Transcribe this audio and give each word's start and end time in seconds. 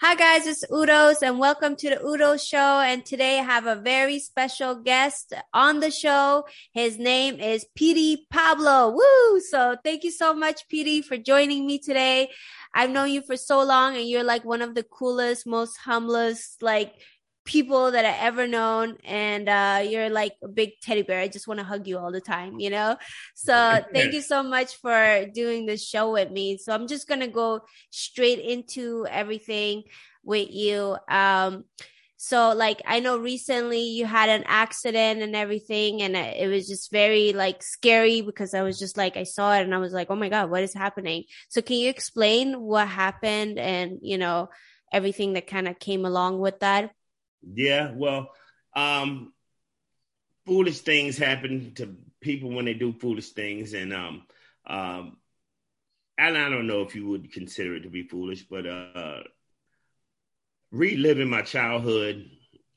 Hi 0.00 0.14
guys, 0.14 0.46
it's 0.46 0.64
Uldouz 0.66 1.22
and 1.22 1.40
welcome 1.40 1.74
to 1.74 1.90
the 1.90 1.96
Uldouz 1.96 2.48
show. 2.48 2.78
And 2.78 3.04
today 3.04 3.40
I 3.40 3.42
have 3.42 3.66
a 3.66 3.74
very 3.74 4.20
special 4.20 4.76
guest 4.76 5.34
on 5.52 5.80
the 5.80 5.90
show. 5.90 6.44
His 6.72 7.00
name 7.00 7.40
is 7.40 7.66
Petey 7.74 8.24
Pablo. 8.30 8.92
Woo! 8.92 9.40
So 9.40 9.74
thank 9.82 10.04
you 10.04 10.12
so 10.12 10.32
much, 10.32 10.68
Petey, 10.68 11.02
for 11.02 11.16
joining 11.16 11.66
me 11.66 11.80
today. 11.80 12.30
I've 12.72 12.90
known 12.90 13.10
you 13.10 13.22
for 13.22 13.36
so 13.36 13.60
long 13.64 13.96
and 13.96 14.08
you're 14.08 14.22
like 14.22 14.44
one 14.44 14.62
of 14.62 14.76
the 14.76 14.84
coolest, 14.84 15.48
most 15.48 15.76
humblest, 15.78 16.62
like 16.62 16.94
people 17.48 17.92
that 17.92 18.04
I 18.04 18.26
ever 18.26 18.46
known. 18.46 18.98
And 19.04 19.48
uh, 19.48 19.80
you're 19.82 20.10
like 20.10 20.34
a 20.44 20.48
big 20.48 20.72
teddy 20.82 21.02
bear. 21.02 21.18
I 21.18 21.28
just 21.28 21.48
want 21.48 21.58
to 21.58 21.64
hug 21.64 21.88
you 21.88 21.98
all 21.98 22.12
the 22.12 22.20
time, 22.20 22.60
you 22.60 22.68
know? 22.68 22.96
So 23.34 23.82
thank 23.92 24.12
you 24.12 24.20
so 24.20 24.42
much 24.42 24.76
for 24.76 25.24
doing 25.32 25.64
this 25.64 25.82
show 25.82 26.12
with 26.12 26.30
me. 26.30 26.58
So 26.58 26.72
I'm 26.74 26.86
just 26.86 27.08
going 27.08 27.20
to 27.20 27.26
go 27.26 27.62
straight 27.90 28.38
into 28.38 29.06
everything 29.10 29.84
with 30.22 30.50
you. 30.50 30.96
Um, 31.08 31.64
so 32.18 32.52
like 32.52 32.82
I 32.84 32.98
know 33.00 33.16
recently 33.16 33.80
you 33.80 34.04
had 34.04 34.28
an 34.28 34.42
accident 34.46 35.22
and 35.22 35.36
everything 35.36 36.02
and 36.02 36.16
it 36.16 36.50
was 36.50 36.66
just 36.66 36.90
very 36.90 37.32
like 37.32 37.62
scary 37.62 38.22
because 38.22 38.54
I 38.54 38.62
was 38.62 38.76
just 38.76 38.96
like 38.96 39.16
I 39.16 39.22
saw 39.22 39.54
it 39.54 39.62
and 39.62 39.72
I 39.72 39.78
was 39.78 39.92
like, 39.92 40.08
"Oh 40.10 40.16
my 40.16 40.28
god, 40.28 40.50
what 40.50 40.64
is 40.64 40.74
happening?" 40.74 41.24
So 41.48 41.62
can 41.62 41.76
you 41.76 41.88
explain 41.88 42.60
what 42.60 42.88
happened 42.88 43.60
and, 43.60 44.00
you 44.02 44.18
know, 44.18 44.48
everything 44.92 45.34
that 45.34 45.46
kind 45.46 45.68
of 45.68 45.78
came 45.78 46.04
along 46.04 46.40
with 46.40 46.58
that? 46.58 46.90
Yeah, 47.42 47.92
well, 47.94 48.30
um, 48.74 49.32
foolish 50.46 50.80
things 50.80 51.18
happen 51.18 51.74
to 51.74 51.96
people 52.20 52.50
when 52.50 52.64
they 52.64 52.74
do 52.74 52.92
foolish 52.92 53.30
things, 53.30 53.74
and 53.74 53.92
um, 53.92 54.26
um, 54.66 55.16
and 56.16 56.36
I 56.36 56.48
don't 56.48 56.66
know 56.66 56.82
if 56.82 56.94
you 56.94 57.08
would 57.08 57.32
consider 57.32 57.76
it 57.76 57.82
to 57.82 57.90
be 57.90 58.02
foolish, 58.02 58.42
but 58.42 58.66
uh, 58.66 59.22
reliving 60.72 61.30
my 61.30 61.42
childhood, 61.42 62.28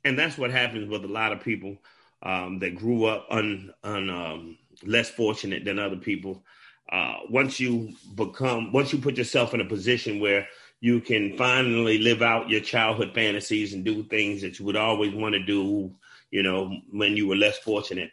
and 0.03 0.17
that's 0.17 0.37
what 0.37 0.51
happens 0.51 0.87
with 0.89 1.03
a 1.03 1.07
lot 1.07 1.31
of 1.31 1.41
people 1.41 1.77
um, 2.23 2.59
that 2.59 2.75
grew 2.75 3.05
up 3.05 3.27
un, 3.29 3.73
un 3.83 4.09
um, 4.09 4.57
less 4.83 5.09
fortunate 5.09 5.65
than 5.65 5.79
other 5.79 5.97
people. 5.97 6.43
Uh, 6.91 7.15
once 7.29 7.59
you 7.59 7.93
become, 8.15 8.71
once 8.71 8.91
you 8.93 8.99
put 8.99 9.17
yourself 9.17 9.53
in 9.53 9.61
a 9.61 9.65
position 9.65 10.19
where 10.19 10.47
you 10.81 10.99
can 10.99 11.37
finally 11.37 11.99
live 11.99 12.23
out 12.23 12.49
your 12.49 12.59
childhood 12.59 13.11
fantasies 13.13 13.73
and 13.73 13.85
do 13.85 14.03
things 14.03 14.41
that 14.41 14.57
you 14.57 14.65
would 14.65 14.75
always 14.75 15.13
want 15.13 15.33
to 15.33 15.43
do, 15.43 15.93
you 16.31 16.41
know, 16.41 16.75
when 16.91 17.15
you 17.15 17.27
were 17.27 17.35
less 17.35 17.59
fortunate. 17.59 18.11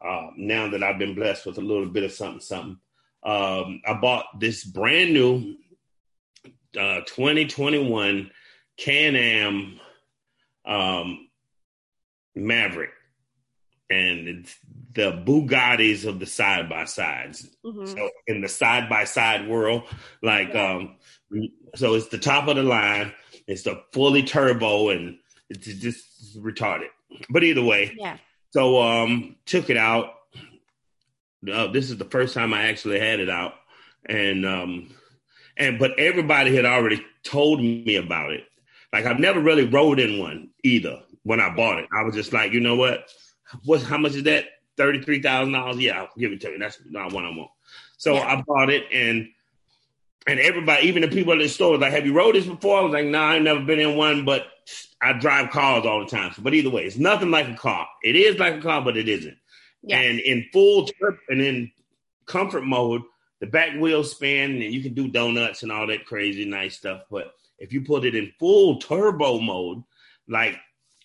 Uh, 0.00 0.28
now 0.36 0.70
that 0.70 0.84
I've 0.84 1.00
been 1.00 1.16
blessed 1.16 1.46
with 1.46 1.58
a 1.58 1.62
little 1.62 1.86
bit 1.86 2.04
of 2.04 2.12
something, 2.12 2.40
something, 2.40 2.78
um, 3.24 3.82
I 3.84 3.94
bought 4.00 4.38
this 4.38 4.62
brand 4.62 5.12
new 5.12 5.56
uh, 6.78 7.00
2021 7.06 8.30
Can 8.76 9.16
Am 9.16 9.80
um, 10.64 11.28
Maverick, 12.36 12.90
and 13.88 14.28
it's 14.28 14.56
the 14.94 15.12
Bugattis 15.12 16.06
of 16.06 16.18
the 16.18 16.26
side 16.26 16.68
by 16.68 16.84
sides. 16.84 17.48
Mm-hmm. 17.64 17.86
So 17.86 18.10
in 18.26 18.40
the 18.40 18.48
side 18.48 18.88
by 18.88 19.04
side 19.04 19.48
world, 19.48 19.84
like 20.22 20.54
um, 20.54 20.96
so 21.74 21.94
it's 21.94 22.08
the 22.08 22.18
top 22.18 22.48
of 22.48 22.56
the 22.56 22.62
line. 22.62 23.12
It's 23.46 23.62
the 23.62 23.82
fully 23.92 24.22
turbo, 24.22 24.88
and 24.88 25.18
it's 25.48 25.66
just 25.66 26.42
retarded. 26.42 26.88
But 27.30 27.44
either 27.44 27.62
way, 27.62 27.94
yeah. 27.96 28.16
So 28.50 28.82
um, 28.82 29.36
took 29.44 29.70
it 29.70 29.76
out. 29.76 30.14
Uh, 31.50 31.68
this 31.68 31.90
is 31.90 31.96
the 31.96 32.04
first 32.04 32.34
time 32.34 32.54
I 32.54 32.68
actually 32.68 32.98
had 32.98 33.20
it 33.20 33.30
out, 33.30 33.54
and 34.06 34.44
um, 34.44 34.94
and 35.56 35.78
but 35.78 35.98
everybody 35.98 36.56
had 36.56 36.64
already 36.64 37.04
told 37.22 37.60
me 37.60 37.96
about 37.96 38.32
it. 38.32 38.44
Like 38.92 39.04
I've 39.04 39.20
never 39.20 39.40
really 39.40 39.66
rode 39.66 40.00
in 40.00 40.18
one 40.18 40.50
either. 40.64 41.02
When 41.22 41.40
I 41.40 41.54
bought 41.54 41.80
it, 41.80 41.88
I 41.92 42.04
was 42.04 42.14
just 42.14 42.32
like, 42.32 42.52
you 42.52 42.60
know 42.60 42.76
what? 42.76 43.10
What? 43.64 43.82
How 43.82 43.98
much 43.98 44.14
is 44.14 44.24
that? 44.24 44.46
Thirty 44.76 45.00
three 45.00 45.22
thousand 45.22 45.52
dollars? 45.52 45.78
Yeah, 45.78 46.00
I'll 46.00 46.10
give 46.18 46.32
it 46.32 46.40
to 46.42 46.50
you. 46.50 46.58
That's 46.58 46.78
not 46.90 47.12
what 47.12 47.24
I 47.24 47.30
want. 47.30 47.50
So 47.96 48.14
yeah. 48.14 48.26
I 48.26 48.42
bought 48.46 48.70
it, 48.70 48.84
and 48.92 49.28
and 50.26 50.40
everybody, 50.40 50.86
even 50.86 51.02
the 51.02 51.08
people 51.08 51.32
at 51.32 51.38
the 51.38 51.48
store, 51.48 51.72
was 51.72 51.80
like, 51.80 51.92
"Have 51.92 52.04
you 52.04 52.12
rode 52.12 52.34
this 52.34 52.46
before?" 52.46 52.78
I 52.78 52.82
was 52.82 52.92
like, 52.92 53.06
"Nah, 53.06 53.30
I've 53.30 53.42
never 53.42 53.60
been 53.60 53.80
in 53.80 53.96
one, 53.96 54.24
but 54.24 54.46
I 55.00 55.14
drive 55.14 55.50
cars 55.50 55.86
all 55.86 56.00
the 56.00 56.10
time." 56.10 56.32
So, 56.34 56.42
but 56.42 56.52
either 56.52 56.70
way, 56.70 56.84
it's 56.84 56.98
nothing 56.98 57.30
like 57.30 57.48
a 57.48 57.54
car. 57.54 57.86
It 58.02 58.16
is 58.16 58.38
like 58.38 58.56
a 58.56 58.60
car, 58.60 58.82
but 58.82 58.96
it 58.96 59.08
isn't. 59.08 59.36
Yeah. 59.82 60.00
And 60.00 60.20
in 60.20 60.46
full 60.52 60.86
trip 60.88 61.18
and 61.28 61.40
in 61.40 61.70
comfort 62.26 62.64
mode, 62.64 63.02
the 63.40 63.46
back 63.46 63.78
wheels 63.78 64.10
spin, 64.10 64.62
and 64.62 64.74
you 64.74 64.82
can 64.82 64.94
do 64.94 65.08
donuts 65.08 65.62
and 65.62 65.72
all 65.72 65.86
that 65.86 66.06
crazy 66.06 66.44
nice 66.44 66.76
stuff. 66.76 67.02
But 67.10 67.32
if 67.58 67.72
you 67.72 67.82
put 67.82 68.04
it 68.04 68.14
in 68.14 68.32
full 68.38 68.78
turbo 68.78 69.40
mode, 69.40 69.82
like 70.28 70.58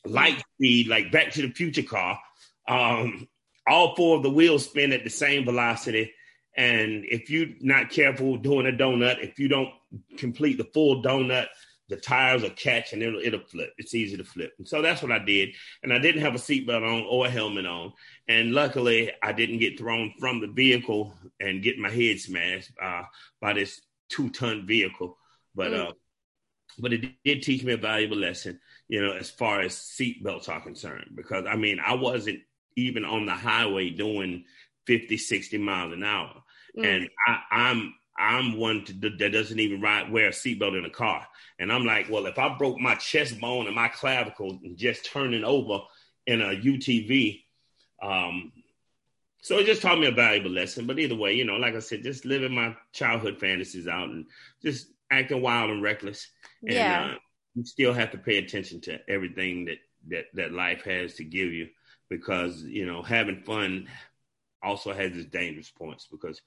light 0.06 0.44
speed, 0.56 0.88
like 0.88 1.12
Back 1.12 1.32
to 1.34 1.42
the 1.42 1.54
Future 1.54 1.84
car, 1.84 2.20
um, 2.68 3.28
all 3.68 3.96
four 3.96 4.18
of 4.18 4.24
the 4.24 4.30
wheels 4.30 4.66
spin 4.66 4.94
at 4.94 5.04
the 5.04 5.10
same 5.10 5.46
velocity 5.46 6.12
and 6.56 7.06
if 7.06 7.30
you're 7.30 7.48
not 7.62 7.90
careful 7.90 8.38
doing 8.38 8.68
a 8.68 8.72
donut, 8.72 9.24
if 9.24 9.40
you 9.40 9.48
don't 9.48 9.70
complete 10.18 10.58
the 10.58 10.70
full 10.74 11.02
donut, 11.02 11.48
the 11.88 11.96
tires 11.98 12.42
will 12.42 12.50
catch 12.52 12.94
and 12.94 13.02
it'll 13.02 13.20
it'll 13.20 13.42
flip. 13.42 13.74
It's 13.78 13.94
easy 13.94 14.18
to 14.18 14.24
flip. 14.24 14.54
And 14.58 14.68
so 14.68 14.82
that's 14.82 15.02
what 15.02 15.12
I 15.12 15.20
did. 15.20 15.50
And 15.84 15.94
I 15.94 16.00
didn't 16.00 16.22
have 16.22 16.36
a 16.36 16.40
seatbelt 16.40 16.84
on 16.84 17.06
or 17.10 17.26
a 17.26 17.30
helmet 17.30 17.66
on. 17.66 17.94
And 18.28 18.54
luckily 18.54 19.12
I 19.22 19.34
didn't 19.34 19.60
get 19.60 19.78
thrown 19.78 20.14
from 20.20 20.40
the 20.40 20.48
vehicle 20.48 21.14
and 21.40 21.64
get 21.64 21.78
my 21.78 21.90
head 21.90 22.20
smashed 22.20 22.72
uh, 22.82 23.04
by 23.42 23.54
this 23.54 23.82
two 24.10 24.30
ton 24.30 24.66
vehicle. 24.66 25.18
But 25.54 25.72
mm. 25.72 25.90
uh, 25.90 25.92
but 26.80 26.94
it 26.94 27.12
did 27.26 27.44
teach 27.44 27.64
me 27.64 27.74
a 27.74 27.78
valuable 27.78 28.18
lesson, 28.18 28.60
you 28.88 29.02
know, 29.02 29.12
as 29.12 29.30
far 29.30 29.60
as 29.62 29.74
seatbelts 29.74 30.48
are 30.48 30.62
concerned. 30.62 31.12
Because 31.14 31.46
I 31.46 31.58
mean, 31.58 31.80
I 31.86 31.96
wasn't 31.96 32.40
even 32.82 33.06
on 33.06 33.26
the 33.26 33.34
highway 33.34 33.90
doing 33.90 34.46
50, 34.88 35.18
60 35.18 35.58
miles 35.58 35.94
an 35.94 36.04
hour. 36.04 36.44
Mm. 36.78 36.86
And 36.86 37.10
I, 37.28 37.32
am 37.52 37.94
I'm, 38.20 38.52
I'm 38.54 38.58
one 38.58 38.86
to, 38.86 38.94
that 38.94 39.32
doesn't 39.32 39.60
even 39.60 39.82
ride 39.82 40.12
wear 40.12 40.28
a 40.28 40.32
seatbelt 40.32 40.78
in 40.78 40.86
a 40.86 40.90
car. 40.90 41.26
And 41.60 41.72
I'm 41.72 41.86
like, 41.86 42.10
well, 42.10 42.26
if 42.26 42.38
I 42.38 42.56
broke 42.58 42.80
my 42.80 42.96
chest 42.96 43.40
bone 43.40 43.68
and 43.68 43.76
my 43.76 43.88
clavicle 43.88 44.60
just 44.76 45.06
turning 45.06 45.44
over 45.44 45.80
in 46.28 46.42
a 46.42 46.56
UTV, 46.56 47.44
um, 48.02 48.52
so 49.42 49.58
it 49.58 49.66
just 49.66 49.82
taught 49.82 50.00
me 50.00 50.08
a 50.08 50.12
valuable 50.12 50.52
lesson. 50.52 50.86
But 50.86 51.00
either 51.00 51.16
way, 51.16 51.34
you 51.34 51.46
know, 51.46 51.56
like 51.56 51.76
I 51.76 51.80
said, 51.80 52.04
just 52.04 52.26
living 52.26 52.54
my 52.54 52.76
childhood 52.94 53.40
fantasies 53.40 53.88
out 53.88 54.10
and 54.10 54.26
just 54.64 54.88
acting 55.12 55.42
wild 55.42 55.72
and 55.72 55.82
reckless. 55.82 56.28
And 56.62 56.74
yeah. 56.74 57.12
uh, 57.14 57.18
you 57.56 57.66
still 57.66 57.94
have 57.94 58.12
to 58.12 58.18
pay 58.18 58.38
attention 58.38 58.82
to 58.82 59.00
everything 59.10 59.66
that 59.66 59.78
that 60.08 60.26
that 60.34 60.52
life 60.52 60.84
has 60.84 61.16
to 61.16 61.24
give 61.24 61.52
you 61.54 61.68
because 62.12 62.62
you 62.64 62.86
know 62.86 63.02
having 63.02 63.42
fun 63.42 63.88
also 64.62 64.94
has 64.94 65.16
its 65.16 65.30
dangerous 65.30 65.72
points 65.72 66.08
because 66.12 66.40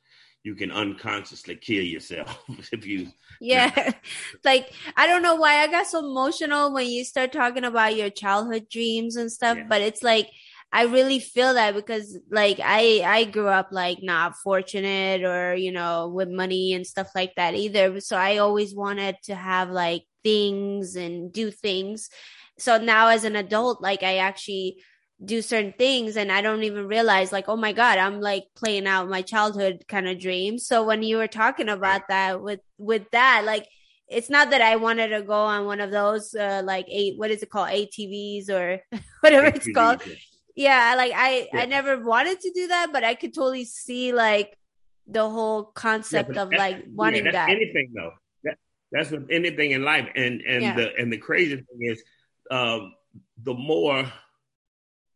you 0.45 0.55
can 0.55 0.71
unconsciously 0.71 1.57
kill 1.57 1.83
yourself 1.83 2.45
if 2.73 2.87
you 2.87 3.09
yeah. 3.41 3.93
Like 4.45 4.71
i 4.97 5.09
don't 5.09 5.23
know 5.23 5.35
why 5.35 5.63
i 5.63 5.67
got 5.67 5.87
so 5.87 5.99
emotional 6.01 6.73
when 6.73 6.87
you 6.87 7.03
start 7.03 7.33
talking 7.33 7.65
about 7.65 7.97
your 7.97 8.11
childhood 8.11 8.69
dreams 8.71 9.17
and 9.17 9.33
stuff 9.33 9.57
yeah. 9.57 9.67
but 9.67 9.81
it's 9.81 10.03
like 10.03 10.29
i 10.71 10.85
really 10.85 11.19
feel 11.19 11.55
that 11.55 11.75
because 11.75 12.19
like 12.31 12.61
i 12.63 13.01
i 13.05 13.25
grew 13.25 13.49
up 13.49 13.69
like 13.73 14.01
not 14.03 14.37
fortunate 14.37 15.25
or 15.25 15.55
you 15.55 15.73
know 15.73 16.09
with 16.09 16.29
money 16.29 16.75
and 16.75 16.87
stuff 16.87 17.09
like 17.15 17.35
that 17.37 17.55
either. 17.55 17.99
So 18.01 18.17
i 18.17 18.37
always 18.37 18.75
wanted 18.75 19.17
to 19.25 19.35
have 19.35 19.71
like 19.71 20.05
things 20.23 20.97
and 20.97 21.33
do 21.33 21.51
things. 21.51 22.09
So 22.59 22.79
now 22.79 23.09
as 23.09 23.25
an 23.25 23.35
adult 23.35 23.81
like 23.81 24.03
i 24.03 24.19
actually 24.19 24.77
do 25.23 25.43
certain 25.43 25.75
things 25.79 26.17
and 26.17 26.33
I 26.33 26.41
don't 26.41 26.65
even 26.65 26.87
realize 26.87 27.33
like, 27.33 27.49
oh 27.49 27.57
my 27.57 27.73
God, 27.73 27.99
I'm 27.99 28.21
like 28.21 28.45
playing 28.57 28.87
out 28.87 29.09
my 29.09 29.23
childhood 29.23 29.85
kind 29.89 30.09
of 30.09 30.19
dreams. 30.19 30.67
So 30.67 30.85
when 30.85 31.03
you 31.03 31.19
were 31.19 31.29
talking 31.29 31.69
about 31.69 32.09
that 32.09 32.43
with, 32.43 32.61
with 32.79 33.11
that, 33.13 33.45
like, 33.45 33.69
it's 34.09 34.29
not 34.29 34.51
that 34.51 34.61
I 34.61 34.77
wanted 34.77 35.09
to 35.09 35.23
go 35.23 35.33
on 35.33 35.67
one 35.67 35.81
of 35.81 35.91
those, 35.91 36.35
uh, 36.35 36.63
like 36.65 36.87
eight, 36.89 37.19
what 37.19 37.31
is 37.31 37.43
it 37.43 37.51
called? 37.51 37.69
ATVs 37.69 38.51
or 38.51 38.81
whatever 39.21 39.51
ATVs, 39.51 39.57
it's 39.57 39.73
called. 39.73 40.03
Yeah. 40.05 40.15
yeah 40.57 40.95
like 40.97 41.13
I, 41.15 41.49
yeah. 41.53 41.61
I 41.61 41.67
never 41.67 41.99
wanted 42.03 42.41
to 42.41 42.51
do 42.53 42.69
that, 42.69 42.93
but 42.93 43.05
I 43.05 43.15
could 43.15 43.35
totally 43.35 43.65
see 43.65 44.13
like 44.13 44.57
the 45.07 45.29
whole 45.29 45.65
concept 45.65 46.35
yeah, 46.35 46.43
of 46.43 46.53
like 46.53 46.85
wanting 46.93 47.25
that. 47.25 47.49
Anything 47.49 47.93
though. 47.95 48.13
That, 48.43 48.59
that's 48.93 49.11
with 49.11 49.29
anything 49.31 49.71
in 49.71 49.85
life. 49.85 50.09
And, 50.15 50.43
and 50.43 50.79
the, 50.79 50.91
and 50.99 51.13
the 51.13 51.19
crazy 51.19 51.57
thing 51.57 51.65
is, 51.81 52.03
um, 52.51 52.95
the 53.43 53.55
more, 53.55 54.05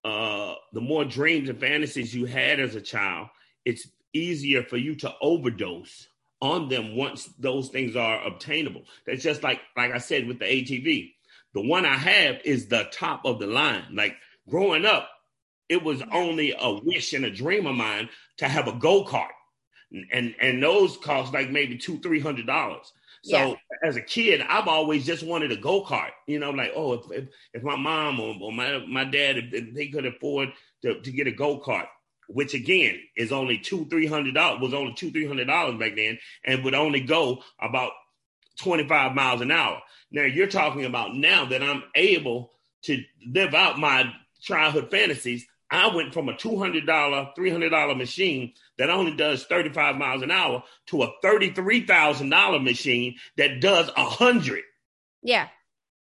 uh, 0.05 0.55
the 0.73 0.81
more 0.81 1.05
dreams 1.05 1.49
and 1.49 1.61
fantasies 1.61 2.15
you 2.15 2.25
had 2.27 2.61
as 2.61 2.75
a 2.75 2.81
child, 2.81 3.29
it's 3.65 3.89
easier 4.12 4.62
for 4.62 4.77
you 4.77 4.95
to 4.97 5.12
overdose 5.21 6.09
on 6.41 6.69
them 6.69 6.97
once 6.97 7.29
those 7.39 7.69
things 7.69 7.97
are 7.97 8.25
obtainable. 8.27 8.83
That's 9.06 9.23
just 9.23 9.43
like 9.43 9.61
like 9.77 9.93
I 9.93 9.99
said 9.99 10.27
with 10.27 10.39
the 10.39 10.45
ATV. 10.45 11.12
The 11.55 11.67
one 11.67 11.85
I 11.85 11.97
have 11.97 12.37
is 12.45 12.69
the 12.69 12.89
top 12.93 13.25
of 13.25 13.39
the 13.39 13.47
line. 13.47 13.85
Like 13.93 14.17
growing 14.49 14.87
up, 14.87 15.09
it 15.69 15.83
was 15.83 16.03
only 16.12 16.55
a 16.59 16.73
wish 16.73 17.12
and 17.12 17.25
a 17.25 17.31
dream 17.31 17.67
of 17.67 17.75
mine 17.75 18.09
to 18.39 18.49
have 18.49 18.69
a 18.69 18.73
go 18.73 19.05
kart, 19.05 19.29
and 20.12 20.35
and 20.41 20.62
those 20.62 20.97
cost 20.99 21.33
like 21.33 21.50
maybe 21.50 21.77
two 21.77 21.99
three 21.99 22.21
hundred 22.21 22.47
dollars. 22.47 22.93
So 23.23 23.37
Yeah. 23.37 23.55
as 23.82 23.97
a 23.97 24.00
kid, 24.03 24.41
I've 24.49 24.69
always 24.69 25.05
just 25.06 25.23
wanted 25.23 25.53
a 25.53 25.56
go 25.56 25.85
kart. 25.85 26.11
You 26.26 26.38
know, 26.38 26.50
like 26.50 26.73
oh, 26.75 26.94
if, 26.94 27.11
if, 27.11 27.29
if 27.55 27.62
my 27.62 27.76
mom 27.76 28.20
or, 28.20 28.37
or 28.41 28.53
my 28.53 28.79
my 28.87 29.05
dad, 29.05 29.38
if, 29.38 29.75
they 29.75 29.88
could 29.88 30.06
afford 30.06 30.50
to, 30.82 31.00
to 31.00 31.11
get 31.11 31.26
a 31.26 31.32
go 31.32 31.61
kart, 31.61 31.87
which 32.29 32.55
again 32.55 33.00
is 33.17 33.32
only 33.32 33.59
two 33.59 33.87
three 33.87 34.06
hundred 34.06 34.35
dollars 34.35 34.61
was 34.61 34.75
only 34.75 34.94
two 34.94 35.11
three 35.11 35.26
hundred 35.26 35.47
dollars 35.47 35.79
back 35.79 35.97
then, 35.97 36.19
and 36.44 36.65
would 36.65 36.75
only 36.75 37.00
go 37.00 37.43
about 37.61 37.93
twenty 38.59 38.87
five 38.87 39.15
miles 39.15 39.41
an 39.41 39.50
hour. 39.50 39.81
Now 40.11 40.23
you're 40.23 40.47
talking 40.47 40.85
about 40.85 41.14
now 41.14 41.44
that 41.47 41.62
I'm 41.62 41.82
able 41.94 42.53
to 42.82 43.03
live 43.26 43.55
out 43.55 43.79
my 43.79 44.12
childhood 44.41 44.91
fantasies. 44.91 45.47
I 45.70 45.94
went 45.94 46.15
from 46.15 46.29
a 46.29 46.37
two 46.37 46.59
hundred 46.59 46.87
dollar, 46.87 47.31
three 47.37 47.50
hundred 47.50 47.70
dollar 47.70 47.94
machine 47.94 48.55
that 48.79 48.91
only 48.91 49.15
does 49.15 49.44
thirty 49.44 49.69
five 49.70 49.97
miles 49.97 50.23
an 50.23 50.31
hour 50.31 50.62
to 50.87 51.03
a 51.03 51.12
thirty 51.23 51.50
three 51.53 51.85
thousand 51.87 52.31
dollar 52.31 52.59
machine 52.59 53.17
that 53.37 53.61
does 53.61 53.91
a 53.97 54.05
hundred. 54.05 54.62
Yeah. 55.23 55.49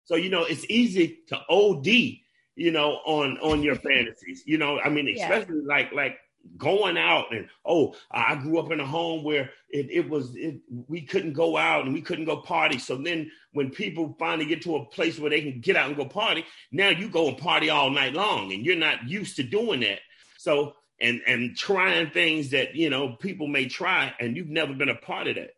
So 0.05 0.15
you 0.15 0.29
know 0.29 0.43
it's 0.43 0.65
easy 0.69 1.19
to 1.29 1.39
OD, 1.49 1.87
you 1.87 2.71
know, 2.71 2.99
on 3.05 3.37
on 3.39 3.63
your 3.63 3.75
fantasies. 3.75 4.43
You 4.45 4.57
know, 4.57 4.79
I 4.79 4.89
mean, 4.89 5.07
Yeah. 5.07 5.23
especially 5.23 5.61
like 5.61 5.91
like 5.93 6.17
going 6.57 6.95
out 6.97 7.33
and 7.33 7.47
oh, 7.65 7.95
I 8.11 8.35
grew 8.35 8.59
up 8.59 8.71
in 8.71 8.79
a 8.79 8.85
home 8.85 9.23
where 9.23 9.49
it, 9.69 9.89
it 9.89 10.09
was 10.09 10.35
it, 10.35 10.59
we 10.87 11.01
couldn't 11.01 11.33
go 11.33 11.57
out 11.57 11.85
and 11.85 11.93
we 11.93 12.01
couldn't 12.01 12.25
go 12.25 12.37
party. 12.37 12.77
So 12.77 12.97
then 12.97 13.31
when 13.55 13.69
people 13.71 14.15
finally 14.19 14.45
get 14.45 14.61
to 14.63 14.75
a 14.75 14.85
place 14.85 15.17
where 15.17 15.29
they 15.29 15.41
can 15.41 15.61
get 15.61 15.77
out 15.77 15.87
and 15.87 15.95
go 15.97 16.05
party, 16.05 16.45
now 16.71 16.89
you 16.89 17.09
go 17.09 17.29
and 17.29 17.37
party 17.37 17.69
all 17.69 17.89
night 17.89 18.13
long, 18.13 18.51
and 18.51 18.65
you're 18.65 18.75
not 18.75 19.07
used 19.07 19.37
to 19.37 19.43
doing 19.43 19.79
that. 19.79 19.99
So 20.37 20.75
and 21.01 21.21
and 21.25 21.55
trying 21.55 22.09
things 22.11 22.51
that 22.51 22.75
you 22.75 22.89
know 22.89 23.13
people 23.13 23.47
may 23.47 23.67
try, 23.67 24.13
and 24.19 24.35
you've 24.35 24.49
never 24.49 24.73
been 24.73 24.89
a 24.89 24.95
part 24.95 25.27
of 25.27 25.35
that. 25.35 25.51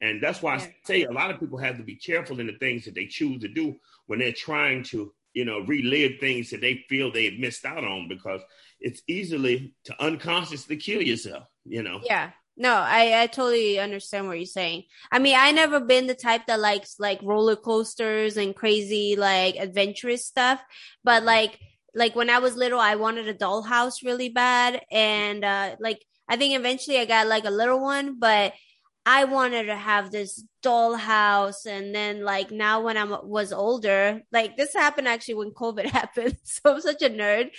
And 0.00 0.22
that's 0.22 0.40
why 0.40 0.56
Yeah. 0.56 0.62
I 0.62 0.74
say 0.84 1.02
a 1.02 1.12
lot 1.12 1.30
of 1.30 1.40
people 1.40 1.58
have 1.58 1.76
to 1.76 1.82
be 1.82 1.96
careful 1.96 2.40
in 2.40 2.46
the 2.46 2.56
things 2.58 2.84
that 2.84 2.94
they 2.94 3.06
choose 3.06 3.42
to 3.42 3.48
do 3.48 3.76
when 4.06 4.18
they're 4.20 4.32
trying 4.32 4.82
to, 4.84 5.12
you 5.34 5.44
know, 5.44 5.60
relive 5.60 6.18
things 6.20 6.50
that 6.50 6.60
they 6.62 6.84
feel 6.88 7.12
they've 7.12 7.38
missed 7.38 7.64
out 7.66 7.84
on 7.84 8.08
because 8.08 8.40
it's 8.80 9.02
easily 9.08 9.74
to 9.84 10.02
unconsciously 10.02 10.76
kill 10.76 11.02
yourself, 11.02 11.44
you 11.66 11.82
know. 11.82 12.00
Yeah. 12.04 12.30
No, 12.60 12.74
I, 12.74 13.22
I 13.22 13.26
totally 13.26 13.78
understand 13.78 14.26
what 14.26 14.36
you're 14.36 14.44
saying. 14.44 14.82
I 15.10 15.18
mean, 15.18 15.34
I 15.34 15.50
never 15.50 15.80
been 15.80 16.06
the 16.06 16.14
type 16.14 16.42
that 16.46 16.60
likes 16.60 16.96
like 16.98 17.18
roller 17.22 17.56
coasters 17.56 18.36
and 18.36 18.54
crazy 18.54 19.16
like 19.16 19.56
adventurous 19.56 20.26
stuff, 20.26 20.62
but 21.02 21.22
like 21.22 21.58
like 21.94 22.14
when 22.14 22.28
I 22.28 22.38
was 22.38 22.56
little, 22.56 22.78
I 22.78 22.96
wanted 22.96 23.28
a 23.28 23.34
dollhouse 23.34 24.04
really 24.04 24.28
bad, 24.28 24.82
and 24.90 25.42
uh 25.42 25.76
like 25.80 26.04
I 26.28 26.36
think 26.36 26.54
eventually 26.54 26.98
I 26.98 27.06
got 27.06 27.28
like 27.28 27.46
a 27.46 27.50
little 27.50 27.80
one, 27.80 28.18
but 28.18 28.52
I 29.06 29.24
wanted 29.24 29.64
to 29.64 29.76
have 29.76 30.10
this 30.10 30.44
dollhouse, 30.62 31.64
and 31.64 31.94
then 31.94 32.24
like 32.26 32.50
now 32.50 32.82
when 32.82 32.98
I 32.98 33.04
was 33.04 33.54
older, 33.54 34.20
like 34.32 34.58
this 34.58 34.74
happened 34.74 35.08
actually 35.08 35.36
when 35.36 35.52
COVID 35.52 35.86
happened, 36.00 36.36
so 36.44 36.74
I'm 36.74 36.82
such 36.82 37.00
a 37.00 37.08
nerd. 37.08 37.52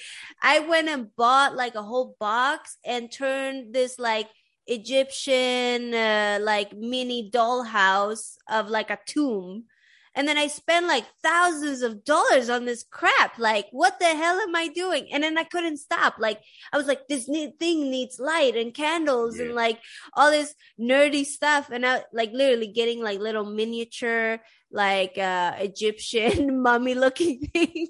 I 0.44 0.60
went 0.60 0.90
and 0.90 1.08
bought 1.16 1.56
like 1.56 1.74
a 1.74 1.82
whole 1.82 2.16
box 2.20 2.78
and 2.86 3.12
turned 3.12 3.74
this 3.74 3.98
like 3.98 4.28
Egyptian 4.68 5.94
uh, 5.94 6.40
like 6.42 6.74
mini 6.76 7.30
dollhouse 7.32 8.36
of 8.50 8.70
like 8.70 8.90
a 8.90 9.00
tomb. 9.06 9.66
And 10.14 10.28
then 10.28 10.38
I 10.38 10.48
spent 10.48 10.88
like 10.88 11.06
thousands 11.24 11.82
of 11.84 12.04
dollars 12.04 12.50
on 12.50 12.66
this 12.66 12.84
crap. 12.84 13.40
Like, 13.40 13.68
what 13.72 13.98
the 13.98 14.08
hell 14.08 14.40
am 14.42 14.54
I 14.54 14.68
doing? 14.68 15.08
And 15.14 15.24
then 15.24 15.38
I 15.38 15.46
couldn't 15.46 15.78
stop. 15.78 16.16
Like, 16.20 16.42
I 16.74 16.78
was 16.78 16.86
like, 16.86 17.08
this 17.08 17.30
ne- 17.30 17.54
thing 17.58 17.90
needs 17.90 18.20
light 18.20 18.58
and 18.58 18.74
candles 18.74 19.38
Yeah. 19.40 19.46
and 19.46 19.56
like 19.56 19.80
all 20.14 20.30
this 20.30 20.54
nerdy 20.78 21.26
stuff. 21.26 21.70
And 21.72 21.86
I 21.86 22.04
like 22.12 22.32
literally 22.34 22.68
getting 22.68 23.02
like 23.02 23.20
little 23.20 23.46
miniature, 23.46 24.42
like 24.72 25.18
uh 25.18 25.54
Egyptian 25.60 26.62
mummy 26.64 26.96
looking 26.96 27.40
things. 27.54 27.90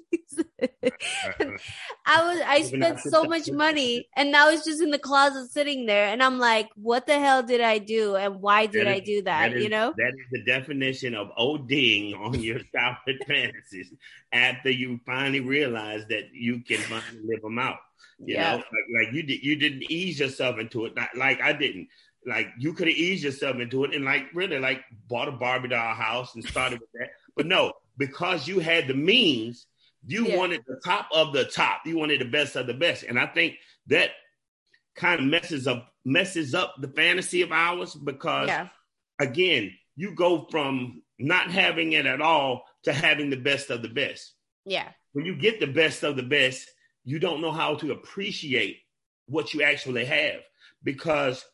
I 2.04 2.22
was 2.22 2.40
I 2.46 2.62
spent 2.62 2.98
so 3.00 3.24
much 3.24 3.50
money 3.50 4.08
and 4.16 4.32
now 4.32 4.50
it's 4.50 4.64
just 4.64 4.82
in 4.82 4.90
the 4.90 4.98
closet 4.98 5.50
sitting 5.50 5.86
there 5.86 6.06
and 6.08 6.22
I'm 6.22 6.38
like, 6.38 6.68
what 6.74 7.06
the 7.06 7.18
hell 7.18 7.42
did 7.42 7.60
I 7.60 7.78
do 7.78 8.16
and 8.16 8.40
why 8.40 8.66
did 8.66 8.86
That 8.86 8.92
I 8.92 9.00
do 9.00 9.22
that? 9.22 9.50
That 9.50 9.56
is, 9.56 9.64
you 9.64 9.70
know? 9.70 9.94
that 9.96 10.12
is 10.18 10.26
the 10.32 10.44
definition 10.44 11.14
of 11.14 11.30
ODing 11.38 12.18
on 12.18 12.34
your 12.40 12.58
childhood 12.74 13.24
fantasies 13.26 13.92
after 14.32 14.70
you 14.70 14.98
finally 15.06 15.40
realize 15.40 16.04
that 16.08 16.32
you 16.32 16.60
can 16.60 16.78
finally 16.78 17.20
live 17.24 17.42
them 17.42 17.58
out. 17.58 17.78
You 18.24 18.34
Yeah. 18.34 18.50
know, 18.52 18.56
like, 18.56 19.06
like 19.06 19.14
you 19.14 19.22
did, 19.22 19.42
you 19.42 19.56
didn't 19.56 19.84
ease 19.90 20.18
yourself 20.20 20.58
into 20.58 20.86
it, 20.86 20.94
not, 20.96 21.10
like 21.16 21.40
I 21.40 21.52
didn't. 21.52 21.88
Like 22.26 22.48
you 22.58 22.72
could 22.72 22.88
have 22.88 22.96
eased 22.96 23.24
yourself 23.24 23.56
into 23.56 23.84
it 23.84 23.94
and 23.94 24.04
like 24.04 24.26
really 24.34 24.58
like 24.58 24.82
bought 25.08 25.28
a 25.28 25.32
Barbie 25.32 25.68
doll 25.68 25.94
house 25.94 26.34
and 26.34 26.44
started 26.44 26.80
with 26.80 26.90
that. 26.94 27.10
But 27.36 27.46
no, 27.46 27.72
because 27.98 28.46
you 28.46 28.60
had 28.60 28.86
the 28.86 28.94
means, 28.94 29.66
you 30.06 30.26
Yeah. 30.26 30.36
wanted 30.36 30.62
the 30.66 30.80
top 30.84 31.08
of 31.12 31.32
the 31.32 31.44
top. 31.44 31.80
You 31.86 31.96
wanted 31.98 32.20
the 32.20 32.26
best 32.26 32.56
of 32.56 32.66
the 32.66 32.74
best, 32.74 33.02
and 33.04 33.18
I 33.18 33.26
think 33.26 33.56
that 33.86 34.10
kind 34.94 35.20
of 35.20 35.26
messes 35.26 35.66
up 35.66 35.88
messes 36.04 36.54
up 36.54 36.74
the 36.80 36.88
fantasy 36.88 37.42
of 37.42 37.52
ours 37.52 37.94
because 37.94 38.48
Yeah. 38.48 38.68
again, 39.20 39.72
you 39.96 40.14
go 40.14 40.46
from 40.50 41.02
not 41.18 41.50
having 41.50 41.92
it 41.92 42.06
at 42.06 42.20
all 42.20 42.64
to 42.82 42.92
having 42.92 43.30
the 43.30 43.36
best 43.36 43.70
of 43.70 43.82
the 43.82 43.88
best. 43.88 44.34
Yeah. 44.64 44.88
When 45.12 45.24
you 45.24 45.36
get 45.36 45.60
the 45.60 45.66
best 45.68 46.02
of 46.02 46.16
the 46.16 46.22
best, 46.24 46.68
you 47.04 47.18
don't 47.20 47.40
know 47.40 47.52
how 47.52 47.76
to 47.76 47.92
appreciate 47.92 48.80
what 49.26 49.54
you 49.54 49.62
actually 49.62 50.04
have 50.04 50.40
because 50.82 51.44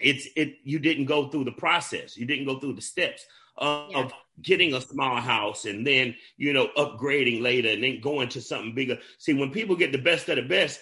it's 0.00 0.26
it 0.36 0.56
you 0.64 0.78
didn't 0.78 1.06
go 1.06 1.28
through 1.28 1.44
the 1.44 1.52
process. 1.52 2.16
You 2.16 2.26
didn't 2.26 2.46
go 2.46 2.58
through 2.58 2.74
the 2.74 2.82
steps 2.82 3.24
of, 3.56 3.90
Yeah. 3.90 3.98
of 4.00 4.12
getting 4.42 4.74
a 4.74 4.80
small 4.82 5.16
house 5.20 5.64
and 5.64 5.86
then, 5.86 6.14
you 6.36 6.52
know, 6.52 6.68
upgrading 6.76 7.40
later 7.42 7.70
and 7.70 7.82
then 7.82 8.00
going 8.00 8.28
to 8.30 8.40
something 8.42 8.74
bigger. 8.74 8.98
See, 9.18 9.32
when 9.32 9.50
people 9.50 9.76
get 9.76 9.92
the 9.92 9.98
best 9.98 10.28
of 10.28 10.36
the 10.36 10.42
best, 10.42 10.78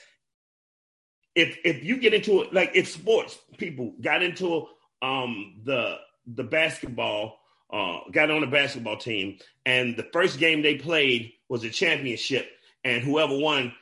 if 1.34 1.58
if 1.64 1.84
you 1.84 1.96
get 1.99 2.14
into 2.14 2.43
it 2.43 2.52
like 2.52 2.72
if 2.75 2.88
sports 2.88 3.38
people 3.58 3.94
got 4.00 4.22
into 4.22 4.66
um 5.02 5.61
the 5.64 5.96
the 6.26 6.44
basketball 6.44 7.38
uh 7.72 7.99
got 8.12 8.31
on 8.31 8.40
the 8.40 8.46
basketball 8.46 8.96
team 8.96 9.38
and 9.66 9.96
the 9.96 10.08
first 10.12 10.38
game 10.38 10.62
they 10.62 10.76
played 10.76 11.32
was 11.49 11.64
a 11.64 11.70
championship 11.70 12.49
and 12.84 13.02
whoever 13.02 13.37
won 13.37 13.72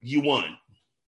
you 0.00 0.20
won 0.20 0.56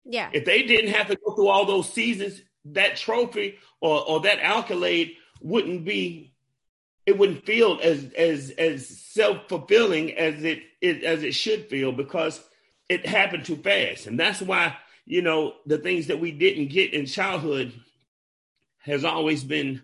Yeah. 0.04 0.30
if 0.32 0.44
they 0.44 0.64
didn't 0.64 0.90
have 0.92 1.06
to 1.08 1.16
go 1.16 1.34
through 1.34 1.48
all 1.48 1.64
those 1.64 1.92
seasons 1.92 2.42
that 2.66 2.96
trophy 2.96 3.58
or 3.80 4.06
or 4.08 4.20
that 4.20 4.38
accolade 4.40 5.16
wouldn't 5.40 5.84
be 5.84 6.34
it 7.06 7.18
wouldn't 7.18 7.44
feel 7.44 7.78
as 7.82 8.12
as 8.14 8.50
as 8.50 8.86
self-fulfilling 8.88 10.16
as 10.16 10.42
it, 10.42 10.62
it 10.80 11.04
as 11.04 11.22
it 11.22 11.34
should 11.34 11.68
feel 11.68 11.92
because 11.92 12.42
it 12.88 13.06
happened 13.06 13.44
too 13.44 13.56
fast. 13.56 14.06
And 14.06 14.18
that's 14.18 14.40
why 14.40 14.76
you 15.04 15.22
know 15.22 15.54
the 15.66 15.78
things 15.78 16.06
that 16.06 16.20
we 16.20 16.32
didn't 16.32 16.68
get 16.68 16.94
in 16.94 17.06
childhood 17.06 17.72
has 18.78 19.04
always 19.04 19.44
been 19.44 19.82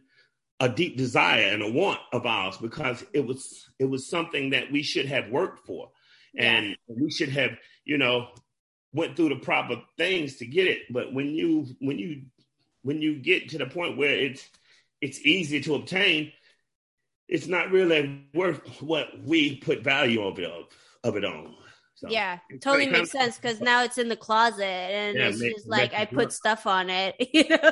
a 0.61 0.69
deep 0.69 0.97
desire 0.97 1.52
and 1.52 1.62
a 1.62 1.71
want 1.71 2.00
of 2.12 2.26
ours 2.26 2.57
because 2.59 3.04
it 3.12 3.26
was 3.26 3.69
it 3.78 3.87
was 3.87 4.09
something 4.09 4.50
that 4.50 4.71
we 4.71 4.83
should 4.83 5.07
have 5.07 5.31
worked 5.31 5.66
for. 5.66 5.90
And 6.37 6.76
we 6.87 7.11
should 7.11 7.31
have 7.31 7.50
you 7.85 7.99
know 7.99 8.28
went 8.93 9.16
through 9.16 9.28
the 9.28 9.37
proper 9.37 9.76
things 9.99 10.37
to 10.37 10.47
get 10.47 10.66
it. 10.66 10.83
But 10.90 11.12
when 11.12 11.26
you 11.35 11.66
when 11.81 11.99
you 11.99 12.23
when 12.82 13.02
you 13.02 13.14
get 13.16 13.50
to 13.50 13.58
the 13.58 13.66
point 13.66 13.96
where 13.96 14.14
it's 14.14 14.49
it's 15.00 15.20
easy 15.20 15.60
to 15.62 15.75
obtain 15.75 16.32
it's 17.28 17.46
not 17.46 17.70
really 17.70 18.26
worth 18.34 18.60
what 18.82 19.06
we 19.25 19.56
put 19.56 19.82
value 19.82 20.22
of 20.22 20.38
it 20.38 20.50
of, 20.50 20.64
of 21.04 21.16
it 21.16 21.25
on 21.25 21.54
so 21.94 22.08
yeah, 22.08 22.38
totally 22.62 22.87
makes 22.87 23.10
sense 23.10 23.37
because 23.37 23.60
now 23.60 23.82
it's 23.82 23.99
in 23.99 24.08
the 24.08 24.16
closet 24.16 24.64
and 24.64 25.18
Yeah, 25.18 25.28
it's 25.28 25.38
make- 25.38 25.54
just 25.54 25.68
like 25.68 25.92
I 25.92 26.06
put 26.06 26.16
work. 26.16 26.32
stuff 26.32 26.66
on 26.66 26.88
it. 26.88 27.14
You 27.34 27.46
know? 27.46 27.70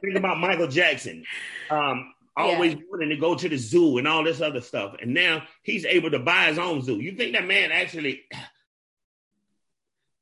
think 0.00 0.16
about 0.16 0.38
Michael 0.38 0.68
Jackson, 0.68 1.24
um, 1.68 2.14
always 2.34 2.74
wanting 2.90 3.10
to 3.10 3.16
go 3.16 3.34
to 3.34 3.48
the 3.50 3.58
zoo 3.58 3.98
and 3.98 4.08
all 4.08 4.24
this 4.24 4.40
other 4.40 4.62
stuff, 4.62 4.96
and 5.02 5.12
now 5.12 5.42
he's 5.62 5.84
able 5.84 6.10
to 6.10 6.18
buy 6.18 6.46
his 6.46 6.58
own 6.58 6.80
zoo. 6.80 6.96
You 7.00 7.12
think 7.16 7.34
that 7.34 7.46
man 7.46 7.70
actually 7.70 8.22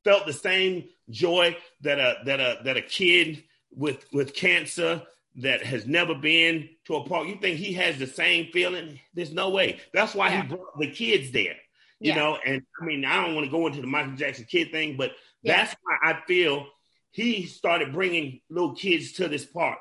felt 0.05 0.27
the 0.27 0.33
same 0.33 0.89
joy 1.09 1.57
that 1.83 1.99
a 2.01 2.17
that 2.25 2.41
a 2.41 2.59
that 2.65 2.77
a 2.77 2.83
kid 2.83 3.45
with 3.77 4.05
with 4.13 4.35
cancer 4.35 5.03
that 5.37 5.65
has 5.65 5.87
never 5.87 6.15
been 6.15 6.69
to 6.87 6.97
a 6.97 7.05
park? 7.09 7.29
You 7.29 7.37
think 7.37 7.59
he 7.59 7.73
has 7.75 7.99
the 7.99 8.07
same 8.07 8.51
feeling? 8.53 9.01
There's 9.15 9.33
no 9.33 9.51
way. 9.51 9.81
That's 9.93 10.15
why 10.15 10.29
Yeah. 10.31 10.43
he 10.43 10.49
brought 10.49 10.79
the 10.79 10.91
kids 10.91 11.33
there. 11.33 11.57
You 12.01 12.11
Yeah. 12.11 12.17
know, 12.17 12.37
and 12.45 12.63
I 12.81 12.85
mean, 12.85 13.05
I 13.05 13.25
don't 13.25 13.35
want 13.35 13.47
to 13.47 13.51
go 13.51 13.67
into 13.67 13.81
the 13.81 13.87
Michael 13.87 14.17
Jackson 14.17 14.45
kid 14.45 14.71
thing, 14.71 14.97
but 14.97 15.13
Yeah. 15.43 15.57
that's 15.57 15.77
why 15.83 15.99
I 16.11 16.21
feel 16.27 16.69
he 17.11 17.47
started 17.47 17.93
bringing 17.93 18.41
little 18.49 18.75
kids 18.75 19.13
to 19.15 19.29
this 19.29 19.45
park, 19.45 19.79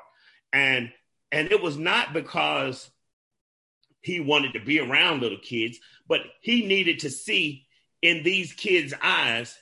and 0.52 0.92
and 1.32 1.50
it 1.50 1.60
was 1.60 1.76
not 1.76 2.12
because 2.12 2.90
he 4.00 4.20
wanted 4.20 4.52
to 4.52 4.60
be 4.60 4.78
around 4.78 5.20
little 5.20 5.38
kids, 5.38 5.78
but 6.06 6.20
he 6.40 6.64
needed 6.66 7.00
to 7.00 7.10
see 7.10 7.66
in 8.02 8.22
these 8.22 8.52
kids' 8.52 8.94
eyes 9.02 9.58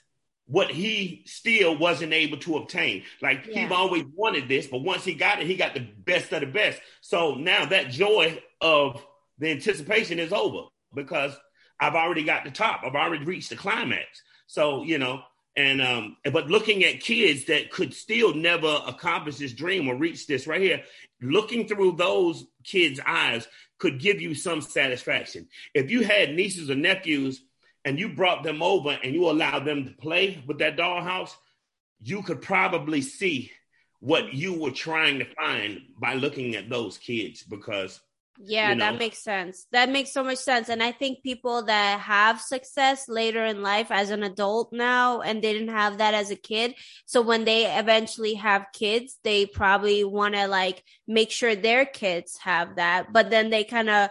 what 0.52 0.70
he 0.70 1.22
still 1.24 1.74
wasn't 1.78 2.12
able 2.12 2.36
to 2.36 2.58
obtain. 2.58 3.02
Like 3.22 3.46
Yeah. 3.46 3.66
he 3.68 3.74
always 3.74 4.04
wanted 4.14 4.48
this, 4.48 4.66
but 4.66 4.82
once 4.82 5.02
he 5.02 5.14
got 5.14 5.40
it, 5.40 5.46
he 5.46 5.56
got 5.56 5.72
the 5.72 5.80
best 5.80 6.30
of 6.32 6.40
the 6.40 6.46
best. 6.46 6.78
So 7.00 7.36
now 7.36 7.64
that 7.64 7.90
joy 7.90 8.38
of 8.60 9.02
the 9.38 9.50
anticipation 9.50 10.18
is 10.18 10.30
over 10.30 10.68
because 10.94 11.34
I've 11.80 11.94
already 11.94 12.22
got 12.22 12.44
the 12.44 12.50
top. 12.50 12.82
I've 12.84 12.94
already 12.94 13.24
reached 13.24 13.48
the 13.48 13.56
climax. 13.56 14.22
So, 14.46 14.82
you 14.82 14.98
know, 14.98 15.22
and 15.56 15.80
um, 15.80 16.16
but 16.30 16.48
looking 16.48 16.84
at 16.84 17.00
kids 17.00 17.46
that 17.46 17.70
could 17.70 17.94
still 17.94 18.34
never 18.34 18.82
accomplish 18.86 19.36
this 19.36 19.54
dream 19.54 19.88
or 19.88 19.96
reach 19.96 20.26
this 20.26 20.46
right 20.46 20.60
here, 20.60 20.82
looking 21.22 21.66
through 21.66 21.92
those 21.92 22.44
kids' 22.62 23.00
eyes 23.06 23.48
could 23.78 23.98
give 24.00 24.20
you 24.20 24.34
some 24.34 24.60
satisfaction. 24.60 25.48
If 25.72 25.90
you 25.90 26.02
had 26.04 26.34
nieces 26.34 26.68
or 26.68 26.74
nephews 26.74 27.42
and 27.84 27.98
you 27.98 28.08
brought 28.10 28.42
them 28.42 28.62
over 28.62 28.98
and 29.02 29.14
you 29.14 29.28
allowed 29.28 29.64
them 29.64 29.84
to 29.84 29.90
play 29.92 30.42
with 30.46 30.58
that 30.58 30.76
dollhouse, 30.76 31.34
you 32.00 32.22
could 32.22 32.42
probably 32.42 33.00
see 33.00 33.50
what 34.00 34.34
you 34.34 34.60
were 34.60 34.70
trying 34.70 35.20
to 35.20 35.24
find 35.34 35.80
by 35.98 36.14
looking 36.14 36.56
at 36.56 36.68
those 36.68 36.98
kids 36.98 37.42
because 37.42 38.00
yeah, 38.38 38.70
you 38.70 38.76
know? 38.76 38.84
that 38.86 38.98
makes 38.98 39.18
sense. 39.18 39.66
That 39.72 39.90
makes 39.90 40.12
so 40.12 40.24
much 40.24 40.38
sense. 40.38 40.68
And 40.68 40.82
I 40.82 40.90
think 40.90 41.22
people 41.22 41.64
that 41.64 42.00
have 42.00 42.40
success 42.40 43.08
later 43.08 43.44
in 43.44 43.62
life 43.62 43.90
as 43.90 44.10
an 44.10 44.22
adult 44.22 44.72
now 44.72 45.20
and 45.20 45.42
they 45.42 45.52
didn't 45.52 45.68
have 45.68 45.98
that 45.98 46.14
as 46.14 46.30
a 46.30 46.36
kid. 46.36 46.74
So 47.04 47.20
when 47.22 47.44
they 47.44 47.66
eventually 47.78 48.34
have 48.34 48.66
kids, 48.72 49.18
they 49.22 49.46
probably 49.46 50.02
want 50.02 50.34
to 50.34 50.48
like 50.48 50.82
make 51.06 51.30
sure 51.30 51.54
their 51.54 51.84
kids 51.84 52.38
have 52.38 52.76
that. 52.76 53.12
But 53.12 53.30
then 53.30 53.50
they 53.50 53.64
kind 53.64 53.90
of 53.90 54.10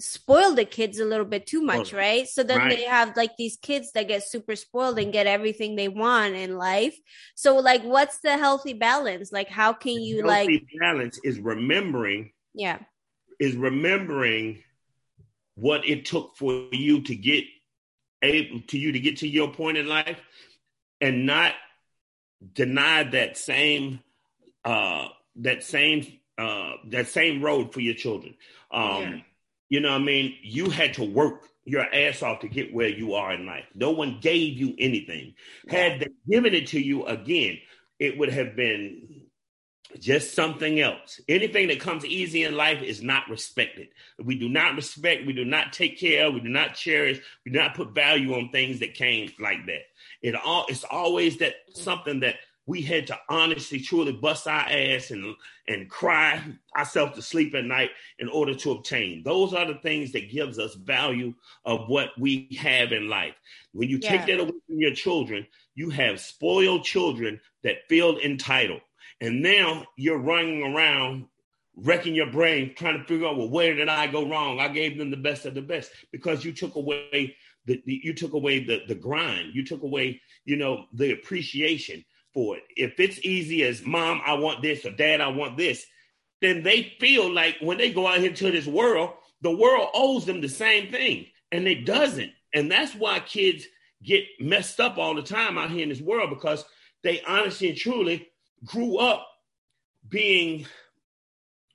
spoil 0.00 0.54
the 0.54 0.64
kids 0.64 1.00
a 1.00 1.04
little 1.04 1.24
bit 1.24 1.46
too 1.46 1.60
much, 1.60 1.92
right? 1.92 2.28
So 2.28 2.42
then 2.42 2.58
right. 2.58 2.70
they 2.70 2.84
have 2.84 3.16
like 3.16 3.36
these 3.36 3.56
kids 3.56 3.92
that 3.92 4.08
get 4.08 4.22
super 4.22 4.54
spoiled 4.54 4.98
and 4.98 5.12
get 5.12 5.26
everything 5.26 5.74
they 5.74 5.88
want 5.88 6.34
in 6.34 6.56
life. 6.56 6.96
So 7.34 7.56
like 7.56 7.82
what's 7.82 8.18
the 8.18 8.38
healthy 8.38 8.74
balance? 8.74 9.32
Like 9.32 9.48
how 9.48 9.72
can 9.72 10.00
you 10.00 10.24
like 10.24 10.48
balance 10.80 11.18
is 11.24 11.40
remembering 11.40 12.32
yeah 12.54 12.78
is 13.38 13.56
remembering 13.56 14.62
what 15.54 15.86
it 15.88 16.04
took 16.04 16.36
for 16.36 16.68
you 16.72 17.02
to 17.02 17.14
get 17.14 17.44
able 18.22 18.60
to 18.68 18.78
you 18.78 18.92
to 18.92 19.00
get 19.00 19.18
to 19.18 19.28
your 19.28 19.52
point 19.52 19.78
in 19.78 19.86
life 19.86 20.20
and 21.00 21.26
not 21.26 21.52
deny 22.54 23.04
that 23.04 23.36
same 23.36 24.00
uh 24.64 25.06
that 25.36 25.62
same 25.62 26.18
uh 26.36 26.72
that 26.86 27.06
same 27.06 27.42
road 27.42 27.72
for 27.72 27.80
your 27.80 27.94
children 27.94 28.34
um 28.72 29.02
yeah. 29.02 29.20
You 29.68 29.80
know 29.80 29.90
i 29.90 29.98
mean 29.98 30.34
you 30.42 30.70
had 30.70 30.94
to 30.94 31.04
work 31.04 31.48
your 31.64 31.82
ass 31.94 32.22
off 32.22 32.40
to 32.40 32.48
get 32.48 32.72
where 32.72 32.88
you 32.88 33.14
are 33.14 33.32
in 33.32 33.46
life 33.46 33.64
no 33.74 33.90
one 33.90 34.18
gave 34.20 34.54
you 34.54 34.74
anything 34.78 35.34
had 35.68 36.00
they 36.00 36.08
given 36.28 36.54
it 36.54 36.68
to 36.68 36.80
you 36.80 37.04
again 37.06 37.58
it 37.98 38.16
would 38.16 38.30
have 38.30 38.54
been 38.56 39.28
just 39.98 40.34
something 40.34 40.80
else. 40.80 41.20
Anything 41.28 41.68
that 41.68 41.80
comes 41.80 42.04
easy 42.04 42.44
in 42.44 42.56
life 42.56 42.82
is 42.82 43.02
not 43.02 43.28
respected. 43.30 43.88
We 44.22 44.38
do 44.38 44.48
not 44.48 44.76
respect, 44.76 45.26
we 45.26 45.32
do 45.32 45.44
not 45.44 45.72
take 45.72 45.98
care, 45.98 46.26
of, 46.26 46.34
we 46.34 46.40
do 46.40 46.48
not 46.48 46.74
cherish, 46.74 47.20
we 47.44 47.52
do 47.52 47.58
not 47.58 47.74
put 47.74 47.94
value 47.94 48.34
on 48.34 48.50
things 48.50 48.80
that 48.80 48.94
came 48.94 49.32
like 49.40 49.66
that. 49.66 49.82
It 50.22 50.34
all 50.34 50.66
it's 50.68 50.84
always 50.84 51.38
that 51.38 51.54
something 51.72 52.20
that 52.20 52.36
we 52.68 52.82
had 52.82 53.06
to 53.06 53.18
honestly, 53.28 53.80
truly 53.80 54.12
bust 54.12 54.46
our 54.46 54.66
ass 54.68 55.10
and 55.10 55.34
and 55.66 55.88
cry 55.88 56.40
ourselves 56.76 57.14
to 57.16 57.22
sleep 57.22 57.54
at 57.54 57.64
night 57.64 57.90
in 58.18 58.28
order 58.28 58.54
to 58.54 58.72
obtain. 58.72 59.22
Those 59.24 59.54
are 59.54 59.66
the 59.66 59.80
things 59.80 60.12
that 60.12 60.30
gives 60.30 60.58
us 60.58 60.74
value 60.74 61.34
of 61.64 61.88
what 61.88 62.10
we 62.18 62.48
have 62.60 62.92
in 62.92 63.08
life. 63.08 63.34
When 63.72 63.88
you 63.88 63.98
yeah. 64.00 64.10
take 64.10 64.26
that 64.26 64.40
away 64.40 64.60
from 64.66 64.78
your 64.78 64.94
children, 64.94 65.46
you 65.74 65.90
have 65.90 66.20
spoiled 66.20 66.84
children 66.84 67.40
that 67.64 67.88
feel 67.88 68.18
entitled 68.18 68.82
and 69.20 69.42
now 69.42 69.84
you're 69.96 70.18
running 70.18 70.62
around 70.62 71.26
wrecking 71.76 72.14
your 72.14 72.30
brain 72.30 72.74
trying 72.76 72.98
to 72.98 73.04
figure 73.04 73.26
out, 73.26 73.36
well, 73.36 73.48
where 73.48 73.74
did 73.74 73.88
I 73.88 74.06
go 74.06 74.28
wrong? 74.28 74.60
I 74.60 74.68
gave 74.68 74.98
them 74.98 75.10
the 75.10 75.16
best 75.16 75.46
of 75.46 75.54
the 75.54 75.62
best 75.62 75.90
because 76.12 76.44
you 76.44 76.52
took 76.52 76.74
away 76.74 77.36
the, 77.66 77.82
the 77.86 78.00
you 78.02 78.14
took 78.14 78.32
away 78.32 78.64
the, 78.64 78.82
the 78.88 78.94
grind. 78.94 79.54
You 79.54 79.64
took 79.64 79.82
away, 79.82 80.20
you 80.44 80.56
know, 80.56 80.86
the 80.92 81.12
appreciation 81.12 82.04
for 82.38 82.56
it. 82.56 82.62
If 82.76 83.00
it's 83.00 83.18
easy 83.24 83.64
as 83.64 83.84
mom, 83.84 84.22
I 84.24 84.34
want 84.34 84.62
this 84.62 84.84
or 84.84 84.92
dad, 84.92 85.20
I 85.20 85.26
want 85.26 85.56
this, 85.56 85.84
then 86.40 86.62
they 86.62 86.94
feel 87.00 87.28
like 87.28 87.56
when 87.60 87.78
they 87.78 87.92
go 87.92 88.06
out 88.06 88.22
into 88.22 88.52
this 88.52 88.64
world, 88.64 89.10
the 89.42 89.50
world 89.50 89.88
owes 89.92 90.24
them 90.24 90.40
the 90.40 90.48
same 90.48 90.92
thing. 90.92 91.26
And 91.50 91.66
it 91.66 91.84
doesn't. 91.84 92.30
And 92.54 92.70
that's 92.70 92.94
why 92.94 93.18
kids 93.18 93.64
get 94.04 94.22
messed 94.38 94.78
up 94.78 94.98
all 94.98 95.16
the 95.16 95.22
time 95.22 95.58
out 95.58 95.70
here 95.70 95.82
in 95.82 95.88
this 95.88 96.00
world 96.00 96.30
because 96.30 96.64
they 97.02 97.20
honestly 97.22 97.70
and 97.70 97.76
truly 97.76 98.28
grew 98.64 98.98
up 98.98 99.26
being 100.08 100.64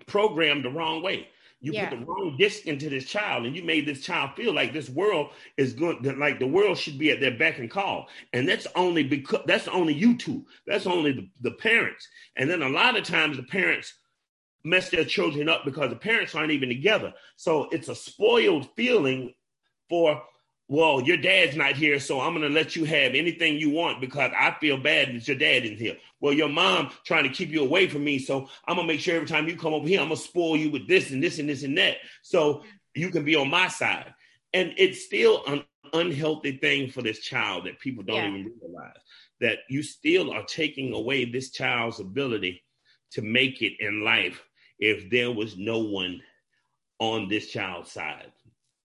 programmed 0.06 0.64
the 0.64 0.70
wrong 0.70 1.04
way. 1.04 1.28
You 1.64 1.72
yeah. 1.72 1.90
put 1.90 1.98
the 1.98 2.06
wrong 2.06 2.36
disc 2.38 2.66
into 2.66 2.90
this 2.90 3.06
child, 3.06 3.46
and 3.46 3.56
you 3.56 3.64
made 3.64 3.88
this 3.88 4.02
child 4.02 4.32
feel 4.36 4.54
like 4.54 4.74
this 4.74 4.90
world 4.90 5.30
is 5.56 5.72
good, 5.72 6.06
like 6.18 6.38
the 6.38 6.46
world 6.46 6.78
should 6.78 7.00
be 7.00 7.10
at 7.10 7.22
their 7.22 7.38
beck 7.38 7.58
and 7.58 7.72
call. 7.72 8.10
And 8.34 8.48
that's 8.48 8.68
only 8.76 9.04
because 9.04 9.44
that's 9.48 9.70
only 9.70 9.94
you 9.94 10.18
two. 10.18 10.46
That's 10.68 10.86
only 10.86 11.14
the, 11.14 11.30
the 11.40 11.52
parents. 11.52 12.06
And 12.36 12.50
then 12.50 12.64
a 12.64 12.70
lot 12.70 12.98
of 12.98 13.06
times 13.06 13.38
the 13.38 13.44
parents 13.44 13.94
mess 14.66 14.90
their 14.90 15.06
children 15.06 15.48
up 15.48 15.64
because 15.64 15.90
the 15.90 15.96
parents 15.96 16.36
aren't 16.36 16.52
even 16.52 16.68
together. 16.68 17.14
So 17.38 17.70
it's 17.72 17.88
a 17.88 17.96
spoiled 17.96 18.68
feeling 18.76 19.34
for 19.88 20.22
well, 20.74 21.02
your 21.02 21.18
dad's 21.18 21.56
not 21.56 21.76
here, 21.76 22.00
so 22.00 22.20
I'm 22.20 22.34
going 22.34 22.48
to 22.48 22.50
let 22.50 22.76
you 22.76 22.84
have 22.86 23.14
anything 23.14 23.58
you 23.58 23.70
want 23.70 24.02
because 24.02 24.32
I 24.36 24.56
feel 24.60 24.76
bad 24.76 25.10
that 25.10 25.28
your 25.28 25.38
dad 25.38 25.66
isn't 25.66 25.78
here. 25.78 25.98
Well, 26.20 26.34
your 26.34 26.50
mom 26.50 26.90
trying 27.06 27.26
to 27.26 27.30
keep 27.30 27.50
you 27.50 27.62
away 27.62 27.88
from 27.88 28.04
me, 28.04 28.18
so 28.18 28.50
I'm 28.68 28.78
going 28.78 28.88
to 28.88 28.92
make 28.92 29.00
sure 29.00 29.16
every 29.16 29.28
time 29.28 29.48
you 29.48 29.56
come 29.56 29.76
over 29.76 29.88
here, 29.88 30.00
I'm 30.02 30.08
going 30.08 30.18
to 30.18 30.24
spoil 30.24 30.58
you 30.58 30.72
with 30.72 30.88
this 30.88 31.12
and 31.12 31.22
this 31.22 31.38
and 31.38 31.48
this 31.48 31.62
and 31.62 31.78
that 31.78 31.98
so 32.24 32.64
you 32.96 33.12
can 33.12 33.24
be 33.24 33.36
on 33.36 33.52
my 33.52 33.68
side. 33.68 34.16
And 34.52 34.74
it's 34.78 35.06
still 35.06 35.44
an 35.46 35.64
unhealthy 35.94 36.58
thing 36.58 36.90
for 36.90 37.04
this 37.04 37.20
child 37.20 37.68
that 37.68 37.80
people 37.80 38.04
don't 38.04 38.16
yeah. 38.16 38.30
even 38.30 38.54
realize 38.60 38.98
that 39.42 39.60
you 39.70 39.84
still 39.84 40.32
are 40.32 40.44
taking 40.46 40.92
away 40.92 41.26
this 41.26 41.52
child's 41.52 42.00
ability 42.00 42.64
to 43.12 43.22
make 43.22 43.62
it 43.62 43.74
in 43.80 44.04
life 44.04 44.44
if 44.80 45.08
there 45.12 45.32
was 45.32 45.56
no 45.56 45.78
one 45.78 46.24
on 46.98 47.28
this 47.28 47.52
child's 47.52 47.92
side. 47.92 48.32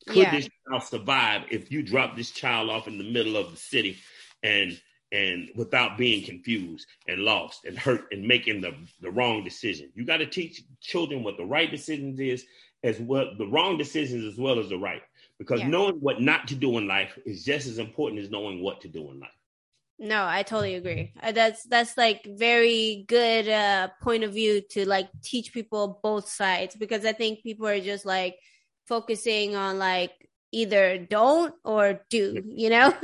Could 0.06 0.16
yeah. 0.16 0.30
this 0.30 0.48
child 0.68 0.82
survive 0.82 1.42
if 1.50 1.70
you 1.70 1.82
drop 1.82 2.16
this 2.16 2.30
child 2.30 2.70
off 2.70 2.88
in 2.88 2.98
the 2.98 3.10
middle 3.10 3.36
of 3.36 3.50
the 3.50 3.56
city 3.56 3.98
and 4.42 4.80
and 5.12 5.50
without 5.54 5.98
being 5.98 6.24
confused 6.24 6.86
and 7.06 7.20
lost 7.20 7.66
and 7.66 7.78
hurt 7.78 8.06
and 8.12 8.26
making 8.26 8.62
the, 8.62 8.74
the 9.00 9.10
wrong 9.10 9.44
decision? 9.44 9.90
You 9.94 10.04
got 10.04 10.18
to 10.18 10.26
teach 10.26 10.62
children 10.80 11.22
what 11.22 11.36
the 11.36 11.44
right 11.44 11.70
decisions 11.70 12.18
is 12.18 12.44
as 12.82 12.98
well 12.98 13.32
the 13.38 13.46
wrong 13.46 13.78
decisions 13.78 14.24
as 14.24 14.38
well 14.38 14.58
as 14.58 14.68
the 14.68 14.78
right. 14.78 15.02
Because 15.38 15.60
yeah. 15.60 15.68
knowing 15.68 15.96
what 15.96 16.20
not 16.20 16.48
to 16.48 16.54
do 16.54 16.78
in 16.78 16.86
life 16.86 17.18
is 17.24 17.44
just 17.44 17.66
as 17.66 17.78
important 17.78 18.22
as 18.22 18.30
knowing 18.30 18.62
what 18.62 18.80
to 18.82 18.88
do 18.88 19.10
in 19.10 19.20
life. 19.20 19.30
No, 19.98 20.26
I 20.26 20.42
totally 20.42 20.74
agree. 20.74 21.12
Uh, 21.22 21.30
that's 21.30 21.62
that's 21.64 21.96
like 21.96 22.26
very 22.26 23.04
good 23.06 23.48
uh, 23.48 23.88
point 24.02 24.24
of 24.24 24.32
view 24.32 24.60
to 24.70 24.88
like 24.88 25.08
teach 25.22 25.52
people 25.52 26.00
both 26.02 26.28
sides 26.28 26.74
because 26.74 27.04
I 27.04 27.12
think 27.12 27.42
people 27.42 27.68
are 27.68 27.80
just 27.80 28.04
like 28.04 28.36
focusing 28.86 29.56
on 29.56 29.78
like 29.78 30.12
either 30.52 30.98
don't 30.98 31.54
or 31.64 32.00
do, 32.10 32.42
you 32.44 32.70
know? 32.70 32.94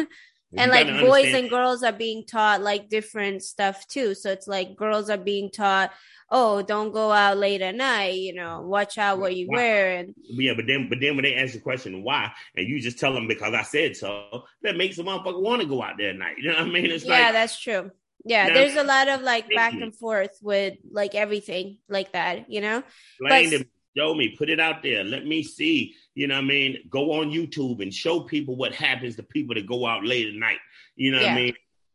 and 0.56 0.70
like 0.70 0.87
boys 0.87 1.35
and 1.35 1.50
girls 1.50 1.82
are 1.82 1.92
being 1.92 2.25
taught 2.25 2.62
like 2.62 2.88
different 2.88 3.42
stuff 3.42 3.87
too. 3.87 4.14
So 4.14 4.30
it's 4.30 4.49
like 4.49 4.76
girls 4.76 5.11
are 5.11 5.18
being 5.18 5.50
taught, 5.50 5.90
oh, 6.30 6.62
don't 6.62 6.92
go 6.92 7.11
out 7.12 7.37
late 7.37 7.61
at 7.61 7.75
night, 7.75 8.14
you 8.14 8.35
know, 8.35 8.62
watch 8.62 8.99
out 8.99 9.18
what 9.18 9.37
you 9.37 9.47
why? 9.47 9.56
wear. 9.56 9.97
And 9.97 10.14
yeah, 10.16 10.52
but 10.54 10.66
then 10.66 10.88
but 10.88 11.00
then 11.00 11.16
when 11.16 11.25
they 11.25 11.35
ask 11.35 11.52
the 11.52 11.61
question 11.61 12.02
why, 12.02 12.32
and 12.56 12.66
you 12.66 12.80
just 12.80 12.99
tell 12.99 13.12
them 13.12 13.28
because 13.28 13.54
I 13.54 13.62
said 13.62 13.97
so, 13.97 14.44
that 14.62 14.76
makes 14.76 14.97
the 14.97 15.02
motherfucker 15.02 15.42
want 15.42 15.62
to 15.62 15.68
go 15.68 15.82
out 15.82 15.94
there 15.99 16.11
at 16.11 16.16
night. 16.16 16.37
You 16.38 16.50
know 16.50 16.58
what 16.58 16.68
I 16.68 16.70
mean? 16.70 16.87
It's 16.87 17.04
like 17.04 17.18
yeah, 17.18 17.25
like, 17.25 17.32
that's 17.35 17.61
true. 17.61 17.90
Yeah, 18.25 18.49
now, 18.49 18.54
there's 18.54 18.76
a 18.76 18.85
lot 18.85 19.08
of 19.08 19.23
like 19.23 19.49
back 19.54 19.75
and 19.75 19.94
forth 19.94 20.38
with 20.42 20.75
like 20.90 21.14
everything 21.14 21.78
like 21.88 22.12
that, 22.12 22.50
you 22.50 22.61
know. 22.61 22.82
Explain 23.20 23.50
but, 23.50 23.66
Show 23.97 24.14
me, 24.14 24.37
put 24.37 24.50
it 24.50 24.61
out 24.61 24.83
there. 24.83 25.02
Let 25.02 25.26
me 25.26 25.42
see. 25.42 25.95
You 26.14 26.28
know 26.28 26.37
what 26.37 26.45
I 26.45 26.47
mean? 26.47 26.78
Go 26.90 27.12
on 27.21 27.30
YouTube 27.30 27.83
and 27.83 27.92
show 27.92 28.21
people 28.21 28.57
what 28.57 28.75
happens 28.75 29.16
to 29.16 29.23
people 29.23 29.54
that 29.54 29.66
go 29.66 29.87
out 29.87 30.04
late 30.04 30.28
at 30.28 30.35
night. 30.35 30.59
You 30.95 31.12
know 31.12 31.21
yeah. 31.21 31.33
what 31.33 31.33
I 31.33 31.42
mean? 31.42 31.54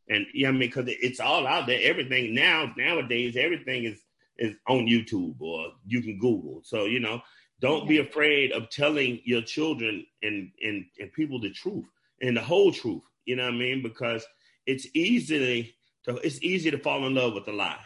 And 0.09 0.25
you 0.33 0.43
know 0.43 0.49
what 0.49 0.55
I 0.55 0.59
mean? 0.59 0.69
Because 0.69 0.85
it's 0.87 1.19
all 1.19 1.47
out 1.47 1.67
there. 1.67 1.79
Everything 1.81 2.33
now, 2.33 2.73
nowadays, 2.77 3.35
everything 3.37 3.85
is 3.85 3.99
is 4.37 4.55
on 4.67 4.87
YouTube 4.87 5.39
or 5.39 5.67
you 5.85 6.01
can 6.01 6.17
Google. 6.17 6.61
So, 6.63 6.85
you 6.85 6.99
know, 6.99 7.21
don't 7.59 7.87
be 7.87 7.99
afraid 7.99 8.51
of 8.51 8.69
telling 8.69 9.21
your 9.23 9.41
children 9.41 10.05
and, 10.21 10.51
and, 10.61 10.85
and 10.99 11.13
people 11.13 11.39
the 11.39 11.51
truth 11.51 11.85
and 12.21 12.35
the 12.35 12.41
whole 12.41 12.71
truth. 12.71 13.03
You 13.25 13.35
know 13.35 13.45
what 13.45 13.53
I 13.53 13.57
mean? 13.57 13.81
Because 13.83 14.25
it's 14.65 14.87
easily 14.93 15.75
to, 16.05 16.15
it's 16.17 16.41
easy 16.41 16.71
to 16.71 16.77
fall 16.77 17.05
in 17.05 17.13
love 17.15 17.33
with 17.33 17.47
a 17.47 17.53
lie 17.53 17.79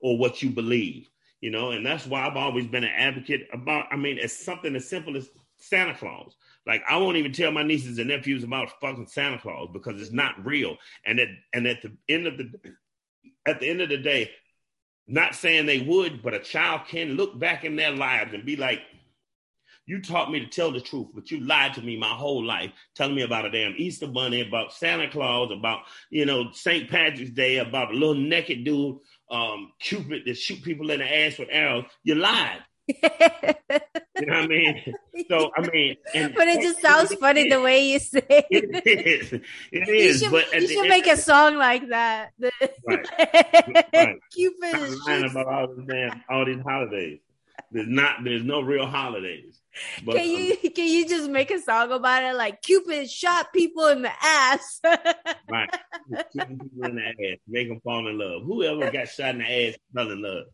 or 0.00 0.18
what 0.18 0.42
you 0.42 0.50
believe 0.50 1.08
you 1.44 1.50
know, 1.50 1.72
and 1.72 1.84
that's 1.84 2.06
why 2.06 2.26
I've 2.26 2.38
always 2.38 2.66
been 2.66 2.84
an 2.84 2.94
advocate 2.96 3.48
about. 3.52 3.88
I 3.90 3.96
mean, 3.96 4.16
it's 4.18 4.42
something 4.42 4.74
as 4.74 4.88
simple 4.88 5.14
as 5.14 5.28
Santa 5.58 5.94
Claus. 5.94 6.34
Like 6.66 6.82
I 6.88 6.96
won't 6.96 7.18
even 7.18 7.34
tell 7.34 7.52
my 7.52 7.62
nieces 7.62 7.98
and 7.98 8.08
nephews 8.08 8.44
about 8.44 8.80
fucking 8.80 9.08
Santa 9.08 9.38
Claus 9.38 9.68
because 9.70 10.00
it's 10.00 10.10
not 10.10 10.42
real. 10.42 10.78
And 11.04 11.20
at 11.20 11.28
and 11.52 11.66
at 11.66 11.82
the 11.82 11.92
end 12.08 12.26
of 12.26 12.38
the 12.38 12.50
at 13.44 13.60
the 13.60 13.68
end 13.68 13.82
of 13.82 13.90
the 13.90 13.98
day, 13.98 14.30
not 15.06 15.34
saying 15.34 15.66
they 15.66 15.80
would, 15.80 16.22
but 16.22 16.32
a 16.32 16.38
child 16.38 16.86
can 16.88 17.16
look 17.18 17.38
back 17.38 17.62
in 17.62 17.76
their 17.76 17.92
lives 17.92 18.32
and 18.32 18.46
be 18.46 18.56
like, 18.56 18.80
You 19.84 20.00
taught 20.00 20.32
me 20.32 20.40
to 20.40 20.46
tell 20.46 20.72
the 20.72 20.80
truth, 20.80 21.08
but 21.14 21.30
you 21.30 21.40
lied 21.40 21.74
to 21.74 21.82
me 21.82 21.98
my 21.98 22.08
whole 22.08 22.42
life, 22.42 22.72
telling 22.94 23.16
me 23.16 23.20
about 23.20 23.44
a 23.44 23.50
damn 23.50 23.74
Easter 23.76 24.06
bunny, 24.06 24.40
about 24.40 24.72
Santa 24.72 25.10
Claus, 25.10 25.52
about 25.52 25.80
you 26.08 26.24
know 26.24 26.52
St. 26.52 26.88
Patrick's 26.88 27.32
Day, 27.32 27.58
about 27.58 27.90
a 27.90 27.98
little 27.98 28.14
naked 28.14 28.64
dude, 28.64 28.96
um, 29.34 29.72
Cupid 29.80 30.22
that 30.26 30.36
shoot 30.36 30.62
people 30.62 30.90
in 30.90 31.00
the 31.00 31.18
ass 31.26 31.38
with 31.38 31.48
arrows. 31.50 31.84
You 32.02 32.14
lied. 32.14 32.62
you 32.86 32.96
know 33.02 34.34
what 34.34 34.36
I 34.36 34.46
mean? 34.46 34.94
So 35.30 35.50
I 35.56 35.66
mean, 35.70 35.96
and, 36.14 36.34
but 36.34 36.48
it 36.48 36.60
just 36.60 36.82
sounds 36.82 37.10
it 37.10 37.18
funny 37.18 37.48
the 37.48 37.60
way 37.60 37.92
you 37.92 37.98
say 37.98 38.22
it. 38.28 38.46
It 38.50 39.06
is. 39.06 39.32
It 39.32 39.88
is. 39.88 40.22
You 40.22 40.28
should, 40.28 40.30
but 40.30 40.60
you 40.60 40.68
should 40.68 40.88
make 40.88 41.06
a 41.06 41.16
song 41.16 41.56
like 41.56 41.88
that. 41.88 42.32
Right. 42.86 43.08
right. 43.94 44.18
Cupid 44.34 44.74
is 44.82 45.00
lying 45.06 45.30
about 45.30 45.46
all 45.46 45.74
these 45.74 45.86
damn 45.88 46.22
all 46.28 46.44
these 46.44 46.60
holidays. 46.60 47.20
There's 47.74 47.88
not. 47.88 48.22
There's 48.22 48.44
no 48.44 48.60
real 48.60 48.86
holidays. 48.86 49.60
But, 50.04 50.14
can 50.14 50.28
you 50.28 50.52
um, 50.52 50.70
can 50.76 50.86
you 50.86 51.08
just 51.08 51.28
make 51.28 51.50
a 51.50 51.60
song 51.60 51.90
about 51.90 52.22
it? 52.22 52.36
Like 52.36 52.62
Cupid 52.62 53.10
shot 53.10 53.52
people 53.52 53.88
in 53.88 54.02
the 54.02 54.12
ass. 54.22 54.80
right, 55.50 55.68
shooting 56.32 56.60
people 56.60 56.84
in 56.84 56.94
the 56.94 57.02
ass, 57.02 57.38
make 57.48 57.68
them 57.68 57.80
fall 57.80 58.06
in 58.06 58.16
love. 58.16 58.42
Whoever 58.44 58.92
got 58.92 59.08
shot 59.08 59.30
in 59.30 59.38
the 59.38 59.68
ass 59.68 59.74
fell 59.92 60.08
in 60.08 60.22
love. 60.22 60.44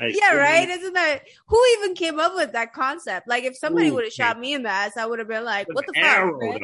Like, 0.00 0.16
yeah, 0.20 0.34
right. 0.34 0.68
Isn't 0.68 0.94
that 0.94 1.20
who 1.46 1.64
even 1.78 1.94
came 1.94 2.18
up 2.18 2.34
with 2.34 2.50
that 2.54 2.72
concept? 2.72 3.28
Like, 3.28 3.44
if 3.44 3.56
somebody 3.56 3.92
would 3.92 4.02
have 4.02 4.12
shot 4.12 4.40
me 4.40 4.52
in 4.54 4.64
the 4.64 4.70
ass, 4.70 4.96
I 4.96 5.06
would 5.06 5.20
have 5.20 5.28
been 5.28 5.44
like, 5.44 5.68
"What 5.72 5.86
the 5.86 5.92
fuck?" 5.94 6.32
Right? 6.40 6.60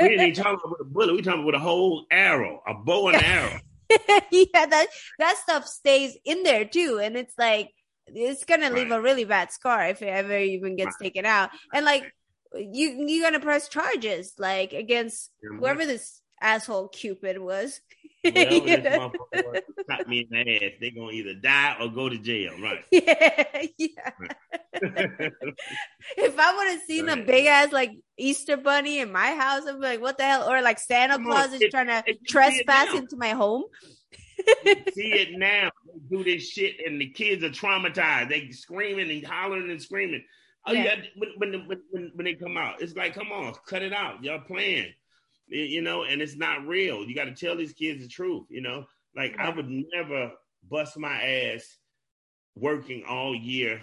We 0.00 0.08
didn't 0.08 0.34
talk 0.42 0.58
about 0.64 0.78
a 0.80 0.84
bullet. 0.84 1.14
We 1.14 1.22
talking 1.22 1.42
about 1.42 1.54
a 1.54 1.60
whole 1.60 2.04
arrow, 2.10 2.64
a 2.66 2.74
bow 2.74 3.10
and 3.10 3.16
arrow. 3.22 3.60
yeah, 4.32 4.66
that 4.66 4.88
that 5.20 5.36
stuff 5.36 5.66
stays 5.68 6.18
in 6.24 6.42
there 6.42 6.64
too, 6.64 6.98
and 7.00 7.16
it's 7.16 7.34
like 7.38 7.70
it's 8.08 8.44
gonna 8.44 8.70
leave 8.70 8.90
right. 8.90 8.98
a 8.98 9.02
really 9.02 9.24
bad 9.24 9.52
scar 9.52 9.86
if 9.88 10.02
it 10.02 10.06
ever 10.06 10.38
even 10.38 10.76
gets 10.76 10.96
right. 11.00 11.06
taken 11.06 11.26
out. 11.26 11.50
And 11.72 11.84
like 11.84 12.12
you 12.54 13.04
you're 13.06 13.24
gonna 13.24 13.40
press 13.40 13.68
charges 13.68 14.34
like 14.38 14.72
against 14.72 15.30
mm-hmm. 15.44 15.58
whoever 15.58 15.86
this 15.86 16.20
asshole 16.40 16.88
Cupid 16.88 17.38
was. 17.38 17.80
Yeah. 18.22 19.08
shot 19.90 20.08
me 20.08 20.26
in 20.30 20.46
the 20.46 20.64
ass. 20.64 20.72
They're 20.80 20.90
gonna 20.90 21.12
either 21.12 21.34
die 21.34 21.76
or 21.80 21.88
go 21.88 22.08
to 22.08 22.18
jail, 22.18 22.52
right? 22.60 22.84
Yeah, 22.92 23.66
yeah. 23.78 24.10
if 26.18 26.38
I 26.38 26.56
would 26.56 26.68
have 26.68 26.82
seen 26.86 27.06
right. 27.06 27.18
a 27.18 27.22
big 27.22 27.46
ass 27.46 27.72
like 27.72 27.92
Easter 28.18 28.56
bunny 28.56 28.98
in 29.00 29.12
my 29.12 29.34
house, 29.34 29.62
I'd 29.66 29.74
be 29.74 29.80
like, 29.80 30.00
"What 30.00 30.18
the 30.18 30.24
hell?" 30.24 30.50
Or 30.50 30.60
like 30.60 30.78
Santa 30.78 31.18
Claus 31.22 31.52
is 31.52 31.62
it, 31.62 31.70
trying 31.70 31.86
to 31.86 32.02
trespass 32.26 32.94
into 32.94 33.16
my 33.16 33.30
home 33.30 33.64
see 34.94 35.12
it 35.12 35.38
now. 35.38 35.70
They 35.86 36.16
do 36.16 36.24
this 36.24 36.48
shit, 36.48 36.76
and 36.86 37.00
the 37.00 37.08
kids 37.08 37.42
are 37.44 37.50
traumatized. 37.50 38.28
They 38.28 38.50
screaming 38.50 39.10
and 39.10 39.26
hollering 39.26 39.70
and 39.70 39.82
screaming. 39.82 40.24
Oh 40.66 40.72
yeah, 40.72 40.84
yeah 40.84 40.96
when, 41.16 41.52
when, 41.52 41.78
when 41.90 42.12
when 42.14 42.24
they 42.24 42.34
come 42.34 42.56
out, 42.56 42.82
it's 42.82 42.96
like, 42.96 43.14
come 43.14 43.30
on, 43.32 43.54
cut 43.66 43.82
it 43.82 43.92
out. 43.92 44.22
Y'all 44.22 44.40
playing, 44.40 44.92
you 45.48 45.80
know, 45.82 46.04
and 46.04 46.20
it's 46.20 46.36
not 46.36 46.66
real. 46.66 47.04
You 47.04 47.14
got 47.14 47.24
to 47.24 47.34
tell 47.34 47.56
these 47.56 47.72
kids 47.72 48.02
the 48.02 48.08
truth. 48.08 48.46
You 48.50 48.62
know, 48.62 48.86
like 49.14 49.34
yeah. 49.36 49.46
I 49.46 49.54
would 49.54 49.68
never 49.68 50.32
bust 50.68 50.98
my 50.98 51.22
ass 51.22 51.76
working 52.56 53.04
all 53.08 53.34
year 53.34 53.80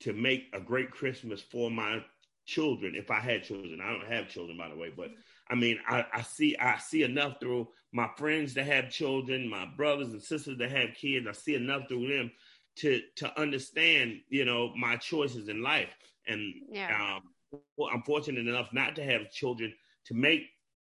to 0.00 0.12
make 0.12 0.44
a 0.52 0.60
great 0.60 0.90
Christmas 0.90 1.42
for 1.42 1.70
my 1.70 2.02
children 2.46 2.94
if 2.94 3.10
I 3.10 3.20
had 3.20 3.42
children. 3.42 3.80
I 3.82 3.92
don't 3.92 4.10
have 4.10 4.28
children, 4.28 4.56
by 4.56 4.68
the 4.68 4.76
way, 4.76 4.92
but 4.96 5.10
I 5.50 5.54
mean, 5.54 5.78
I, 5.88 6.04
I 6.12 6.22
see 6.22 6.56
I 6.56 6.78
see 6.78 7.02
enough 7.02 7.40
through 7.40 7.68
my 7.92 8.08
friends 8.16 8.54
that 8.54 8.66
have 8.66 8.90
children, 8.90 9.48
my 9.48 9.66
brothers 9.76 10.10
and 10.10 10.22
sisters 10.22 10.58
that 10.58 10.70
have 10.70 10.94
kids. 10.94 11.26
I 11.26 11.32
see 11.32 11.54
enough 11.54 11.88
through 11.88 12.08
them 12.16 12.30
to 12.76 13.00
to 13.16 13.40
understand, 13.40 14.20
you 14.28 14.44
know, 14.44 14.72
my 14.76 14.96
choices 14.96 15.48
in 15.48 15.62
life. 15.62 15.90
And 16.26 16.54
yeah. 16.70 17.16
um, 17.16 17.60
well, 17.76 17.90
I'm 17.92 18.02
fortunate 18.02 18.46
enough 18.46 18.72
not 18.72 18.96
to 18.96 19.04
have 19.04 19.30
children 19.30 19.72
to 20.06 20.14
make 20.14 20.42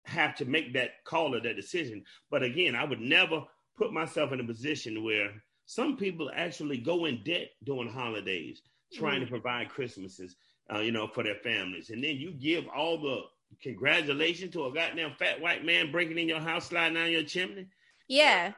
have 0.06 0.36
to 0.36 0.46
make 0.46 0.74
that 0.74 1.03
call 1.03 1.36
or 1.36 1.42
that 1.42 1.56
decision. 1.56 2.03
But 2.29 2.44
again, 2.44 2.75
I 2.75 2.86
would 2.86 3.01
never 3.01 3.44
put 3.77 3.92
myself 3.92 4.32
in 4.32 4.40
a 4.40 4.46
position 4.46 5.03
where 5.03 5.32
some 5.66 5.98
people 5.98 6.32
actually 6.34 6.77
go 6.77 7.06
in 7.06 7.24
debt 7.24 7.50
during 7.64 7.90
holidays, 7.90 8.62
trying 8.94 9.22
mm. 9.22 9.25
to 9.25 9.32
provide 9.32 9.70
Christmases, 9.70 10.36
uh, 10.74 10.79
you 10.79 10.92
know, 10.92 11.08
for 11.08 11.24
their 11.24 11.36
families, 11.36 11.90
and 11.90 12.03
then 12.03 12.16
you 12.18 12.32
give 12.32 12.66
all 12.74 13.01
the 13.01 13.22
congratulations 13.62 14.53
to 14.53 14.66
a 14.66 14.74
goddamn 14.74 15.14
fat 15.18 15.42
white 15.42 15.66
man 15.66 15.92
breaking 15.92 16.18
in 16.18 16.29
your 16.29 16.40
house, 16.40 16.68
sliding 16.68 16.96
down 16.96 17.12
your 17.12 17.24
chimney. 17.24 17.68
Yeah. 18.08 18.53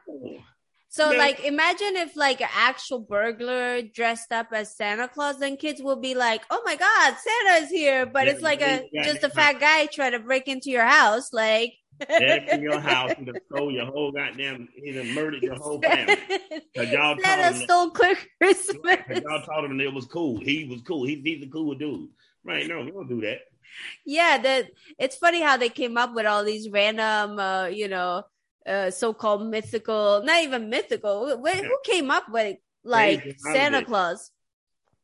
So 0.89 1.09
Man. 1.09 1.17
like 1.17 1.43
imagine 1.43 1.95
if 1.95 2.15
like 2.15 2.41
an 2.41 2.49
actual 2.53 2.99
burglar 2.99 3.81
dressed 3.81 4.31
up 4.31 4.47
as 4.53 4.75
Santa 4.75 5.07
Claus, 5.07 5.39
then 5.39 5.57
kids 5.57 5.81
will 5.81 5.97
be 5.97 6.15
like, 6.15 6.43
"Oh 6.49 6.61
my 6.65 6.75
God, 6.75 7.15
Santa's 7.17 7.69
here!" 7.69 8.05
But 8.05 8.25
yeah, 8.25 8.31
it's 8.31 8.41
like 8.41 8.61
a 8.61 8.89
just 9.03 9.23
a 9.23 9.29
fat 9.29 9.59
guy 9.59 9.85
trying 9.87 10.13
to 10.13 10.19
break 10.19 10.47
into 10.47 10.69
your 10.69 10.85
house, 10.85 11.33
like. 11.33 11.73
in 12.09 12.61
your 12.61 12.79
house, 12.93 13.11
he 13.17 13.27
stole 13.47 13.71
your 13.71 13.87
whole 13.87 14.11
goddamn, 14.11 14.69
he 14.75 14.91
done 14.91 15.15
murdered 15.15 15.41
your 15.41 15.55
whole 15.55 15.81
family. 15.81 16.15
Cause 16.75 16.91
y'all 16.91 17.17
Santa 17.19 17.57
stole 17.57 17.89
quick 17.89 18.29
Christmas. 18.39 18.99
Y'all 19.09 19.41
told 19.41 19.65
him 19.65 19.81
it 19.81 19.91
was 19.91 20.05
cool. 20.05 20.39
He 20.39 20.65
was 20.65 20.81
cool. 20.81 21.05
He, 21.07 21.15
he's 21.23 21.43
a 21.43 21.49
cool 21.49 21.73
dude. 21.73 22.09
Right? 22.45 22.67
No, 22.67 22.81
we 22.81 22.91
don't 22.91 23.09
do 23.09 23.21
that 23.21 23.39
yeah, 24.05 24.37
that 24.37 24.71
it's 24.97 25.15
funny 25.15 25.41
how 25.41 25.57
they 25.57 25.69
came 25.69 25.97
up 25.97 26.13
with 26.13 26.25
all 26.25 26.43
these 26.43 26.69
random, 26.69 27.39
uh, 27.39 27.65
you 27.65 27.87
know, 27.87 28.23
uh, 28.65 28.91
so-called 28.91 29.47
mythical, 29.47 30.21
not 30.23 30.43
even 30.43 30.69
mythical. 30.69 31.27
Who, 31.27 31.47
who 31.47 31.77
came 31.85 32.11
up 32.11 32.29
with 32.29 32.57
like 32.83 33.35
Santa 33.39 33.83
Claus? 33.83 34.31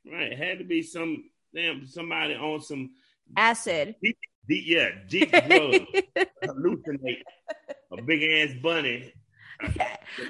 Right, 0.06 0.34
it 0.34 0.38
had 0.38 0.60
to 0.60 0.66
be 0.66 0.82
some 0.82 1.24
damn 1.54 1.88
somebody 1.88 2.36
on 2.36 2.62
some 2.62 2.92
acid. 3.38 3.96
Deep, 4.02 4.18
deep 4.48 4.64
yeah, 4.68 4.90
deep 5.08 5.32
drugs, 5.48 5.86
hallucinate 6.44 7.22
a 7.98 8.02
big 8.02 8.24
ass 8.24 8.56
bunny. 8.62 9.14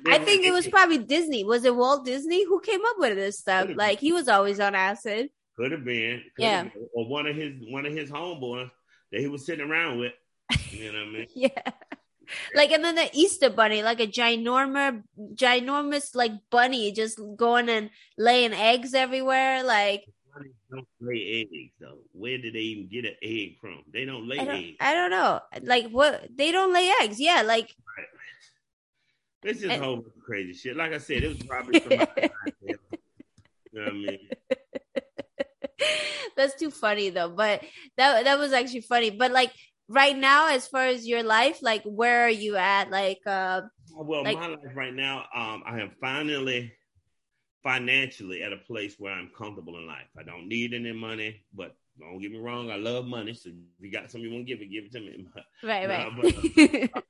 I 0.07 0.19
think 0.19 0.45
it 0.45 0.51
was 0.51 0.67
probably 0.67 0.99
Disney. 0.99 1.43
Was 1.43 1.65
it 1.65 1.75
Walt 1.75 2.05
Disney 2.05 2.45
who 2.45 2.59
came 2.59 2.81
up 2.85 2.95
with 2.99 3.15
this 3.15 3.39
stuff? 3.39 3.69
Like 3.75 3.99
he 3.99 4.11
was 4.11 4.27
always 4.27 4.59
on 4.59 4.75
acid. 4.75 5.29
Could 5.57 5.71
have 5.71 5.85
been. 5.85 6.23
Could 6.35 6.43
yeah. 6.43 6.63
Been. 6.63 6.87
Or 6.93 7.07
one 7.07 7.27
of 7.27 7.35
his 7.35 7.53
one 7.69 7.85
of 7.85 7.93
his 7.93 8.09
homeboys 8.09 8.71
that 9.11 9.21
he 9.21 9.27
was 9.27 9.45
sitting 9.45 9.69
around 9.69 9.99
with. 9.99 10.13
You 10.71 10.91
know 10.91 10.99
what 10.99 11.07
I 11.07 11.11
mean? 11.11 11.27
yeah. 11.35 11.71
Like 12.55 12.71
and 12.71 12.83
then 12.83 12.95
the 12.95 13.09
Easter 13.13 13.49
bunny, 13.49 13.83
like 13.83 13.99
a 13.99 14.07
ginormous 14.07 15.03
ginormous 15.35 16.15
like 16.15 16.31
bunny 16.49 16.91
just 16.91 17.19
going 17.35 17.69
and 17.69 17.89
laying 18.17 18.53
eggs 18.53 18.93
everywhere. 18.93 19.63
Like 19.63 20.05
bunnies 20.33 20.53
don't 20.71 20.87
lay 20.99 21.47
eggs 21.51 21.73
though. 21.79 21.99
Where 22.13 22.37
did 22.37 22.55
they 22.55 22.59
even 22.59 22.87
get 22.87 23.05
an 23.05 23.15
egg 23.21 23.57
from? 23.59 23.83
They 23.91 24.05
don't 24.05 24.27
lay 24.27 24.39
I 24.39 24.45
don't, 24.45 24.55
eggs. 24.55 24.77
I 24.79 24.93
don't 24.93 25.11
know. 25.11 25.39
Like 25.61 25.89
what 25.89 26.27
they 26.35 26.51
don't 26.51 26.73
lay 26.73 26.91
eggs. 27.01 27.19
Yeah, 27.19 27.43
like 27.43 27.75
right. 27.97 28.07
This 29.43 29.61
is 29.61 29.71
whole 29.73 30.05
crazy 30.25 30.53
shit. 30.53 30.77
Like 30.77 30.93
I 30.93 30.97
said, 30.97 31.23
it 31.23 31.27
was 31.27 31.43
probably 31.43 31.79
somebody. 31.81 32.29
you 32.61 32.77
know 33.73 33.83
what 33.83 33.87
I 33.89 33.91
mean? 33.91 34.29
That's 36.37 36.55
too 36.55 36.71
funny 36.71 37.09
though. 37.09 37.29
But 37.29 37.63
that 37.97 38.23
that 38.25 38.39
was 38.39 38.53
actually 38.53 38.81
funny. 38.81 39.09
But 39.09 39.31
like 39.31 39.51
right 39.87 40.17
now, 40.17 40.49
as 40.49 40.67
far 40.67 40.85
as 40.85 41.07
your 41.07 41.23
life, 41.23 41.59
like 41.61 41.83
where 41.83 42.25
are 42.25 42.29
you 42.29 42.55
at? 42.55 42.89
Like 42.89 43.19
uh 43.25 43.61
well, 43.95 44.23
like, 44.23 44.37
my 44.37 44.47
life 44.47 44.75
right 44.75 44.93
now, 44.93 45.25
um, 45.35 45.63
I 45.65 45.79
am 45.79 45.91
finally 46.01 46.73
financially 47.63 48.43
at 48.43 48.51
a 48.51 48.57
place 48.57 48.95
where 48.97 49.13
I'm 49.13 49.31
comfortable 49.37 49.77
in 49.77 49.87
life. 49.87 50.07
I 50.17 50.23
don't 50.23 50.47
need 50.47 50.73
any 50.73 50.91
money, 50.91 51.43
but 51.53 51.75
don't 51.99 52.19
get 52.19 52.31
me 52.31 52.39
wrong, 52.39 52.71
I 52.71 52.75
love 52.75 53.05
money. 53.05 53.33
So 53.33 53.49
if 53.49 53.55
you 53.79 53.91
got 53.91 54.11
something 54.11 54.29
you 54.29 54.35
want 54.35 54.47
to 54.47 54.53
give 54.53 54.61
it, 54.61 54.71
give 54.71 54.85
it 54.85 54.91
to 54.93 54.99
me. 54.99 55.27
right, 55.63 55.87
right. 55.87 56.91
But, 56.91 56.97
uh, 56.97 57.01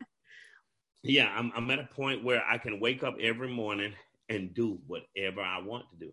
yeah, 1.04 1.34
I'm 1.36 1.52
I'm 1.56 1.70
at 1.72 1.80
a 1.80 1.88
point 1.94 2.24
where 2.24 2.44
I 2.48 2.58
can 2.58 2.80
wake 2.80 3.04
up 3.04 3.16
every 3.20 3.50
morning 3.50 3.94
and 4.30 4.54
do 4.54 4.80
whatever 4.88 5.42
I 5.42 5.60
want 5.62 5.86
to 5.92 6.06
do. 6.06 6.12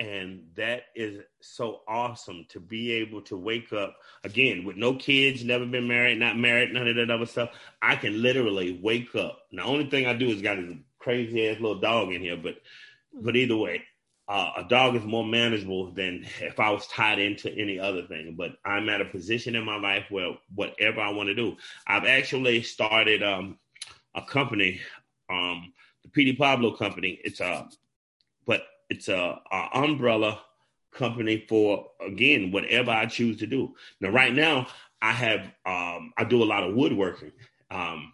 And 0.00 0.44
that 0.56 0.84
is 0.94 1.20
so 1.42 1.82
awesome 1.86 2.46
to 2.48 2.58
be 2.58 2.90
able 2.92 3.20
to 3.22 3.36
wake 3.36 3.70
up 3.74 3.96
again 4.24 4.64
with 4.64 4.76
no 4.76 4.94
kids, 4.94 5.44
never 5.44 5.66
been 5.66 5.86
married, 5.86 6.18
not 6.18 6.38
married, 6.38 6.72
none 6.72 6.88
of 6.88 6.96
that 6.96 7.10
other 7.10 7.26
stuff. 7.26 7.50
I 7.82 7.96
can 7.96 8.22
literally 8.22 8.80
wake 8.82 9.14
up. 9.14 9.42
The 9.52 9.62
only 9.62 9.90
thing 9.90 10.06
I 10.06 10.14
do 10.14 10.30
is 10.30 10.40
got 10.40 10.58
a 10.58 10.78
crazy 10.98 11.46
ass 11.46 11.60
little 11.60 11.80
dog 11.80 12.12
in 12.12 12.22
here, 12.22 12.38
but 12.38 12.56
but 13.12 13.36
either 13.36 13.56
way, 13.58 13.82
uh, 14.26 14.52
a 14.56 14.64
dog 14.64 14.96
is 14.96 15.04
more 15.04 15.26
manageable 15.26 15.92
than 15.92 16.24
if 16.40 16.58
I 16.58 16.70
was 16.70 16.86
tied 16.86 17.18
into 17.18 17.52
any 17.52 17.78
other 17.78 18.06
thing. 18.06 18.36
But 18.38 18.52
I'm 18.64 18.88
at 18.88 19.02
a 19.02 19.04
position 19.04 19.54
in 19.54 19.64
my 19.64 19.76
life 19.76 20.06
where 20.08 20.32
whatever 20.54 21.02
I 21.02 21.10
want 21.10 21.28
to 21.28 21.34
do, 21.34 21.58
I've 21.86 22.06
actually 22.06 22.62
started 22.62 23.22
um, 23.22 23.58
a 24.14 24.22
company, 24.22 24.80
um, 25.28 25.74
the 26.04 26.08
Petey 26.08 26.32
Pablo 26.32 26.74
company. 26.74 27.20
It's 27.22 27.40
a, 27.40 27.68
but 28.46 28.62
it's 28.90 29.08
a, 29.08 29.40
a 29.50 29.68
umbrella 29.74 30.40
company 30.92 31.44
for 31.48 31.86
again 32.04 32.50
whatever 32.50 32.90
I 32.90 33.06
choose 33.06 33.38
to 33.38 33.46
do. 33.46 33.74
Now, 34.00 34.10
right 34.10 34.34
now, 34.34 34.66
I 35.00 35.12
have 35.12 35.40
um, 35.64 36.12
I 36.18 36.24
do 36.28 36.42
a 36.42 36.44
lot 36.44 36.64
of 36.64 36.74
woodworking. 36.74 37.32
Um, 37.70 38.12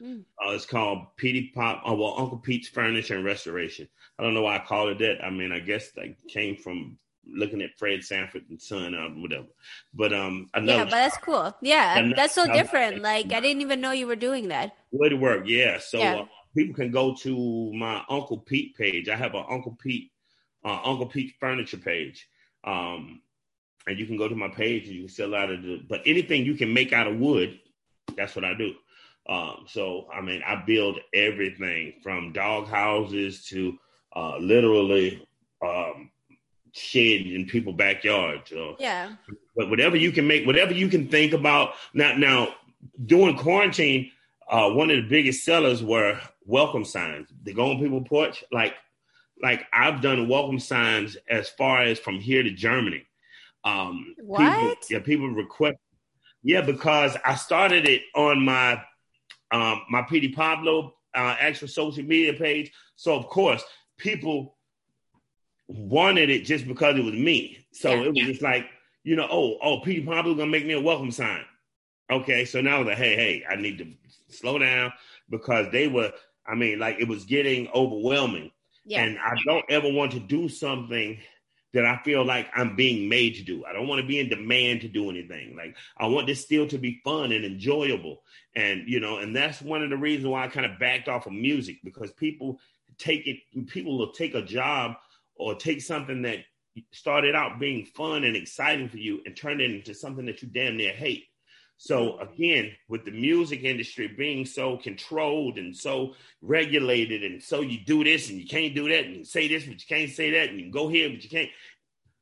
mm. 0.00 0.20
uh, 0.44 0.50
it's 0.50 0.66
called 0.66 1.16
Petey 1.16 1.50
Pop. 1.54 1.82
Oh, 1.84 1.94
well, 1.94 2.14
Uncle 2.18 2.38
Pete's 2.38 2.68
Furniture 2.68 3.16
and 3.16 3.24
Restoration. 3.24 3.88
I 4.18 4.22
don't 4.22 4.34
know 4.34 4.42
why 4.42 4.56
I 4.56 4.64
call 4.64 4.88
it 4.88 4.98
that. 4.98 5.24
I 5.24 5.30
mean, 5.30 5.50
I 5.50 5.58
guess 5.58 5.90
that 5.92 6.14
came 6.28 6.56
from 6.56 6.98
looking 7.26 7.62
at 7.62 7.78
Fred 7.78 8.02
Sanford 8.04 8.44
and 8.50 8.60
Son 8.60 8.94
or 8.94 9.08
whatever. 9.10 9.46
But 9.94 10.12
um, 10.12 10.48
another 10.54 10.78
yeah, 10.78 10.84
but 10.84 10.90
that's 10.90 11.16
cool. 11.18 11.54
Yeah, 11.62 11.98
Another- 11.98 12.16
that's 12.16 12.34
so 12.34 12.46
different. 12.46 13.02
Like 13.02 13.32
I 13.32 13.40
didn't 13.40 13.62
even 13.62 13.80
know 13.80 13.92
you 13.92 14.06
were 14.06 14.16
doing 14.16 14.48
that. 14.48 14.76
woodwork. 14.92 15.46
Yeah, 15.46 15.78
so 15.78 15.98
Yeah. 15.98 16.14
Uh, 16.16 16.26
people 16.54 16.74
can 16.74 16.90
go 16.90 17.14
to 17.16 17.72
my 17.74 18.02
Uncle 18.08 18.38
Pete 18.38 18.76
page. 18.76 19.08
I 19.08 19.16
have 19.16 19.34
an 19.34 19.44
Uncle 19.48 19.76
Pete, 19.80 20.10
uh, 20.64 20.80
Uncle 20.84 21.06
Pete 21.06 21.34
furniture 21.40 21.76
page. 21.78 22.28
Um, 22.64 23.22
and 23.86 23.98
you 23.98 24.06
can 24.06 24.16
go 24.16 24.28
to 24.28 24.34
my 24.34 24.48
page 24.48 24.86
and 24.86 24.94
you 24.94 25.00
can 25.02 25.08
sell 25.08 25.34
out 25.34 25.50
of 25.50 25.62
the. 25.62 25.82
But 25.88 26.02
anything 26.06 26.44
you 26.44 26.54
can 26.54 26.72
make 26.72 26.92
out 26.92 27.06
of 27.06 27.18
wood, 27.18 27.58
that's 28.16 28.36
what 28.36 28.44
I 28.44 28.54
do. 28.54 28.74
Um, 29.28 29.64
so 29.68 30.08
I 30.12 30.20
mean, 30.20 30.42
I 30.46 30.62
build 30.66 30.98
everything 31.14 31.94
from 32.02 32.32
dog 32.32 32.68
houses 32.68 33.44
to 33.46 33.78
uh, 34.14 34.38
literally 34.38 35.26
um, 35.64 36.10
sheds 36.72 37.30
in 37.30 37.46
people's 37.46 37.76
backyards. 37.76 38.52
Uh, 38.52 38.74
Yeah. 38.78 39.12
but 39.56 39.70
whatever 39.70 39.96
you 39.96 40.12
can 40.12 40.26
make, 40.26 40.46
whatever 40.46 40.72
you 40.72 40.88
can 40.88 41.08
think 41.08 41.32
about. 41.32 41.74
Now, 41.94 42.16
now 42.16 42.54
during 43.06 43.36
quarantine, 43.36 44.10
uh, 44.48 44.70
one 44.70 44.90
of 44.90 44.96
the 44.96 45.08
biggest 45.08 45.44
sellers 45.44 45.82
were 45.82 46.20
welcome 46.50 46.84
signs. 46.84 47.28
They 47.44 47.52
go 47.52 47.70
on 47.70 47.78
people's 47.80 48.08
porch, 48.08 48.44
like, 48.50 48.74
like 49.42 49.66
I've 49.72 50.00
done 50.02 50.28
welcome 50.28 50.58
signs 50.58 51.16
as 51.28 51.48
far 51.48 51.82
as 51.82 51.98
from 51.98 52.16
here 52.16 52.42
to 52.42 52.50
Germany. 52.50 53.06
Um, 53.64 54.14
People, 54.16 54.26
What? 54.26 54.78
yeah, 54.90 54.98
people 55.00 55.28
request. 55.30 55.78
Yeah, 56.42 56.62
because 56.62 57.16
I 57.24 57.34
started 57.36 57.86
it 57.86 58.02
on 58.14 58.42
my 58.44 58.82
um, 59.52 59.82
my 59.90 60.02
Petey 60.02 60.28
Pablo 60.32 60.94
uh, 61.14 61.36
actual 61.38 61.68
social 61.68 62.04
media 62.04 62.32
page. 62.32 62.72
So 62.96 63.14
of 63.14 63.26
course, 63.26 63.62
people 63.98 64.56
wanted 65.68 66.30
it 66.30 66.44
just 66.44 66.66
because 66.66 66.96
it 66.96 67.04
was 67.04 67.14
me. 67.14 67.58
So 67.72 67.90
Yeah. 67.90 68.02
it 68.02 68.14
was 68.14 68.26
just 68.26 68.42
like, 68.42 68.66
you 69.04 69.16
know, 69.16 69.28
oh, 69.30 69.58
oh, 69.62 69.80
Petey 69.80 70.04
Pablo 70.06 70.34
gonna 70.34 70.50
make 70.50 70.66
me 70.66 70.74
a 70.74 70.80
welcome 70.80 71.10
sign. 71.10 71.44
Okay, 72.10 72.44
so 72.44 72.60
now 72.60 72.76
I 72.76 72.78
was 72.78 72.88
like, 72.88 72.98
hey, 72.98 73.14
hey, 73.16 73.44
I 73.48 73.56
need 73.56 73.78
to 73.78 73.86
slow 74.28 74.58
down 74.58 74.92
because 75.28 75.70
they 75.70 75.86
were, 75.86 76.12
I 76.46 76.54
mean, 76.54 76.78
like 76.78 76.98
it 76.98 77.08
was 77.08 77.24
getting 77.24 77.68
overwhelming. 77.74 78.50
Yeah. 78.84 79.02
And 79.02 79.18
I 79.18 79.34
don't 79.46 79.64
ever 79.68 79.92
want 79.92 80.12
to 80.12 80.20
do 80.20 80.48
something 80.48 81.18
that 81.72 81.86
I 81.86 82.00
feel 82.02 82.24
like 82.24 82.48
I'm 82.54 82.74
being 82.74 83.08
made 83.08 83.36
to 83.36 83.42
do. 83.42 83.64
I 83.64 83.72
don't 83.72 83.86
want 83.86 84.00
to 84.00 84.06
be 84.06 84.18
in 84.18 84.28
demand 84.28 84.80
to 84.80 84.88
do 84.88 85.08
anything. 85.08 85.56
Like 85.56 85.76
I 85.96 86.06
want 86.06 86.26
this 86.26 86.42
still 86.42 86.66
to 86.68 86.78
be 86.78 87.00
fun 87.04 87.32
and 87.32 87.44
enjoyable. 87.44 88.22
And 88.56 88.88
you 88.88 89.00
know, 89.00 89.18
and 89.18 89.34
that's 89.34 89.62
one 89.62 89.82
of 89.82 89.90
the 89.90 89.96
reasons 89.96 90.26
why 90.26 90.44
I 90.44 90.48
kind 90.48 90.66
of 90.66 90.78
backed 90.78 91.08
off 91.08 91.26
of 91.26 91.32
music 91.32 91.78
because 91.84 92.10
people 92.12 92.58
take 92.98 93.26
it 93.26 93.68
people 93.68 93.98
will 93.98 94.12
take 94.12 94.34
a 94.34 94.42
job 94.42 94.94
or 95.36 95.54
take 95.54 95.80
something 95.80 96.22
that 96.22 96.40
started 96.92 97.34
out 97.34 97.58
being 97.58 97.84
fun 97.84 98.24
and 98.24 98.36
exciting 98.36 98.88
for 98.88 98.98
you 98.98 99.20
and 99.24 99.36
turn 99.36 99.60
it 99.60 99.70
into 99.70 99.94
something 99.94 100.26
that 100.26 100.42
you 100.42 100.48
damn 100.48 100.76
near 100.76 100.92
hate. 100.92 101.24
So 101.82 102.18
again, 102.18 102.72
with 102.88 103.06
the 103.06 103.10
music 103.10 103.64
industry 103.64 104.06
being 104.06 104.44
so 104.44 104.76
controlled 104.76 105.56
and 105.56 105.74
so 105.74 106.14
regulated, 106.42 107.24
and 107.24 107.42
so 107.42 107.62
you 107.62 107.78
do 107.82 108.04
this 108.04 108.28
and 108.28 108.38
you 108.38 108.46
can't 108.46 108.74
do 108.74 108.86
that, 108.90 109.06
and 109.06 109.16
you 109.16 109.24
say 109.24 109.48
this 109.48 109.64
but 109.64 109.80
you 109.80 109.86
can't 109.88 110.10
say 110.10 110.30
that, 110.32 110.50
and 110.50 110.60
you 110.60 110.70
go 110.70 110.88
here 110.88 111.08
but 111.08 111.24
you 111.24 111.30
can't. 111.30 111.48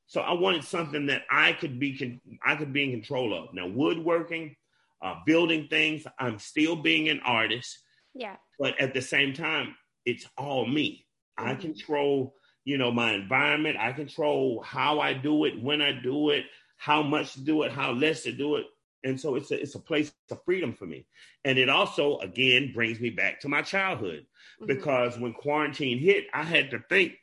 So 0.06 0.20
I 0.20 0.34
wanted 0.34 0.62
something 0.62 1.06
that 1.06 1.22
I 1.28 1.54
could 1.54 1.80
be 1.80 1.98
con- 1.98 2.20
I 2.46 2.54
could 2.54 2.72
be 2.72 2.84
in 2.84 2.92
control 2.92 3.34
of. 3.34 3.52
Now 3.52 3.66
woodworking, 3.66 4.54
uh, 5.02 5.16
building 5.26 5.66
things, 5.66 6.06
I'm 6.20 6.38
still 6.38 6.76
being 6.76 7.08
an 7.08 7.20
artist, 7.24 7.80
yeah. 8.14 8.36
but 8.60 8.80
at 8.80 8.94
the 8.94 9.02
same 9.02 9.32
time, 9.32 9.74
it's 10.04 10.24
all 10.38 10.66
me. 10.66 11.04
I 11.36 11.54
Mhm. 11.54 11.60
control, 11.60 12.36
you 12.64 12.78
know, 12.78 12.92
my 12.92 13.12
environment. 13.12 13.76
I 13.76 13.90
control 13.92 14.62
how 14.62 15.00
I 15.00 15.14
do 15.14 15.46
it, 15.46 15.60
when 15.60 15.82
I 15.82 15.90
do 15.90 16.30
it, 16.30 16.44
how 16.76 17.02
much 17.02 17.32
to 17.32 17.40
do 17.40 17.64
it, 17.64 17.72
how 17.72 17.90
less 17.90 18.22
to 18.22 18.30
do 18.30 18.54
it. 18.54 18.66
And 19.04 19.20
so 19.20 19.36
it's 19.36 19.50
a 19.50 19.60
it's 19.60 19.74
a 19.74 19.80
place 19.80 20.12
of 20.30 20.42
freedom 20.44 20.72
for 20.72 20.86
me. 20.86 21.06
And 21.44 21.58
it 21.58 21.68
also 21.68 22.18
again 22.18 22.72
brings 22.72 23.00
me 23.00 23.10
back 23.10 23.40
to 23.40 23.48
my 23.48 23.62
childhood 23.62 24.26
Mhm. 24.60 24.66
because 24.66 25.18
when 25.18 25.32
quarantine 25.34 25.98
hit, 25.98 26.26
I 26.32 26.42
had 26.42 26.70
to 26.70 26.80
think, 26.88 27.14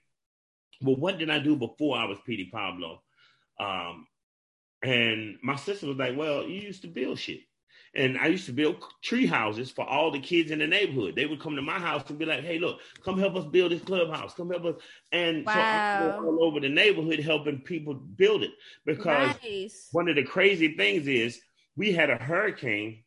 well, 0.81 0.95
what 0.95 1.17
did 1.17 1.29
I 1.29 1.39
do 1.39 1.55
before 1.55 1.97
I 1.97 2.05
was 2.05 2.17
Petey 2.25 2.49
Pablo? 2.51 3.01
Um, 3.59 4.07
and 4.81 5.37
my 5.41 5.55
sister 5.55 5.87
was 5.87 5.97
like, 5.97 6.17
well, 6.17 6.43
you 6.43 6.61
used 6.61 6.83
to 6.83 6.87
build 6.87 7.19
shit. 7.19 7.41
And 7.95 8.17
I 8.17 8.27
used 8.27 8.45
to 8.47 8.51
build 8.51 8.83
tree 9.01 9.25
houses 9.25 9.71
for 9.71 9.85
all 9.87 10.11
the 10.11 10.19
kids 10.19 10.51
in 10.51 10.59
the 10.59 10.67
neighborhood. 10.67 11.15
They 11.15 11.25
would 11.25 11.39
come 11.39 11.55
to 11.55 11.61
my 11.61 11.79
house 11.79 12.03
and 12.09 12.19
be 12.19 12.25
like, 12.25 12.43
hey, 12.43 12.59
look, 12.59 12.81
come 13.03 13.17
help 13.17 13.35
us 13.35 13.45
build 13.45 13.71
this 13.71 13.81
clubhouse. 13.81 14.33
Come 14.33 14.49
help 14.49 14.65
us. 14.65 14.75
And 15.13 15.45
so 15.49 15.59
I'm 15.61 16.01
all 16.01 16.43
over 16.43 16.59
the 16.59 16.67
neighborhood 16.67 17.19
helping 17.19 17.61
people 17.61 17.93
build 17.93 18.43
it 18.43 18.51
because 18.85 19.33
nice. 19.41 19.87
one 19.93 20.09
of 20.09 20.17
the 20.17 20.23
crazy 20.23 20.75
things 20.75 21.07
is 21.07 21.39
we 21.75 21.91
had 21.91 22.09
a 22.09 22.17
hurricane 22.17 23.03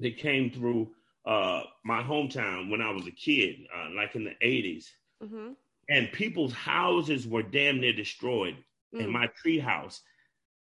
that 0.00 0.18
came 0.18 0.50
through 0.50 0.90
uh, 1.26 1.62
my 1.84 2.02
hometown 2.02 2.70
when 2.70 2.80
I 2.80 2.90
was 2.90 3.06
a 3.06 3.10
kid, 3.10 3.66
uh, 3.74 3.88
like 3.94 4.14
in 4.14 4.24
the 4.24 4.34
80s. 4.42 4.86
Mhm. 5.22 5.56
And 5.88 6.12
people's 6.12 6.52
houses 6.52 7.26
were 7.26 7.42
damn 7.42 7.80
near 7.80 7.92
destroyed. 7.92 8.56
Mm. 8.94 9.04
And 9.04 9.12
my 9.12 9.26
tree 9.28 9.58
house 9.58 10.02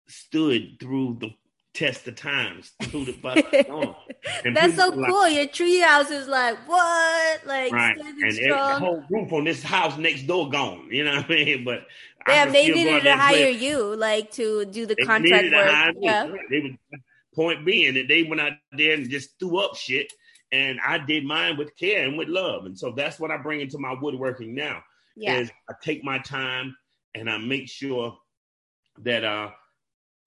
stood 0.09 0.79
through 0.81 1.19
the 1.21 1.31
test 1.75 2.09
of 2.09 2.17
times, 2.17 2.73
through 2.85 3.07
the 3.07 3.13
fucking 3.13 3.65
storm. 3.65 3.95
And 4.45 4.57
That's 4.57 4.77
so 4.77 4.89
like, 4.89 5.11
cool. 5.11 5.29
Your 5.29 5.47
tree 5.47 5.81
house 5.81 6.11
is 6.11 6.29
like 6.29 6.57
what? 6.69 7.47
Like 7.47 7.73
Right. 7.73 7.99
And 7.99 8.25
every, 8.25 8.49
the 8.49 8.57
whole 8.57 9.05
roof 9.11 9.33
on 9.33 9.45
this 9.45 9.63
house 9.63 9.97
next 9.99 10.27
door 10.27 10.49
gone. 10.49 10.89
You 10.91 11.05
know 11.05 11.17
what 11.17 11.27
I 11.27 11.29
mean? 11.29 11.65
But 11.65 11.87
could 12.27 12.53
they 12.53 12.69
needed 12.69 13.05
to 13.05 13.17
hire 13.17 13.49
you 13.49 13.97
like 13.97 14.31
to 14.33 14.65
do 14.67 14.87
the 14.87 14.95
They 14.95 15.05
contract 15.05 15.45
needed 15.45 15.51
to 15.51 15.73
hire 15.73 15.93
work. 15.93 15.97
Yeah. 16.01 16.33
They 16.51 16.61
was, 16.61 16.73
point 17.35 17.65
being 17.65 17.95
that 17.95 18.09
they 18.09 18.25
went 18.25 18.41
out 18.41 18.55
there 18.73 18.95
and 18.95 19.09
just 19.09 19.39
threw 19.39 19.59
up 19.59 19.77
shit, 19.77 20.13
and 20.51 20.81
I 20.85 20.99
did 20.99 21.25
mine 21.25 21.57
with 21.57 21.77
care 21.77 22.05
and 22.05 22.19
with 22.19 22.29
love, 22.29 22.67
and 22.67 22.77
so 22.77 22.93
that's 22.93 23.21
what 23.21 23.31
I 23.31 23.37
bring 23.37 23.61
into 23.61 23.79
my 23.79 23.95
woodworking 24.01 24.55
now. 24.55 24.83
Yeah. 25.17 25.39
Is 25.39 25.51
I 25.69 25.75
take 25.83 26.05
my 26.05 26.19
time 26.19 26.77
and 27.15 27.29
I 27.29 27.39
make 27.39 27.69
sure 27.69 28.17
that 28.99 29.25
uh 29.25 29.51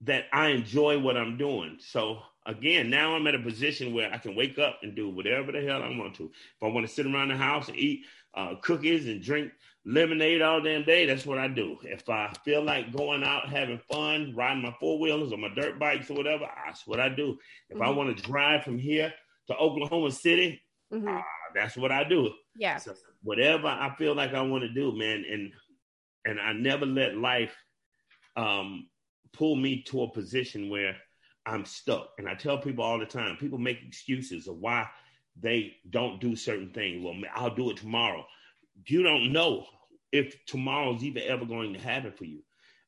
that 0.02 0.24
I 0.32 0.48
enjoy 0.48 0.98
what 0.98 1.16
I'm 1.16 1.36
doing. 1.36 1.78
So 1.80 2.18
again, 2.46 2.90
now 2.90 3.14
I'm 3.14 3.26
at 3.26 3.34
a 3.34 3.38
position 3.38 3.94
where 3.94 4.12
I 4.12 4.18
can 4.18 4.34
wake 4.34 4.58
up 4.58 4.80
and 4.82 4.94
do 4.94 5.08
whatever 5.10 5.52
the 5.52 5.60
hell 5.62 5.82
I 5.82 5.96
want 5.96 6.14
to. 6.16 6.24
If 6.24 6.62
I 6.62 6.66
want 6.66 6.86
to 6.86 6.92
sit 6.92 7.06
around 7.06 7.28
the 7.28 7.36
house 7.36 7.68
and 7.68 7.76
eat 7.76 8.04
uh, 8.34 8.54
cookies 8.62 9.06
and 9.06 9.22
drink 9.22 9.52
lemonade 9.84 10.42
all 10.42 10.60
damn 10.60 10.84
day, 10.84 11.06
that's 11.06 11.26
what 11.26 11.38
I 11.38 11.48
do. 11.48 11.76
If 11.82 12.08
I 12.08 12.32
feel 12.44 12.62
like 12.62 12.92
going 12.92 13.22
out 13.24 13.48
having 13.48 13.78
fun, 13.90 14.34
riding 14.36 14.62
my 14.62 14.74
four 14.80 14.98
wheelers 14.98 15.32
or 15.32 15.38
my 15.38 15.52
dirt 15.54 15.78
bikes 15.78 16.10
or 16.10 16.14
whatever, 16.14 16.48
that's 16.64 16.86
what 16.86 17.00
I 17.00 17.08
do. 17.08 17.38
If 17.68 17.80
I 17.80 17.88
Mhm. 17.88 17.96
want 17.96 18.16
to 18.16 18.22
drive 18.22 18.64
from 18.64 18.78
here 18.78 19.12
to 19.48 19.56
Oklahoma 19.56 20.10
City, 20.10 20.62
Mhm. 20.92 21.18
uh, 21.18 21.22
that's 21.54 21.76
what 21.76 21.92
I 21.92 22.04
do. 22.04 22.32
Yeah. 22.56 22.76
So 22.78 22.94
whatever 23.22 23.68
I 23.68 23.94
feel 23.96 24.14
like 24.14 24.34
I 24.34 24.42
want 24.42 24.62
to 24.62 24.68
do, 24.72 24.96
man, 24.96 25.24
and 25.24 25.52
and 26.24 26.40
I 26.40 26.52
never 26.52 26.86
let 26.86 27.16
life 27.16 27.56
um, 28.36 28.88
pull 29.32 29.56
me 29.56 29.82
to 29.82 30.04
a 30.04 30.10
position 30.10 30.70
where 30.70 30.96
I'm 31.46 31.64
stuck. 31.64 32.10
And 32.18 32.28
I 32.28 32.34
tell 32.34 32.58
people 32.58 32.84
all 32.84 32.98
the 32.98 33.06
time, 33.06 33.36
people 33.36 33.58
make 33.58 33.82
excuses 33.86 34.46
of 34.48 34.56
why 34.58 34.88
they 35.40 35.76
don't 35.90 36.20
do 36.20 36.36
certain 36.36 36.70
things. 36.70 37.02
Well, 37.04 37.14
I'll 37.34 37.54
do 37.54 37.70
it 37.70 37.78
tomorrow. 37.78 38.24
You 38.86 39.02
don't 39.02 39.32
know 39.32 39.66
if 40.12 40.44
tomorrow's 40.46 41.02
even 41.02 41.22
ever 41.24 41.44
going 41.44 41.72
to 41.72 41.80
happen 41.80 42.12
for 42.12 42.24
you. 42.24 42.42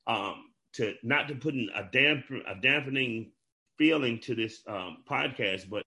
Um, 0.07 0.45
to 0.75 0.95
not 1.03 1.29
to 1.29 1.35
put 1.35 1.55
in 1.55 1.71
a 1.75 1.85
damp 1.85 2.25
a 2.31 2.55
dampening 2.61 3.31
feeling 3.79 4.19
to 4.21 4.35
this 4.35 4.61
um, 4.67 4.99
podcast, 5.09 5.69
but 5.69 5.85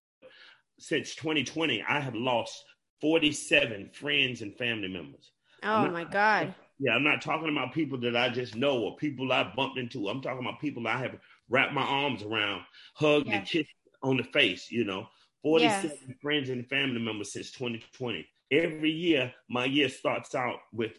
since 0.80 1.16
2020, 1.16 1.84
I 1.88 2.00
have 2.00 2.16
lost 2.16 2.64
47 3.02 3.92
friends 3.94 4.42
and 4.42 4.56
family 4.58 4.88
members. 4.88 5.32
Oh 5.64 5.84
not- 5.84 5.94
my 5.94 6.04
God. 6.04 6.54
Yeah, 6.80 6.94
I'm 6.94 7.04
not 7.04 7.24
talking 7.24 7.50
about 7.50 7.74
people 7.74 8.00
that 8.02 8.16
I 8.16 8.30
just 8.30 8.56
know 8.56 8.78
or 8.84 8.98
people 8.98 9.32
I 9.32 9.52
bumped 9.56 9.80
into. 9.80 10.10
I'm 10.10 10.22
talking 10.22 10.46
about 10.46 10.62
people 10.62 10.88
I 10.88 10.98
have 10.98 11.16
wrapped 11.50 11.74
my 11.74 11.84
arms 11.84 12.24
around, 12.24 12.62
hugged 12.96 13.28
Yeah. 13.28 13.38
and 13.40 13.48
kissed 13.48 13.70
on 14.04 14.18
the 14.18 14.24
face, 14.24 14.72
you 14.72 14.84
know. 14.84 15.08
47 15.44 16.16
friends 16.22 16.50
and 16.50 16.68
family 16.68 17.00
members 17.00 17.32
since 17.32 17.52
2020. 17.52 18.28
Every 18.52 18.92
year, 18.92 19.34
my 19.50 19.66
year 19.66 19.88
starts 19.90 20.36
out 20.36 20.60
with 20.74 20.94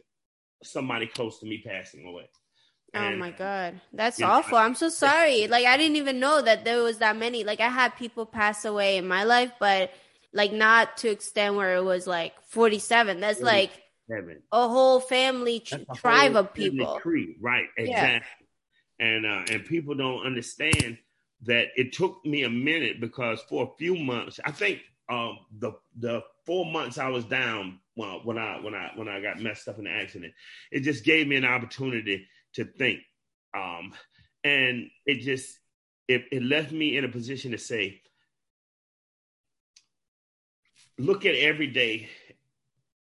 somebody 0.62 1.06
close 1.06 1.38
to 1.40 1.46
me 1.46 1.62
passing 1.66 2.06
away. 2.06 2.28
Oh 2.94 3.16
my 3.16 3.30
uh, 3.30 3.36
God. 3.36 3.80
That's 3.92 4.18
you 4.18 4.24
know, 4.24 4.32
awful. 4.32 4.56
I'm 4.56 4.74
so 4.74 4.88
sorry. 4.88 5.46
Like 5.46 5.66
I 5.66 5.76
didn't 5.76 5.96
even 5.96 6.20
know 6.20 6.40
that 6.40 6.64
there 6.64 6.82
was 6.82 6.98
that 6.98 7.16
many. 7.16 7.44
Like 7.44 7.60
I 7.60 7.68
had 7.68 7.96
people 7.96 8.24
pass 8.24 8.64
away 8.64 8.96
in 8.96 9.06
my 9.06 9.24
life, 9.24 9.52
but 9.60 9.90
like 10.32 10.52
not 10.52 10.96
to 10.98 11.10
extent 11.10 11.54
where 11.56 11.76
it 11.76 11.84
was 11.84 12.06
like 12.06 12.32
47. 12.48 13.20
That's 13.20 13.40
Really? 13.40 13.52
like 13.52 13.70
a 14.52 14.68
whole 14.68 15.00
family 15.00 15.60
tr- 15.60 15.76
a 15.88 15.94
tribe 15.94 16.32
whole 16.32 16.40
of 16.40 16.54
people. 16.54 16.98
Tree. 17.00 17.36
Right, 17.40 17.66
Yeah. 17.78 18.20
And 19.00 19.26
uh, 19.26 19.44
and 19.50 19.64
people 19.64 19.94
don't 19.94 20.26
understand 20.26 20.98
that 21.42 21.68
it 21.76 21.92
took 21.92 22.24
me 22.26 22.42
a 22.42 22.50
minute 22.50 23.00
because 23.00 23.40
for 23.48 23.64
a 23.64 23.76
few 23.78 23.96
months, 23.96 24.40
I 24.44 24.50
think 24.50 24.80
um, 25.08 25.38
the 25.58 25.72
the 25.98 26.22
four 26.44 26.66
months 26.66 26.98
I 26.98 27.08
was 27.08 27.24
down 27.24 27.78
well, 27.98 28.20
when 28.22 28.38
I 28.38 28.60
when 28.60 28.74
I 28.74 28.92
when 28.94 29.08
I 29.08 29.20
got 29.20 29.40
messed 29.40 29.66
up 29.66 29.78
in 29.78 29.84
the 29.84 29.90
accident, 29.90 30.32
it 30.70 30.80
just 30.80 31.04
gave 31.04 31.26
me 31.26 31.34
an 31.34 31.44
opportunity 31.44 32.26
to 32.54 32.64
think. 32.64 33.00
Um, 33.54 33.92
and 34.44 34.88
it 35.04 35.20
just 35.20 35.58
it, 36.06 36.24
it 36.30 36.42
left 36.44 36.70
me 36.70 36.96
in 36.96 37.04
a 37.04 37.08
position 37.08 37.50
to 37.50 37.58
say, 37.58 38.00
look 40.96 41.26
at 41.26 41.34
every 41.34 41.66
day 41.66 42.08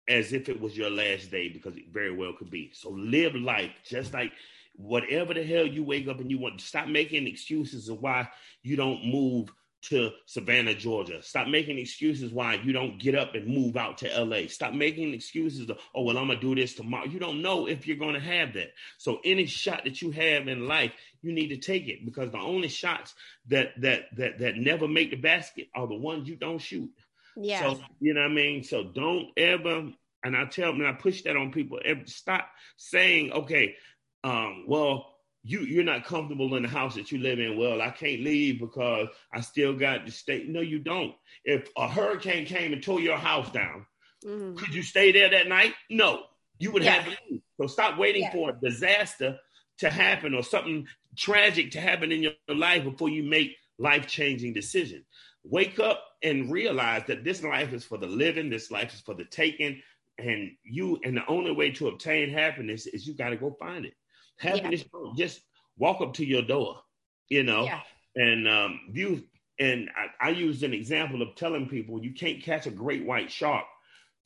as 0.07 0.35
if 0.35 0.51
it 0.51 0.61
was 0.61 0.77
your 0.77 0.90
last 0.90 1.31
day 1.31 1.49
because 1.49 1.77
it 1.77 1.88
very 1.90 2.14
well 2.14 2.35
could 2.38 2.51
be. 2.51 2.70
So 2.75 2.90
live 2.90 3.35
life 3.35 3.70
just 3.85 4.12
like 4.12 4.33
whatever 4.77 5.35
the 5.35 5.45
hell 5.45 5.67
you 5.67 5.85
wake 5.85 6.09
up 6.09 6.21
and 6.21 6.31
you 6.31 6.39
want. 6.39 6.61
Stop 6.61 6.89
making 6.89 7.27
excuses 7.27 7.89
of 7.89 8.01
why 8.01 8.29
you 8.63 8.77
don't 8.77 9.05
move 9.05 9.53
to 9.83 10.11
Savannah, 10.25 10.75
Georgia. 10.75 11.23
Stop 11.23 11.49
making 11.49 11.79
excuses 11.79 12.33
why 12.33 12.55
you 12.55 12.73
don't 12.73 12.99
get 12.99 13.15
up 13.15 13.35
and 13.35 13.47
move 13.47 13.77
out 13.77 13.99
to 13.99 14.25
LA. 14.25 14.47
Stop 14.49 14.73
making 14.73 15.13
excuses 15.13 15.69
of, 15.69 15.79
oh, 15.95 16.03
well, 16.03 16.17
I'm 16.17 16.27
going 16.27 16.41
to 16.41 16.47
do 16.47 16.61
this 16.61 16.75
tomorrow. 16.75 17.05
You 17.05 17.19
don't 17.19 17.43
know 17.43 17.69
if 17.69 17.87
you're 17.87 17.99
going 17.99 18.15
to 18.15 18.21
have 18.21 18.55
that. 18.55 18.73
So 18.97 19.21
any 19.25 19.45
shot 19.47 19.85
that 19.85 20.01
you 20.01 20.11
have 20.13 20.49
in 20.49 20.67
life, 20.67 20.93
you 21.21 21.33
need 21.33 21.49
to 21.49 21.59
take 21.59 21.89
it 21.89 22.05
because 22.05 22.31
the 22.31 22.39
only 22.39 22.69
shots 22.69 23.15
that 23.49 23.73
that 23.81 24.05
that 24.17 24.39
that 24.39 24.57
never 24.57 24.89
make 24.89 25.11
the 25.11 25.17
basket 25.17 25.69
are 25.75 25.87
the 25.87 25.95
ones 25.95 26.29
you 26.29 26.37
don't 26.37 26.59
shoot. 26.61 26.91
Yeah. 27.37 27.61
So 27.61 27.81
you 28.01 28.15
know 28.15 28.23
what 28.23 28.31
I 28.31 28.35
mean? 28.35 28.63
So 28.63 28.85
don't 28.85 29.29
ever 29.37 29.91
and 30.25 30.35
I 30.35 30.47
tell 30.47 30.73
them 30.73 30.81
and 30.81 30.89
I 30.89 30.93
push 30.93 31.23
that 31.23 31.37
on 31.37 31.53
people, 31.53 31.79
stop 32.07 32.49
saying, 32.79 33.33
okay, 33.33 33.77
um, 34.25 34.65
well, 34.67 35.07
you 35.45 35.61
you're 35.61 35.85
not 35.85 36.05
comfortable 36.05 36.57
in 36.57 36.63
the 36.63 36.69
house 36.69 36.95
that 36.95 37.13
you 37.13 37.19
live 37.19 37.39
in. 37.39 37.59
Well, 37.59 37.83
I 37.83 37.91
can't 37.91 38.23
leave 38.23 38.59
because 38.59 39.09
I 39.33 39.43
still 39.43 39.75
got 39.75 40.07
to 40.07 40.13
stay. 40.13 40.47
No, 40.49 40.61
you 40.61 40.79
don't. 40.79 41.15
If 41.45 41.69
a 41.77 41.87
hurricane 41.87 42.47
came 42.47 42.73
and 42.73 42.83
tore 42.83 43.01
your 43.01 43.19
house 43.19 43.51
down, 43.53 43.87
mm-hmm. 44.25 44.57
could 44.57 44.75
you 44.75 44.83
stay 44.83 45.13
there 45.13 45.31
that 45.31 45.47
night? 45.47 45.75
No, 45.91 46.23
you 46.59 46.73
would 46.73 46.83
yeah. 46.83 46.93
have 46.93 47.05
to 47.05 47.19
leave. 47.31 47.43
So 47.61 47.67
stop 47.67 47.99
waiting 47.99 48.23
yeah. 48.23 48.33
for 48.33 48.51
a 48.51 48.61
disaster 48.61 49.39
to 49.79 49.91
happen 49.91 50.35
or 50.35 50.43
something 50.43 50.87
tragic 51.17 51.73
to 51.73 51.81
happen 51.81 52.11
in 52.11 52.23
your 52.23 52.33
life 52.49 52.85
before 52.85 53.11
you 53.11 53.23
make 53.23 53.57
life 53.79 54.07
changing 54.07 54.55
decisions. 54.55 55.05
Wake 55.45 55.79
up 55.79 56.03
and 56.23 56.51
realize 56.51 57.03
that 57.09 57.23
this 57.23 57.43
life 57.43 57.75
is 57.75 57.85
for 57.85 57.99
the 57.99 58.07
living. 58.07 58.49
This 58.49 58.71
life 58.71 58.95
is 58.95 59.01
for 59.01 59.15
the 59.15 59.25
taking. 59.25 59.83
And 60.17 60.53
you, 60.63 60.99
and 61.05 61.17
the 61.17 61.27
only 61.27 61.53
way 61.53 61.73
to 61.73 61.89
obtain 61.89 62.31
happiness 62.31 62.87
is 62.87 63.07
you 63.07 63.15
got 63.15 63.31
to 63.31 63.37
go 63.37 63.55
find 63.61 63.85
it. 63.85 63.95
Happiness, 64.38 64.85
yeah. 64.92 65.12
just 65.16 65.40
walk 65.79 66.01
up 66.01 66.14
to 66.14 66.25
your 66.25 66.42
door, 66.42 66.81
you 67.29 67.42
know, 67.42 67.64
yeah. 67.64 67.81
and 68.16 68.49
um, 68.49 68.81
you. 68.92 69.25
And 69.61 69.88
I, 69.97 70.29
I 70.29 70.31
used 70.31 70.64
an 70.64 70.75
example 70.75 71.23
of 71.23 71.37
telling 71.37 71.68
people 71.68 72.03
you 72.03 72.12
can't 72.12 72.42
catch 72.42 72.66
a 72.66 72.70
great 72.70 73.05
white 73.05 73.31
shark 73.31 73.64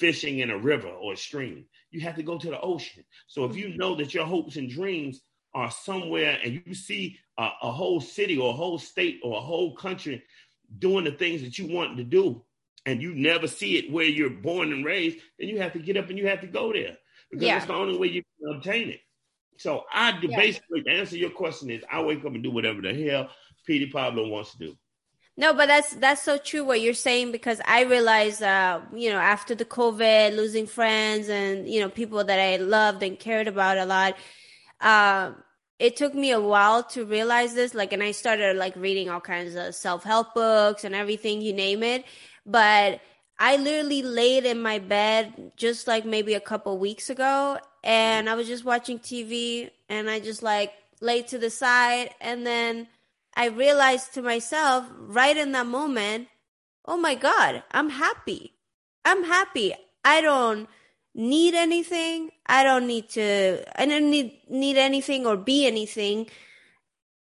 fishing 0.01 0.39
in 0.39 0.51
a 0.51 0.59
river 0.59 0.89
or 0.89 1.13
a 1.13 1.17
stream. 1.17 1.67
You 1.91 2.01
have 2.01 2.17
to 2.17 2.23
go 2.23 2.39
to 2.39 2.51
the 2.51 2.61
ocean. 2.61 3.05
So 3.27 3.45
if 3.45 3.57
you 3.57 3.69
mm-hmm. 3.69 3.79
know 3.79 3.95
that 3.97 4.15
your 4.15 4.25
hopes 4.25 4.57
and 4.57 4.71
dreams 4.71 5.21
are 5.55 5.71
somewhere 5.71 6.39
and 6.43 6.63
you 6.65 6.75
see 6.75 7.19
a, 7.37 7.49
a, 7.63 7.73
whole 7.73 8.01
city 8.01 8.39
or 8.39 8.51
a 8.51 8.57
whole 8.57 8.79
state 8.79 9.21
or 9.23 9.39
a 9.39 9.41
whole 9.41 9.75
country 9.75 10.23
doing 10.79 11.05
the 11.05 11.13
things 11.13 11.43
that 11.43 11.59
you 11.59 11.75
want 11.75 11.97
to 11.97 12.05
do 12.05 12.43
and 12.87 13.03
you 13.03 13.15
never 13.15 13.47
see 13.47 13.77
it 13.77 13.91
where 13.91 14.05
you're 14.05 14.31
born 14.31 14.73
and 14.73 14.85
raised, 14.85 15.19
then 15.39 15.49
you 15.49 15.61
have 15.61 15.73
to 15.73 15.79
get 15.79 15.97
up 15.97 16.09
and 16.09 16.19
you 16.19 16.27
have 16.27 16.41
to 16.43 16.47
go 16.47 16.73
there 16.73 16.97
because 17.31 17.47
yeah. 17.47 17.55
that's 17.55 17.67
the 17.67 17.75
only 17.75 17.99
way 17.99 18.09
you 18.09 18.23
can 18.23 18.57
obtain 18.57 18.91
it. 18.91 19.01
So 19.59 19.85
I 19.93 20.19
yeah. 20.23 20.37
basically 20.37 20.83
to 20.83 20.91
answer 20.91 21.17
your 21.17 21.31
question 21.31 21.71
is 21.71 21.83
I 21.91 22.01
wake 22.03 22.25
up 22.25 22.35
and 22.35 22.43
do 22.43 22.51
whatever 22.51 22.81
the 22.81 22.95
hell 22.95 23.29
Petey 23.67 23.91
Pablo 23.91 24.29
wants 24.29 24.53
to 24.53 24.59
do. 24.59 24.79
No, 25.37 25.53
but 25.55 25.67
that's 25.67 25.95
that's 25.95 26.23
so 26.23 26.37
true 26.37 26.65
what 26.65 26.81
you're 26.81 26.95
saying 26.95 27.31
because 27.31 27.61
I 27.65 27.83
realized, 27.83 28.43
uh, 28.43 28.81
you 28.93 29.11
know, 29.11 29.19
after 29.19 29.55
the 29.55 29.65
COVID, 29.65 30.35
losing 30.35 30.67
friends 30.67 31.29
and 31.29 31.69
you 31.69 31.81
know 31.81 31.89
people 31.89 32.25
that 32.25 32.41
I 32.41 32.57
loved 32.57 33.03
and 33.05 33.19
cared 33.19 33.47
about 33.47 33.79
a 33.79 33.85
lot, 33.85 34.17
uh, 34.81 35.33
it 35.79 35.97
took 35.97 36.15
me 36.15 36.33
a 36.33 36.41
while 36.41 36.83
to 36.85 37.05
realize 37.05 37.55
this. 37.55 37.73
Like, 37.73 37.93
and 37.93 38.03
I 38.03 38.11
started 38.11 38.57
like 38.57 38.75
reading 38.75 39.11
all 39.11 39.21
kinds 39.21 39.55
of 39.55 39.77
self 39.77 40.03
help 40.03 40.35
books 40.35 40.83
and 40.83 40.95
everything, 40.95 41.41
you 41.41 41.53
name 41.53 41.85
it. 41.85 42.05
But 42.45 43.01
I 43.39 43.57
literally 43.57 44.03
laid 44.03 44.45
in 44.45 44.61
my 44.61 44.79
bed 44.79 45.53
just 45.57 45.87
like 45.87 46.05
maybe 46.05 46.35
a 46.35 46.41
couple 46.41 46.77
weeks 46.79 47.09
ago 47.09 47.59
and 47.85 48.29
I 48.29 48.35
was 48.35 48.49
just 48.49 48.65
watching 48.65 48.99
TV 48.99 49.71
and 49.89 50.11
I 50.11 50.19
just 50.19 50.43
like 50.43 50.73
laid 51.01 51.29
to 51.29 51.39
the 51.39 51.51
side 51.51 52.11
and 52.21 52.45
then 52.47 52.89
I 53.37 53.47
realized 53.47 54.15
to 54.15 54.23
myself 54.23 54.87
right 54.99 55.37
in 55.37 55.53
that 55.53 55.67
moment, 55.67 56.29
oh 56.85 56.97
my 56.97 57.15
God, 57.15 57.63
I'm 57.71 57.91
happy. 57.91 58.55
I'm 59.05 59.23
happy. 59.23 59.75
I 60.05 60.21
don't 60.21 60.69
need 61.15 61.55
anything. 61.55 62.31
I 62.47 62.65
don't 62.65 62.87
need 62.87 63.09
to, 63.11 63.63
I 63.81 63.87
don't 63.87 64.11
need, 64.11 64.41
need 64.49 64.77
anything 64.77 65.27
or 65.27 65.37
be 65.37 65.67
anything. 65.67 66.27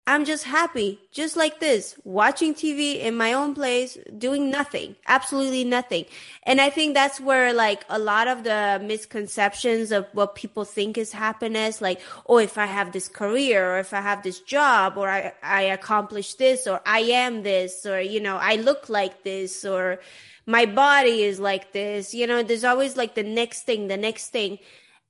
I'm 0.08 0.24
just 0.24 0.44
happy, 0.44 1.00
just 1.12 1.36
like 1.36 1.60
this, 1.60 1.96
watching 2.04 2.54
TV 2.54 3.00
in 3.00 3.18
my 3.18 3.34
own 3.34 3.56
place, 3.56 3.98
doing 4.16 4.52
nothing, 4.52 4.96
absolutely 5.08 5.64
nothing. 5.64 6.06
And 6.44 6.62
I 6.62 6.70
think 6.70 6.94
that's 6.94 7.20
where 7.20 7.54
like 7.54 7.84
a 7.90 7.98
lot 7.98 8.28
of 8.28 8.44
the 8.44 8.80
misconceptions 8.84 9.92
of 9.92 10.06
what 10.14 10.36
people 10.36 10.64
think 10.64 11.00
is 11.00 11.12
happiness, 11.12 11.82
like, 11.82 12.00
oh, 12.28 12.38
if 12.38 12.56
I 12.60 12.68
have 12.68 12.92
this 12.92 13.08
career 13.08 13.74
or 13.74 13.80
if 13.80 13.96
I 13.96 14.02
have 14.02 14.22
this 14.22 14.42
job 14.42 14.96
or 14.96 15.10
I, 15.10 15.34
I 15.42 15.64
accomplish 15.64 16.36
this 16.36 16.68
or 16.68 16.82
I 16.86 17.00
am 17.00 17.42
this 17.42 17.84
or, 17.84 18.00
you 18.00 18.20
know, 18.20 18.38
I 18.38 18.58
look 18.58 18.90
like 18.90 19.24
this 19.24 19.66
or 19.66 20.00
my 20.46 20.68
body 20.68 21.24
is 21.24 21.40
like 21.40 21.72
this, 21.72 22.14
you 22.14 22.28
know, 22.28 22.44
there's 22.44 22.64
always 22.64 22.96
like 22.96 23.16
the 23.16 23.24
next 23.24 23.64
thing, 23.64 23.88
the 23.88 23.98
next 23.98 24.28
thing. 24.28 24.60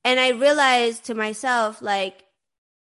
And 0.06 0.22
I 0.22 0.30
realized 0.30 1.04
to 1.06 1.16
myself, 1.16 1.82
like, 1.82 2.25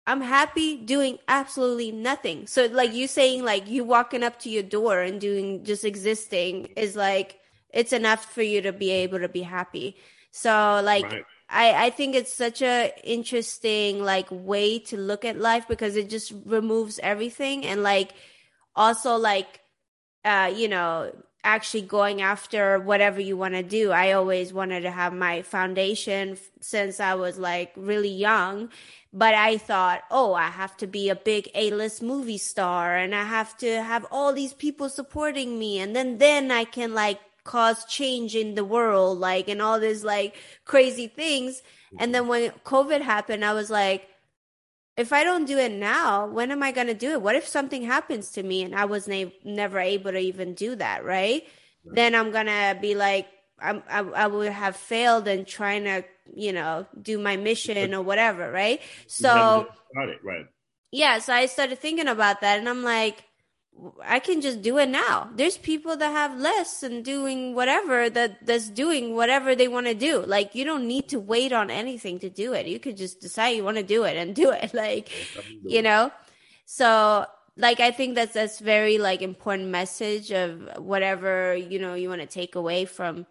I'm 0.07 0.21
happy 0.21 0.77
doing 0.77 1.19
absolutely 1.27 1.91
nothing. 1.91 2.47
So 2.47 2.67
like 2.67 2.95
you 2.95 3.09
saying 3.09 3.45
like 3.45 3.69
you 3.69 3.85
walking 3.85 4.23
up 4.23 4.39
to 4.41 4.51
your 4.51 4.63
door 4.63 5.01
and 5.01 5.21
doing 5.21 5.65
just 5.65 5.85
existing 5.85 6.67
is 6.77 6.95
like 6.95 7.41
it's 7.71 7.93
enough 7.93 8.25
for 8.33 8.43
you 8.43 8.63
to 8.63 8.73
be 8.73 8.91
able 8.91 9.19
to 9.19 9.29
be 9.29 9.43
happy. 9.43 9.97
So 10.31 10.81
like 10.85 11.05
right. 11.05 11.25
I 11.49 11.87
I 11.87 11.91
think 11.91 12.15
it's 12.15 12.33
such 12.33 12.63
a 12.63 12.93
interesting 13.05 14.03
like 14.03 14.29
way 14.31 14.79
to 14.91 14.97
look 14.97 15.25
at 15.25 15.39
life 15.39 15.67
because 15.69 15.97
it 15.97 16.09
just 16.09 16.33
removes 16.45 17.01
everything 17.03 17.67
and 17.67 17.83
like 17.83 18.13
also 18.77 19.17
like 19.17 19.61
uh 20.25 20.53
you 20.55 20.69
know 20.69 21.11
actually 21.47 21.83
going 21.83 22.21
after 22.21 22.79
whatever 22.79 23.21
you 23.21 23.37
want 23.37 23.55
to 23.55 23.63
do. 23.63 23.93
I 23.93 24.13
always 24.13 24.53
wanted 24.53 24.83
to 24.83 24.91
have 24.91 25.15
my 25.15 25.43
foundation 25.43 26.37
since 26.61 27.01
I 27.01 27.15
was 27.15 27.39
like 27.39 27.73
really 27.77 28.11
young 28.11 28.71
but 29.17 29.33
I 29.35 29.57
thought, 29.57 30.03
oh, 30.11 30.35
I 30.35 30.49
have 30.49 30.77
to 30.77 30.87
be 30.87 31.09
a 31.09 31.17
big 31.17 31.49
A-list 31.55 32.03
movie 32.03 32.37
star 32.37 32.95
and 32.95 33.15
I 33.15 33.25
have 33.25 33.57
to 33.59 33.83
have 33.83 34.05
all 34.11 34.35
these 34.35 34.53
people 34.53 34.91
supporting 34.91 35.59
me. 35.59 35.79
And 35.79 35.97
then, 35.97 36.19
then 36.19 36.51
I 36.51 36.65
can 36.65 36.93
like 36.93 37.19
cause 37.43 37.87
change 37.87 38.37
in 38.37 38.57
the 38.57 38.65
world, 38.65 39.19
like, 39.19 39.49
and 39.49 39.63
all 39.63 39.81
these 39.81 40.05
like 40.05 40.37
crazy 40.67 41.07
things. 41.07 41.63
And 41.93 42.01
mm-hmm. 42.01 42.13
then 42.13 42.29
when 42.29 42.51
COVID 42.67 43.01
happened, 43.01 43.43
I 43.43 43.55
was 43.55 43.71
like, 43.71 44.07
if 44.97 45.13
I 45.13 45.25
don't 45.25 45.47
do 45.47 45.59
it 45.59 45.73
now, 45.73 46.27
when 46.27 46.51
am 46.51 46.63
I 46.63 46.73
going 46.73 46.87
to 46.87 46.95
do 46.95 47.13
it? 47.13 47.23
What 47.23 47.37
if 47.37 47.47
something 47.47 47.83
happens 47.83 48.31
to 48.33 48.43
me 48.43 48.63
and 48.63 48.75
I 48.75 48.87
was 48.87 49.07
na- 49.07 49.31
never 49.45 49.79
able 49.79 50.13
to 50.13 50.19
even 50.19 50.55
do 50.55 50.75
that, 50.77 51.05
right? 51.05 51.43
right. 51.43 51.95
Then 51.95 52.15
I'm 52.15 52.31
going 52.31 52.47
to 52.47 52.79
be 52.81 52.95
like, 52.95 53.27
I'm, 53.59 53.83
I, 53.89 54.01
I 54.01 54.27
would 54.27 54.53
have 54.53 54.77
failed 54.77 55.29
in 55.29 55.45
trying 55.45 55.85
to 55.85 56.05
you 56.35 56.53
know, 56.53 56.87
do 57.01 57.19
my 57.19 57.37
mission 57.37 57.95
or 57.95 58.03
whatever, 58.03 58.51
right? 58.51 58.81
So, 59.07 59.69
got 59.95 60.09
it, 60.09 60.19
right. 60.25 60.47
Yeah, 60.91 61.19
so 61.19 61.33
I 61.33 61.47
started 61.47 61.79
thinking 61.79 62.09
about 62.09 62.41
that 62.41 62.59
and 62.59 62.69
I'm 62.69 62.83
like, 62.83 63.25
I 64.05 64.21
can 64.21 64.41
just 64.41 64.63
do 64.63 64.79
it 64.79 64.89
now. 64.89 65.31
There's 65.35 65.59
people 65.59 65.97
that 65.97 66.11
have 66.11 66.39
less 66.39 66.83
and 66.83 67.05
doing 67.05 67.55
whatever 67.55 68.09
that 68.11 68.47
that's 68.47 68.69
doing 68.71 69.15
whatever 69.15 69.55
they 69.55 69.69
want 69.69 69.87
to 69.87 69.95
do. 69.95 70.25
Like 70.25 70.55
you 70.55 70.65
don't 70.65 70.87
need 70.87 71.09
to 71.11 71.21
wait 71.21 71.53
on 71.53 71.71
anything 71.71 72.19
to 72.21 72.31
do 72.31 72.53
it. 72.55 72.67
You 72.67 72.79
could 72.79 72.97
just 72.97 73.21
decide 73.21 73.51
you 73.51 73.65
want 73.65 73.77
to 73.77 73.83
do 73.83 74.05
it 74.05 74.17
and 74.17 74.35
do 74.35 74.51
it. 74.51 74.73
Like, 74.77 75.11
you 75.63 75.83
know. 75.83 76.11
So 76.65 77.27
like 77.57 77.81
I 77.81 77.91
think 77.91 78.15
that's 78.15 78.35
that's 78.35 78.61
very 78.61 78.99
like 78.99 79.23
important 79.23 79.69
message 79.69 80.31
of 80.33 80.69
whatever, 80.79 81.55
you 81.55 81.79
know, 81.79 81.95
you 81.95 82.09
want 82.09 82.21
to 82.21 82.27
take 82.27 82.55
away 82.55 82.85
from 82.85 83.27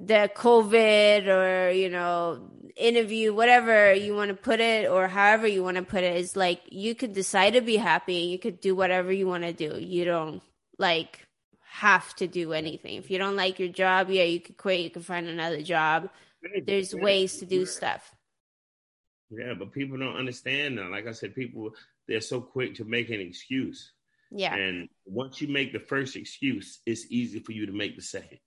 the 0.00 0.30
COVID 0.34 1.26
or, 1.26 1.70
you 1.72 1.88
know, 1.88 2.50
interview, 2.76 3.34
whatever 3.34 3.92
you 3.92 4.14
want 4.14 4.28
to 4.28 4.34
put 4.34 4.60
it 4.60 4.88
or 4.88 5.08
however 5.08 5.46
you 5.46 5.62
want 5.64 5.76
to 5.76 5.82
put 5.82 6.04
it 6.04 6.16
is 6.16 6.36
like 6.36 6.60
you 6.70 6.94
could 6.94 7.12
decide 7.12 7.54
to 7.54 7.60
be 7.60 7.76
happy. 7.76 8.14
You 8.14 8.38
could 8.38 8.60
do 8.60 8.74
whatever 8.74 9.12
you 9.12 9.26
want 9.26 9.42
to 9.44 9.52
do. 9.52 9.78
You 9.78 10.04
don't 10.04 10.42
like 10.78 11.26
have 11.70 12.14
to 12.16 12.26
do 12.26 12.52
anything. 12.52 12.96
If 12.96 13.10
you 13.10 13.18
don't 13.18 13.36
like 13.36 13.58
your 13.58 13.68
job, 13.68 14.10
yeah, 14.10 14.24
you 14.24 14.40
could 14.40 14.56
quit. 14.56 14.80
You 14.80 14.90
can 14.90 15.02
find 15.02 15.26
another 15.26 15.62
job. 15.62 16.10
There's 16.64 16.94
ways 16.94 17.38
to 17.38 17.46
do 17.46 17.66
stuff. 17.66 18.14
Yeah, 19.30 19.54
but 19.58 19.72
people 19.72 19.98
don't 19.98 20.16
understand 20.16 20.78
that. 20.78 20.90
Like 20.90 21.06
I 21.06 21.12
said, 21.12 21.34
people 21.34 21.74
they're 22.06 22.20
so 22.20 22.40
quick 22.40 22.76
to 22.76 22.84
make 22.84 23.10
an 23.10 23.20
excuse. 23.20 23.92
Yeah. 24.30 24.54
And 24.54 24.88
once 25.04 25.40
you 25.40 25.48
make 25.48 25.72
the 25.72 25.80
first 25.80 26.16
excuse, 26.16 26.80
it's 26.86 27.06
easy 27.10 27.40
for 27.40 27.52
you 27.52 27.66
to 27.66 27.72
make 27.72 27.96
the 27.96 28.02
second. 28.02 28.38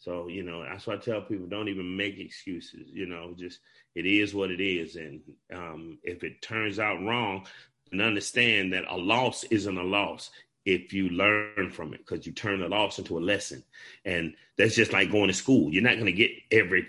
So, 0.00 0.28
you 0.28 0.42
know, 0.42 0.64
that's 0.64 0.86
why 0.86 0.94
I 0.94 0.96
tell 0.96 1.20
people 1.20 1.46
don't 1.46 1.68
even 1.68 1.96
make 1.96 2.18
excuses, 2.18 2.88
you 2.90 3.06
know, 3.06 3.34
just 3.36 3.60
it 3.94 4.06
is 4.06 4.34
what 4.34 4.50
it 4.50 4.60
is. 4.60 4.96
And 4.96 5.20
um, 5.54 5.98
if 6.02 6.24
it 6.24 6.42
turns 6.42 6.78
out 6.78 7.04
wrong, 7.04 7.46
and 7.92 8.00
understand 8.00 8.72
that 8.72 8.84
a 8.88 8.96
loss 8.96 9.44
isn't 9.44 9.78
a 9.78 9.82
loss 9.82 10.30
if 10.64 10.92
you 10.92 11.08
learn 11.08 11.70
from 11.70 11.94
it 11.94 12.06
because 12.06 12.26
you 12.26 12.32
turn 12.32 12.60
the 12.60 12.68
loss 12.68 12.98
into 12.98 13.18
a 13.18 13.20
lesson. 13.20 13.62
And 14.04 14.34
that's 14.56 14.74
just 14.74 14.92
like 14.92 15.10
going 15.10 15.28
to 15.28 15.34
school. 15.34 15.72
You're 15.72 15.82
not 15.82 15.94
going 15.94 16.06
to 16.06 16.12
get 16.12 16.30
every 16.50 16.86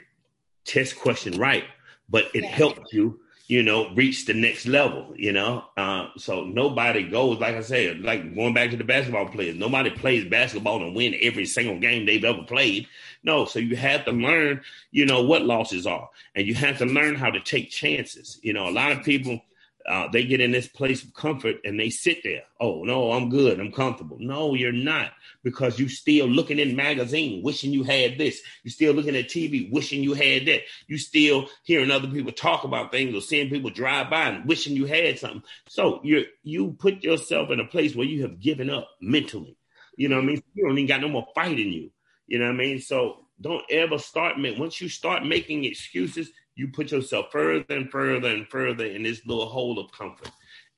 test 0.66 1.00
question 1.00 1.38
right, 1.40 1.64
but 2.10 2.26
it 2.34 2.44
yeah. 2.44 2.50
helped 2.50 2.94
you 2.94 3.20
you 3.48 3.64
know, 3.64 3.94
reach 3.94 4.26
the 4.26 4.34
next 4.34 4.66
level, 4.66 5.14
you 5.16 5.34
know. 5.34 5.66
Uh, 5.76 6.08
so 6.18 6.46
nobody 6.46 7.04
goes, 7.04 7.40
like 7.40 7.56
I 7.56 7.62
said, 7.62 8.02
like 8.02 8.34
going 8.36 8.54
back 8.54 8.70
to 8.72 8.78
the 8.78 8.84
basketball 8.84 9.28
players, 9.28 9.56
nobody 9.56 9.90
plays 9.90 10.26
basketball 10.26 10.84
and 10.84 10.96
win 10.96 11.16
every 11.22 11.46
single 11.46 11.80
game 11.80 12.06
they've 12.06 12.24
ever 12.24 12.44
played. 12.44 12.88
No, 13.24 13.46
so 13.46 13.60
you 13.60 13.76
have 13.76 14.06
to 14.06 14.12
learn, 14.12 14.62
you 14.92 15.06
know, 15.06 15.22
what 15.22 15.44
losses 15.44 15.86
are, 15.86 16.10
and 16.36 16.48
you 16.48 16.56
have 16.56 16.78
to 16.80 16.86
learn 16.86 17.16
how 17.16 17.30
to 17.30 17.40
take 17.40 17.70
chances. 17.70 18.40
You 18.42 18.54
know, 18.54 18.68
a 18.68 18.72
lot 18.72 18.92
of 18.92 19.04
people 19.04 19.42
uh, 19.88 20.08
they 20.10 20.26
get 20.26 20.42
in 20.42 20.52
this 20.52 20.68
place 20.68 21.04
of 21.04 21.14
comfort 21.14 21.58
and 21.66 21.80
they 21.80 21.90
sit 21.90 22.24
there. 22.24 22.44
Oh 22.60 22.84
no, 22.84 23.12
I'm 23.12 23.30
good. 23.30 23.60
I'm 23.60 23.72
comfortable. 23.72 24.18
No, 24.20 24.54
you're 24.54 24.72
not 24.72 25.12
because 25.44 25.80
you 25.80 25.90
still 25.90 26.28
looking 26.28 26.60
in 26.60 26.76
magazine, 26.76 27.44
wishing 27.44 27.72
you 27.74 27.84
had 27.84 28.18
this. 28.18 28.42
You're 28.64 28.72
still 28.72 28.94
looking 28.94 29.16
at 29.16 29.30
TV, 29.30 29.72
wishing 29.72 30.04
you 30.04 30.14
had 30.14 30.46
that. 30.46 30.62
You 30.88 30.98
still 30.98 31.50
hearing 31.64 31.92
other 31.92 32.08
people 32.08 32.32
talk 32.32 32.64
about 32.64 32.92
things 32.92 33.16
or 33.16 33.22
seeing 33.22 33.50
people 33.50 33.70
drive 33.70 34.10
by 34.10 34.30
and 34.30 34.46
wishing 34.48 34.76
you 34.76 34.86
had 34.86 35.20
something. 35.20 35.44
So 35.68 36.02
you 36.04 36.26
you 36.44 36.76
put 36.80 37.04
yourself 37.04 37.50
in 37.50 37.60
a 37.60 37.66
place 37.66 37.96
where 37.96 38.08
you 38.08 38.22
have 38.24 38.40
given 38.40 38.70
up 38.70 38.90
mentally. 39.02 39.58
You 39.96 40.10
know 40.10 40.18
what 40.18 40.24
I 40.24 40.28
mean? 40.28 40.44
You 40.54 40.66
don't 40.66 40.78
even 40.78 40.88
got 40.88 41.02
no 41.02 41.10
more 41.10 41.28
fight 41.36 41.60
in 41.60 41.72
you. 41.72 41.92
You 42.28 42.40
know 42.40 42.46
what 42.46 42.56
I 42.56 42.58
mean? 42.58 42.80
So 42.80 43.26
don't 43.42 43.64
ever 43.70 43.98
start. 43.98 44.36
Once 44.38 44.80
you 44.80 44.88
start 44.88 45.26
making 45.26 45.66
excuses, 45.66 46.32
you 46.62 46.68
put 46.68 46.92
yourself 46.92 47.32
further 47.32 47.66
and 47.70 47.90
further 47.90 48.30
and 48.30 48.48
further 48.48 48.86
in 48.86 49.02
this 49.02 49.26
little 49.26 49.48
hole 49.48 49.80
of 49.80 49.92
comfort. 49.92 50.30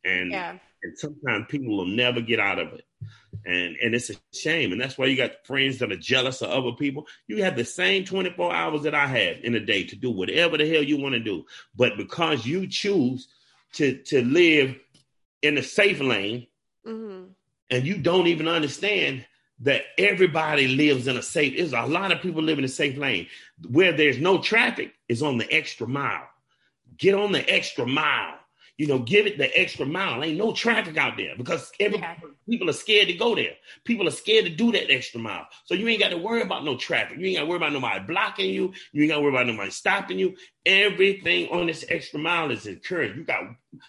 And, 0.06 0.32
yeah. 0.32 0.58
and 0.82 0.98
sometimes 0.98 1.48
people 1.50 1.76
will 1.76 1.88
never 1.88 2.22
get 2.22 2.40
out 2.40 2.58
of 2.58 2.72
it. 2.72 2.86
And 3.46 3.76
and 3.82 3.94
it's 3.94 4.10
a 4.10 4.16
shame. 4.32 4.72
And 4.72 4.80
that's 4.80 4.98
why 4.98 5.08
you 5.08 5.18
got 5.18 5.46
friends 5.46 5.80
that 5.80 5.92
are 5.92 5.98
jealous 5.98 6.42
of 6.42 6.52
other 6.52 6.72
people. 6.78 7.08
You 7.28 7.44
have 7.44 7.58
the 7.58 7.66
same 7.66 8.06
24 8.06 8.56
hours 8.56 8.84
that 8.84 8.96
I 8.96 9.08
have 9.08 9.44
in 9.44 9.56
a 9.56 9.60
day 9.60 9.84
to 9.84 9.98
do 9.98 10.10
whatever 10.10 10.58
the 10.58 10.72
hell 10.74 10.82
you 10.82 10.98
want 10.98 11.16
to 11.16 11.20
do. 11.20 11.44
But 11.76 11.98
because 11.98 12.46
you 12.46 12.68
choose 12.68 13.28
to 13.74 13.98
to 14.04 14.24
live 14.24 14.78
in 15.42 15.58
a 15.58 15.64
safe 15.64 16.00
lane 16.00 16.48
mm-hmm. 16.88 17.26
and 17.70 17.86
you 17.86 17.98
don't 17.98 18.28
even 18.28 18.48
understand 18.48 19.26
that 19.64 19.84
everybody 19.98 20.68
lives 20.68 21.08
in 21.08 21.18
a 21.18 21.22
safe. 21.22 21.58
There's 21.58 21.74
a 21.74 21.82
lot 21.82 22.12
of 22.12 22.22
people 22.22 22.44
live 22.44 22.60
in 22.60 22.66
a 22.66 22.70
safe 22.70 22.98
lane. 22.98 23.28
Where 23.70 23.94
there's 23.94 24.20
no 24.20 24.42
traffic 24.42 24.94
is 25.08 25.24
on 25.24 25.38
the 25.38 25.52
extra 25.52 25.88
mile. 25.88 26.28
Get 26.98 27.16
on 27.16 27.32
the 27.32 27.50
extra 27.50 27.88
mile. 27.88 28.36
You 28.78 28.88
know, 28.88 29.00
give 29.00 29.28
it 29.28 29.38
the 29.38 29.56
extra 29.58 29.86
mile. 29.86 30.24
Ain't 30.24 30.38
no 30.38 30.52
traffic 30.52 30.98
out 30.98 31.16
there 31.16 31.36
because 31.38 31.72
every, 31.80 32.00
yeah. 32.00 32.16
people 32.50 32.70
are 32.70 32.74
scared 32.74 33.08
to 33.08 33.14
go 33.14 33.36
there. 33.36 33.54
People 33.86 34.08
are 34.08 34.12
scared 34.12 34.46
to 34.46 34.52
do 34.52 34.72
that 34.72 34.92
extra 34.92 35.20
mile. 35.20 35.48
So 35.66 35.76
you 35.76 35.88
ain't 35.88 36.02
got 36.02 36.10
to 36.10 36.18
worry 36.18 36.42
about 36.42 36.66
no 36.66 36.76
traffic. 36.76 37.20
You 37.20 37.28
ain't 37.28 37.38
got 37.38 37.44
to 37.44 37.48
worry 37.48 37.58
about 37.58 37.72
nobody 37.72 38.04
blocking 38.04 38.50
you. 38.50 38.74
You 38.92 39.04
ain't 39.04 39.12
got 39.12 39.18
to 39.18 39.22
worry 39.22 39.32
about 39.32 39.48
nobody 39.48 39.70
stopping 39.70 40.18
you. 40.18 40.36
Everything 40.66 41.50
on 41.50 41.68
this 41.68 41.86
extra 41.88 42.20
mile 42.20 42.50
is 42.50 42.66
encouraged. 42.66 43.16
You 43.16 43.24
got 43.24 43.44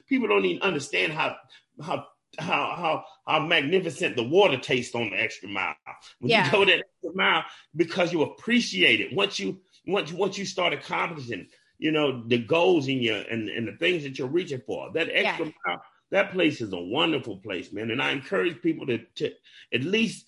people 0.06 0.28
don't 0.28 0.44
even 0.44 0.62
understand 0.62 1.14
how 1.14 1.36
how 1.82 2.06
how 2.38 2.74
how 2.76 3.04
how 3.26 3.46
magnificent 3.46 4.16
the 4.16 4.22
water 4.22 4.58
tastes 4.58 4.94
on 4.94 5.10
the 5.10 5.16
extra 5.20 5.48
mile. 5.48 5.74
When 6.18 6.30
yeah. 6.30 6.46
you 6.46 6.52
go 6.52 6.64
that 6.64 6.80
extra 6.80 7.14
mile, 7.14 7.44
because 7.74 8.12
you 8.12 8.22
appreciate 8.22 9.00
it. 9.00 9.14
Once 9.14 9.38
you 9.38 9.60
once 9.86 10.12
once 10.12 10.38
you 10.38 10.46
start 10.46 10.72
accomplishing, 10.72 11.48
you 11.78 11.92
know, 11.92 12.22
the 12.26 12.38
goals 12.38 12.88
in 12.88 12.98
your 12.98 13.16
and, 13.16 13.48
and 13.48 13.68
the 13.68 13.76
things 13.76 14.02
that 14.04 14.18
you're 14.18 14.28
reaching 14.28 14.62
for, 14.66 14.92
that 14.92 15.08
extra 15.12 15.46
yeah. 15.46 15.52
mile, 15.66 15.82
that 16.10 16.32
place 16.32 16.60
is 16.60 16.72
a 16.72 16.80
wonderful 16.80 17.38
place, 17.38 17.72
man. 17.72 17.90
And 17.90 18.00
I 18.02 18.12
encourage 18.12 18.62
people 18.62 18.86
to, 18.86 18.98
to 19.16 19.32
at 19.72 19.82
least 19.82 20.26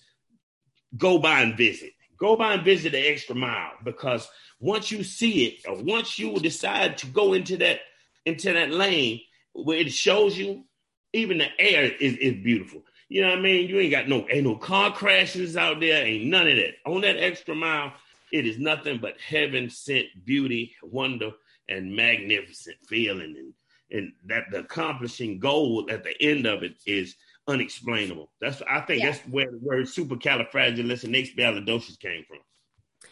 go 0.95 1.19
by 1.19 1.41
and 1.41 1.57
visit. 1.57 1.91
Go 2.19 2.35
by 2.35 2.53
and 2.53 2.63
visit 2.63 2.93
the 2.93 3.11
extra 3.11 3.35
mile 3.35 3.73
because 3.83 4.27
once 4.59 4.91
you 4.91 5.03
see 5.03 5.45
it, 5.45 5.67
or 5.67 5.83
once 5.83 6.17
you 6.17 6.39
decide 6.39 6.97
to 6.99 7.07
go 7.07 7.33
into 7.33 7.57
that 7.57 7.79
into 8.25 8.51
that 8.53 8.71
lane 8.71 9.21
where 9.53 9.77
it 9.77 9.91
shows 9.91 10.37
you 10.37 10.65
even 11.13 11.37
the 11.37 11.47
air 11.59 11.83
is, 11.83 12.17
is 12.17 12.43
beautiful. 12.43 12.83
You 13.09 13.21
know 13.21 13.29
what 13.29 13.39
I 13.39 13.41
mean? 13.41 13.69
You 13.69 13.79
ain't 13.79 13.91
got 13.91 14.09
no 14.09 14.27
ain't 14.29 14.45
no 14.45 14.55
car 14.55 14.91
crashes 14.91 15.55
out 15.55 15.79
there, 15.79 16.05
ain't 16.05 16.25
none 16.25 16.47
of 16.47 16.57
that. 16.57 16.75
On 16.85 16.99
that 17.01 17.17
extra 17.17 17.55
mile, 17.55 17.93
it 18.31 18.45
is 18.45 18.59
nothing 18.59 18.97
but 18.97 19.19
heaven 19.19 19.69
sent 19.69 20.07
beauty, 20.25 20.75
wonder, 20.83 21.31
and 21.69 21.95
magnificent 21.95 22.75
feeling. 22.87 23.35
And 23.37 23.53
and 23.89 24.11
that 24.25 24.51
the 24.51 24.59
accomplishing 24.59 25.39
goal 25.39 25.87
at 25.89 26.03
the 26.03 26.13
end 26.21 26.45
of 26.45 26.61
it 26.63 26.75
is 26.85 27.15
unexplainable. 27.47 28.29
That's 28.41 28.61
I 28.69 28.81
think 28.81 29.01
yeah. 29.01 29.11
that's 29.11 29.21
where 29.27 29.49
the 29.49 29.59
word 29.59 29.85
supercalifragilisticexpialidocious 29.85 31.97
came 31.99 32.25
from. 32.27 32.39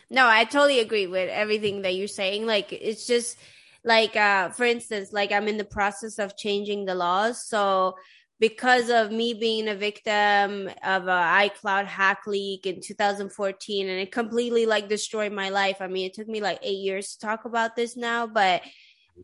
No, 0.10 0.28
I 0.28 0.44
totally 0.44 0.80
agree 0.80 1.08
with 1.08 1.30
everything 1.30 1.84
that 1.84 1.96
you're 1.96 2.08
saying. 2.08 2.46
Like 2.46 2.74
it's 2.74 3.08
just 3.08 3.38
like 3.86 4.16
uh 4.16 4.50
for 4.50 4.66
instance 4.66 5.14
like 5.14 5.32
i'm 5.32 5.48
in 5.48 5.58
the 5.58 5.64
process 5.64 6.20
of 6.20 6.36
changing 6.36 6.86
the 6.86 6.96
laws. 6.96 7.48
So 7.48 7.96
because 8.40 8.90
of 8.90 9.12
me 9.12 9.34
being 9.34 9.70
a 9.70 9.76
victim 9.76 10.68
of 10.84 11.08
a 11.08 11.50
icloud 11.50 11.86
hack 11.86 12.24
leak 12.28 12.66
in 12.66 12.82
2014 12.82 13.88
and 13.88 14.00
it 14.02 14.12
completely 14.12 14.66
like 14.66 14.90
destroyed 14.90 15.32
my 15.32 15.50
life. 15.50 15.78
I 15.80 15.88
mean 15.88 16.08
it 16.08 16.14
took 16.14 16.28
me 16.28 16.42
like 16.42 16.60
eight 16.62 16.80
years 16.80 17.16
to 17.16 17.26
talk 17.26 17.46
about 17.46 17.76
this 17.76 17.96
now 17.96 18.28
but 18.28 18.62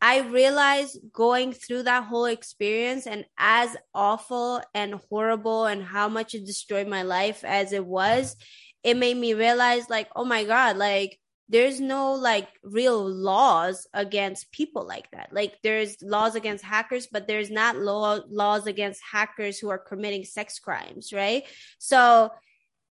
i 0.02 0.22
realized 0.22 0.98
going 1.12 1.52
through 1.52 1.84
that 1.84 2.06
whole 2.06 2.26
experience 2.26 3.06
and 3.08 3.26
as 3.38 3.76
awful 3.94 4.62
and 4.74 4.96
horrible 5.10 5.66
and 5.66 5.84
how 5.84 6.08
much 6.08 6.34
it 6.34 6.46
destroyed 6.46 6.88
my 6.88 7.02
life 7.02 7.44
as 7.44 7.74
it 7.74 7.86
was 7.86 8.38
it 8.84 8.96
made 8.96 9.18
me 9.18 9.34
realize 9.34 9.90
like 9.90 10.08
oh 10.16 10.24
my 10.24 10.46
god 10.46 10.78
like 10.78 11.20
there's 11.52 11.82
no 11.82 12.14
like 12.14 12.48
real 12.64 13.06
laws 13.06 13.86
against 13.94 14.52
people 14.54 14.88
like 14.88 15.12
that. 15.12 15.34
Like 15.34 15.58
there's 15.64 16.02
laws 16.02 16.36
against 16.36 16.64
hackers 16.64 17.08
but 17.12 17.28
there's 17.28 17.52
not 17.52 17.76
law 17.76 18.20
laws 18.30 18.68
against 18.68 19.02
hackers 19.12 19.60
who 19.60 19.70
are 19.70 19.78
committing 19.78 20.24
sex 20.24 20.60
crimes 20.60 21.12
right? 21.12 21.44
So 21.78 22.32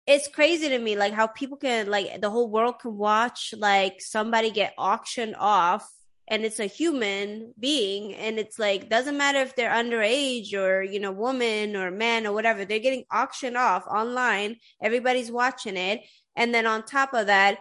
it's 0.08 0.28
crazy 0.28 0.70
to 0.70 0.80
me 0.80 0.96
like 0.96 1.14
how 1.14 1.28
people 1.28 1.58
can 1.58 1.88
like 1.88 2.20
the 2.20 2.30
whole 2.30 2.50
world 2.50 2.80
can 2.80 2.98
watch 2.98 3.54
like 3.58 4.02
somebody 4.02 4.50
get 4.50 4.74
auctioned 4.78 5.36
off 5.38 5.88
and 6.28 6.44
it's 6.44 6.60
a 6.60 6.66
human 6.66 7.54
being 7.60 8.16
and 8.16 8.40
it's 8.40 8.58
like 8.58 8.90
doesn't 8.90 9.18
matter 9.18 9.40
if 9.40 9.56
they're 9.56 9.70
underage 9.70 10.54
or 10.54 10.82
you 10.82 11.00
know 11.00 11.12
woman 11.12 11.76
or 11.76 11.92
man 11.92 12.26
or 12.26 12.34
whatever 12.34 12.66
they're 12.66 12.80
getting 12.80 13.06
auctioned 13.14 13.56
off 13.56 13.86
online. 13.86 14.56
Everybody's 14.82 15.32
watching 15.32 15.78
it. 15.78 16.02
And 16.36 16.54
then 16.54 16.66
on 16.66 16.84
top 16.84 17.14
of 17.14 17.28
that 17.28 17.60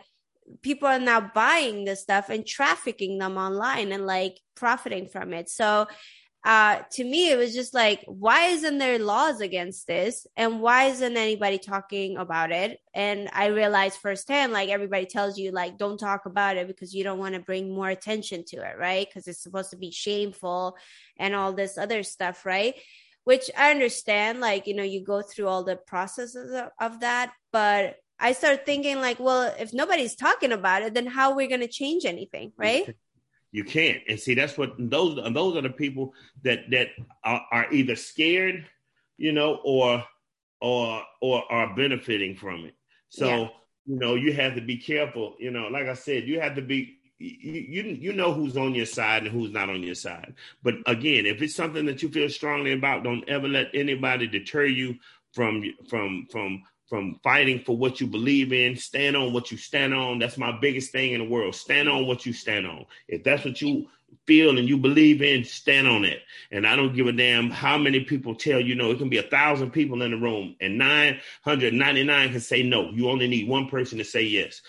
people 0.63 0.89
are 0.89 0.99
now 0.99 1.21
buying 1.21 1.85
this 1.85 2.03
stuff 2.03 2.29
and 2.29 2.47
trafficking 2.47 3.19
them 3.19 3.37
online 3.37 3.93
and 3.93 4.07
like 4.07 4.41
profiting 4.55 5.09
from 5.09 5.33
it. 5.33 5.49
So 5.49 5.87
uh, 6.47 6.83
to 6.93 7.03
me, 7.03 7.33
it 7.33 7.37
was 7.37 7.53
just 7.53 7.75
like, 7.75 8.05
why 8.07 8.47
isn't 8.47 8.79
there 8.79 9.01
laws 9.01 9.41
against 9.41 9.89
this? 9.89 10.29
And 10.37 10.61
why 10.61 10.85
isn't 10.85 11.17
anybody 11.17 11.59
talking 11.59 12.19
about 12.19 12.53
it? 12.53 12.79
And 12.95 13.29
I 13.33 13.47
realized 13.47 13.99
firsthand, 13.99 14.53
like 14.53 14.69
everybody 14.69 15.07
tells 15.07 15.37
you, 15.39 15.51
like, 15.51 15.77
don't 15.77 15.99
talk 15.99 16.25
about 16.25 16.57
it 16.57 16.69
because 16.69 16.95
you 16.95 17.03
don't 17.03 17.19
want 17.19 17.35
to 17.35 17.41
bring 17.41 17.75
more 17.75 17.89
attention 17.89 18.45
to 18.49 18.59
it, 18.59 18.79
right? 18.79 19.09
Because 19.09 19.27
it's 19.27 19.43
supposed 19.43 19.71
to 19.71 19.77
be 19.77 19.91
shameful 19.91 20.77
and 21.19 21.35
all 21.35 21.53
this 21.53 21.77
other 21.77 22.05
stuff, 22.05 22.47
right? 22.47 22.77
Which 23.25 23.51
I 23.59 23.73
understand, 23.73 24.39
like, 24.39 24.69
you 24.69 24.75
know, 24.75 24.85
you 24.85 25.03
go 25.03 25.23
through 25.23 25.49
all 25.49 25.65
the 25.65 25.75
processes 25.75 26.53
of, 26.53 26.71
of 26.81 27.01
that, 27.01 27.33
but 27.51 27.97
I 28.19 28.33
start 28.33 28.65
thinking 28.65 29.01
like, 29.01 29.21
well, 29.21 29.55
if 29.59 29.73
nobody's 29.75 30.15
talking 30.15 30.53
about 30.53 30.83
it, 30.83 30.95
then 30.95 31.07
how 31.07 31.31
are 31.31 31.37
we 31.37 31.47
going 31.47 31.61
to 31.61 31.69
change 31.69 32.05
anything, 32.05 32.53
right? 32.57 32.97
You 33.53 33.65
can't. 33.65 34.03
And 34.09 34.19
see, 34.19 34.35
that's 34.35 34.59
what 34.59 34.75
those 34.79 35.17
those 35.33 35.57
are 35.57 35.63
the 35.63 35.71
people 35.71 36.15
that 36.43 36.71
that 36.71 36.89
are, 37.25 37.43
are 37.51 37.73
either 37.73 37.97
scared, 37.97 38.67
you 39.17 39.33
know, 39.33 39.61
or 39.65 40.05
or 40.61 41.03
or 41.21 41.51
are 41.51 41.75
benefiting 41.75 42.37
from 42.37 42.65
it. 42.67 42.75
So 43.09 43.27
yeah. 43.27 43.49
you 43.87 43.99
know, 43.99 44.15
you 44.15 44.33
have 44.33 44.55
to 44.57 44.61
be 44.61 44.77
careful. 44.77 45.37
You 45.39 45.51
know, 45.51 45.69
like 45.69 45.87
I 45.87 45.95
said, 45.95 46.25
you 46.25 46.41
have 46.41 46.57
to 46.57 46.63
be 46.63 46.99
you, 47.19 47.53
you 47.53 47.83
you 47.83 48.13
know 48.13 48.33
who's 48.33 48.57
on 48.57 48.75
your 48.75 48.87
side 48.87 49.23
and 49.23 49.33
who's 49.33 49.53
not 49.53 49.71
on 49.71 49.83
your 49.83 49.95
side. 49.95 50.35
But 50.63 50.75
again, 50.87 51.25
if 51.25 51.41
it's 51.41 51.55
something 51.55 51.87
that 51.87 52.03
you 52.03 52.11
feel 52.11 52.29
strongly 52.29 52.73
about, 52.73 53.05
don't 53.05 53.29
ever 53.29 53.49
let 53.49 53.69
anybody 53.75 54.27
deter 54.27 54.67
you 54.67 54.97
from 55.33 55.63
from 55.89 56.27
from 56.31 56.63
from 56.89 57.19
fighting 57.23 57.61
for 57.61 57.77
what 57.77 58.01
you 58.01 58.07
believe 58.07 58.53
in, 58.53 58.77
stand 58.77 59.17
on 59.17 59.33
what 59.33 59.51
you 59.51 59.59
stand 59.59 59.93
on. 59.93 60.19
That's 60.19 60.39
my 60.39 60.57
biggest 60.59 60.93
thing 60.93 61.13
in 61.13 61.21
the 61.21 61.29
world. 61.29 61.55
Stand 61.55 61.89
on 61.89 62.07
what 62.07 62.25
you 62.25 62.33
stand 62.33 62.67
on. 62.67 62.87
If 63.09 63.25
that's 63.25 63.45
what 63.45 63.61
you 63.61 63.89
feel 64.27 64.59
and 64.59 64.69
you 64.69 64.79
believe 64.79 65.23
in, 65.23 65.45
stand 65.45 65.89
on 65.89 66.05
it. 66.05 66.21
And 66.51 66.67
I 66.67 66.77
don't 66.77 66.95
give 66.95 67.07
a 67.07 67.13
damn 67.13 67.51
how 67.51 67.77
many 67.77 68.01
people 68.01 68.35
tell 68.35 68.61
you 68.61 68.75
no. 68.75 68.91
It 68.91 68.99
can 68.99 69.09
be 69.09 69.19
a 69.19 69.23
thousand 69.23 69.73
people 69.73 70.03
in 70.03 70.13
the 70.13 70.17
room, 70.17 70.57
and 70.61 70.79
999 70.79 72.31
can 72.31 72.41
say 72.41 72.63
no. 72.63 72.91
You 72.91 73.11
only 73.11 73.29
need 73.29 73.49
one 73.49 73.69
person 73.69 73.99
to 73.99 74.05
say 74.05 74.23
yes. 74.23 74.63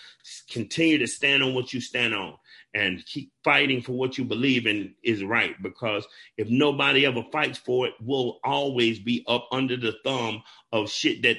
Continue 0.50 0.98
to 0.98 1.06
stand 1.06 1.42
on 1.42 1.54
what 1.54 1.72
you 1.72 1.80
stand 1.80 2.14
on 2.14 2.34
and 2.74 3.04
keep 3.06 3.32
fighting 3.44 3.80
for 3.80 3.92
what 3.92 4.18
you 4.18 4.24
believe 4.24 4.66
in 4.66 4.94
is 5.02 5.24
right 5.24 5.60
because 5.62 6.06
if 6.36 6.48
nobody 6.50 7.06
ever 7.06 7.24
fights 7.32 7.58
for 7.58 7.86
it, 7.86 7.94
we'll 8.00 8.38
always 8.44 8.98
be 8.98 9.24
up 9.26 9.48
under 9.50 9.76
the 9.76 9.94
thumb 10.04 10.42
of 10.72 10.90
shit 10.90 11.22
that 11.22 11.38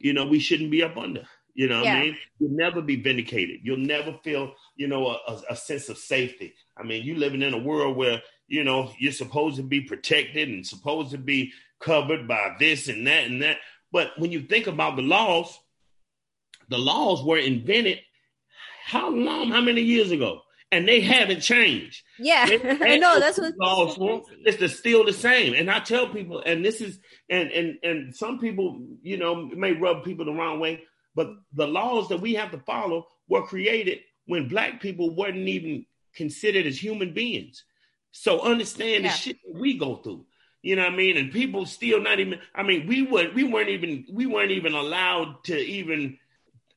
you 0.00 0.12
know 0.12 0.26
we 0.26 0.40
shouldn't 0.40 0.70
be 0.70 0.82
up 0.82 0.96
under. 0.96 1.22
You 1.54 1.68
know 1.68 1.82
yeah. 1.82 1.94
I 1.94 2.00
mean? 2.00 2.16
You'll 2.38 2.56
never 2.56 2.80
be 2.80 2.96
vindicated. 2.96 3.60
You'll 3.62 3.78
never 3.78 4.18
feel, 4.24 4.54
you 4.76 4.88
know, 4.88 5.08
a, 5.08 5.42
a, 5.50 5.56
sense 5.56 5.88
of 5.88 5.98
safety. 5.98 6.54
I 6.76 6.84
mean, 6.84 7.04
you're 7.04 7.18
living 7.18 7.42
in 7.42 7.54
a 7.54 7.58
world 7.58 7.96
where, 7.96 8.22
you 8.46 8.62
know, 8.64 8.92
you're 8.98 9.12
supposed 9.12 9.56
to 9.56 9.62
be 9.62 9.80
protected 9.80 10.48
and 10.48 10.66
supposed 10.66 11.10
to 11.10 11.18
be 11.18 11.52
covered 11.80 12.28
by 12.28 12.54
this 12.58 12.88
and 12.88 13.06
that 13.06 13.24
and 13.24 13.42
that. 13.42 13.58
But 13.92 14.12
when 14.16 14.30
you 14.30 14.42
think 14.42 14.68
about 14.68 14.96
the 14.96 15.02
laws, 15.02 15.58
the 16.68 16.78
laws 16.78 17.22
were 17.24 17.38
invented 17.38 18.00
how 18.84 19.10
long, 19.10 19.50
how 19.50 19.60
many 19.60 19.82
years 19.82 20.10
ago? 20.10 20.40
And 20.72 20.86
they 20.86 21.00
haven't 21.00 21.40
changed. 21.40 22.04
Yeah, 22.16 22.46
I 22.80 22.96
know 22.98 23.18
that's 23.20 23.38
what 23.38 23.54
laws 23.58 23.96
for. 23.96 24.22
It's 24.44 24.78
still 24.78 25.04
the 25.04 25.12
same. 25.12 25.54
And 25.54 25.68
I 25.68 25.80
tell 25.80 26.08
people, 26.08 26.40
and 26.46 26.64
this 26.64 26.80
is, 26.80 27.00
and 27.28 27.50
and 27.50 27.78
and 27.82 28.14
some 28.14 28.38
people, 28.38 28.80
you 29.02 29.16
know, 29.16 29.46
may 29.46 29.72
rub 29.72 30.04
people 30.04 30.26
the 30.26 30.32
wrong 30.32 30.60
way 30.60 30.84
but 31.14 31.30
the 31.52 31.66
laws 31.66 32.08
that 32.08 32.20
we 32.20 32.34
have 32.34 32.50
to 32.52 32.58
follow 32.58 33.06
were 33.28 33.42
created 33.42 34.00
when 34.26 34.48
black 34.48 34.80
people 34.80 35.14
weren't 35.14 35.36
even 35.36 35.86
considered 36.14 36.66
as 36.66 36.82
human 36.82 37.12
beings. 37.12 37.64
So 38.12 38.40
understand 38.40 39.04
yeah. 39.04 39.10
the 39.10 39.16
shit 39.16 39.36
that 39.44 39.60
we 39.60 39.76
go 39.76 39.96
through. 39.96 40.26
You 40.62 40.76
know 40.76 40.84
what 40.84 40.92
I 40.92 40.96
mean? 40.96 41.16
And 41.16 41.32
people 41.32 41.64
still 41.66 42.00
not 42.00 42.20
even 42.20 42.38
I 42.54 42.62
mean, 42.62 42.86
we 42.86 43.02
were 43.02 43.30
we 43.34 43.44
weren't 43.44 43.70
even 43.70 44.04
we 44.12 44.26
weren't 44.26 44.50
even 44.50 44.74
allowed 44.74 45.44
to 45.44 45.56
even 45.56 46.18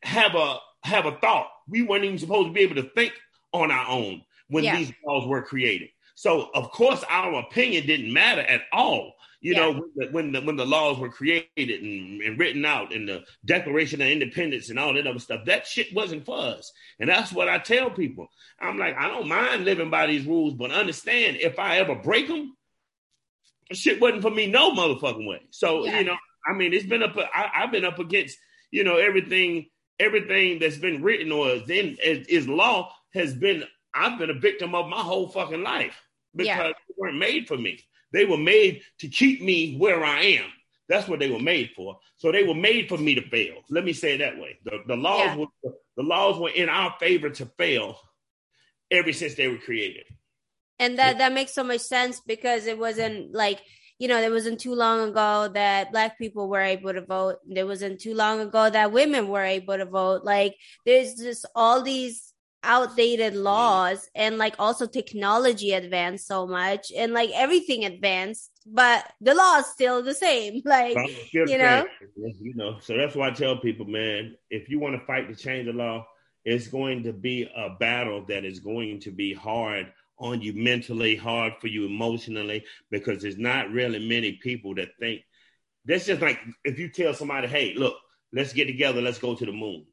have 0.02 0.36
a 0.36 0.58
have 0.84 1.06
a 1.06 1.12
thought. 1.12 1.48
We 1.68 1.82
weren't 1.82 2.06
even 2.06 2.18
supposed 2.18 2.50
to 2.50 2.54
be 2.54 2.62
able 2.62 2.76
to 2.76 2.90
think 2.90 3.14
on 3.54 3.72
our 3.72 3.88
own 3.90 4.24
when 4.48 4.64
yeah. 4.64 4.78
these 4.78 4.92
laws 5.06 5.28
were 5.28 5.42
created. 5.42 5.90
So 6.16 6.50
of 6.54 6.72
course 6.72 7.04
our 7.10 7.40
opinion 7.40 7.88
didn't 7.88 8.14
matter 8.14 8.42
at 8.42 8.62
all. 8.72 9.14
You 9.42 9.54
yeah. 9.54 9.60
know, 9.60 9.72
when 9.72 9.92
the, 9.96 10.08
when 10.12 10.32
the, 10.32 10.42
when 10.42 10.56
the 10.56 10.66
laws 10.66 10.98
were 10.98 11.10
created 11.10 11.50
and, 11.58 12.22
and, 12.22 12.40
written 12.40 12.64
out 12.64 12.94
and 12.94 13.10
the 13.10 13.26
Declaration 13.44 14.02
of 14.02 14.08
Independence 14.08 14.70
and 14.70 14.80
all 14.80 14.94
that 14.94 15.06
other 15.06 15.20
stuff, 15.20 15.46
that 15.46 15.68
shit 15.68 15.94
wasn't 15.94 16.26
for 16.26 16.38
us. 16.38 16.72
And 16.98 17.10
that's 17.10 17.34
what 17.34 17.50
I 17.50 17.58
tell 17.58 17.90
people. 17.90 18.30
I'm 18.58 18.78
like, 18.78 18.96
I 18.98 19.10
don't 19.10 19.28
mind 19.28 19.66
living 19.66 19.90
by 19.90 20.08
these 20.08 20.26
rules, 20.26 20.54
but 20.54 20.72
understand 20.72 21.38
if 21.42 21.60
I 21.60 21.80
ever 21.80 21.94
break 21.94 22.30
them, 22.30 22.56
shit 23.74 24.00
wasn't 24.00 24.22
for 24.22 24.32
me 24.32 24.48
no 24.48 24.72
motherfucking 24.72 25.28
way. 25.28 25.42
So 25.52 25.86
yeah. 25.86 26.00
you 26.00 26.06
know, 26.06 26.18
I 26.48 26.54
mean, 26.54 26.74
it's 26.74 26.86
been 26.86 27.04
up. 27.04 27.18
I, 27.18 27.50
I've 27.56 27.72
been 27.72 27.86
up 27.86 28.00
against 28.00 28.38
you 28.72 28.84
know 28.84 28.98
everything 28.98 29.68
everything 30.00 30.60
that's 30.60 30.78
been 30.78 31.04
written 31.04 31.32
or 31.32 31.50
is 31.50 31.70
in 31.70 31.98
is, 32.04 32.28
is 32.28 32.48
law 32.48 32.92
has 33.14 33.34
been. 33.34 33.64
I've 33.96 34.18
been 34.18 34.32
a 34.32 34.40
victim 34.40 34.74
of 34.74 34.90
my 34.90 35.02
whole 35.02 35.28
fucking 35.28 35.62
life 35.62 35.96
because 36.34 36.48
yeah. 36.48 36.64
they 36.64 36.74
weren't 36.98 37.18
made 37.20 37.48
for 37.48 37.58
me. 37.58 37.80
They 38.12 38.26
were 38.26 38.38
made 38.38 38.82
to 39.00 39.08
keep 39.08 39.42
me 39.42 39.78
where 39.78 40.04
I 40.04 40.22
am. 40.22 40.46
That's 40.90 41.08
what 41.08 41.20
they 41.20 41.30
were 41.30 41.40
made 41.40 41.72
for. 41.76 42.00
So 42.18 42.32
they 42.32 42.44
were 42.44 42.56
made 42.56 42.90
for 42.90 42.98
me 42.98 43.16
to 43.16 43.22
fail. 43.22 43.56
Let 43.70 43.86
me 43.86 43.94
say 43.94 44.16
it 44.16 44.18
that 44.20 44.38
way. 44.38 44.58
The, 44.64 44.80
the 44.88 44.96
laws 44.96 45.26
yeah. 45.26 45.36
were 45.36 45.72
the 45.96 46.04
laws 46.04 46.40
were 46.40 46.50
in 46.50 46.70
our 46.70 46.96
favor 47.00 47.30
to 47.30 47.46
fail 47.58 47.98
ever 48.92 49.14
since 49.14 49.36
they 49.36 49.48
were 49.48 49.58
created. 49.58 50.06
And 50.80 50.98
that 51.00 51.20
that 51.20 51.34
makes 51.34 51.54
so 51.54 51.64
much 51.64 51.82
sense 51.82 52.20
because 52.26 52.66
it 52.66 52.78
wasn't 52.78 53.34
like 53.34 53.62
you 54.00 54.08
know, 54.08 54.20
it 54.20 54.32
wasn't 54.32 54.60
too 54.60 54.76
long 54.76 55.10
ago 55.10 55.50
that 55.54 55.92
black 55.92 56.18
people 56.18 56.50
were 56.50 56.62
able 56.62 56.94
to 56.94 57.02
vote. 57.02 57.38
There 57.48 57.68
wasn't 57.68 58.02
too 58.02 58.16
long 58.16 58.42
ago 58.42 58.70
that 58.70 58.92
women 58.92 59.30
were 59.30 59.44
able 59.44 59.78
to 59.78 59.86
vote. 59.86 60.24
Like 60.24 60.56
there's 60.86 61.16
just 61.16 61.46
all 61.56 61.84
these 61.84 62.33
outdated 62.64 63.36
laws 63.36 64.10
and 64.16 64.38
like 64.38 64.56
also 64.58 64.86
technology 64.86 65.74
advanced 65.74 66.28
so 66.28 66.48
much 66.48 66.92
and 66.96 67.14
like 67.14 67.30
everything 67.34 67.86
advanced 67.86 68.52
but 68.66 69.06
the 69.22 69.34
law 69.34 69.58
is 69.58 69.66
still 69.68 70.02
the 70.02 70.14
same 70.14 70.62
like 70.66 70.98
you 71.34 71.58
know? 71.58 71.86
you 72.16 72.54
know 72.56 72.78
so 72.80 72.96
that's 72.96 73.16
why 73.16 73.28
i 73.28 73.32
tell 73.32 73.58
people 73.58 73.86
man 73.86 74.36
if 74.50 74.70
you 74.70 74.80
want 74.80 74.98
to 74.98 75.06
fight 75.06 75.28
to 75.28 75.36
change 75.36 75.66
the 75.66 75.74
law 75.74 76.06
it's 76.46 76.68
going 76.68 77.04
to 77.04 77.14
be 77.14 77.50
a 77.56 77.70
battle 77.80 78.26
that 78.26 78.44
is 78.46 78.60
going 78.60 79.00
to 79.00 79.12
be 79.12 79.34
hard 79.34 79.92
on 80.20 80.42
you 80.42 80.54
mentally 80.54 81.16
hard 81.16 81.54
for 81.60 81.68
you 81.68 81.86
emotionally 81.86 82.64
because 82.92 83.22
there's 83.22 83.38
not 83.38 83.70
really 83.72 84.08
many 84.08 84.34
people 84.34 84.74
that 84.76 84.90
think 85.00 85.22
that's 85.86 86.06
just 86.06 86.22
like 86.22 86.40
if 86.64 86.80
you 86.80 86.90
tell 86.90 87.14
somebody 87.14 87.48
hey 87.48 87.74
look 87.76 87.96
let's 88.32 88.54
get 88.54 88.66
together 88.66 89.02
let's 89.02 89.20
go 89.20 89.36
to 89.36 89.46
the 89.46 89.52
moon. 89.52 89.86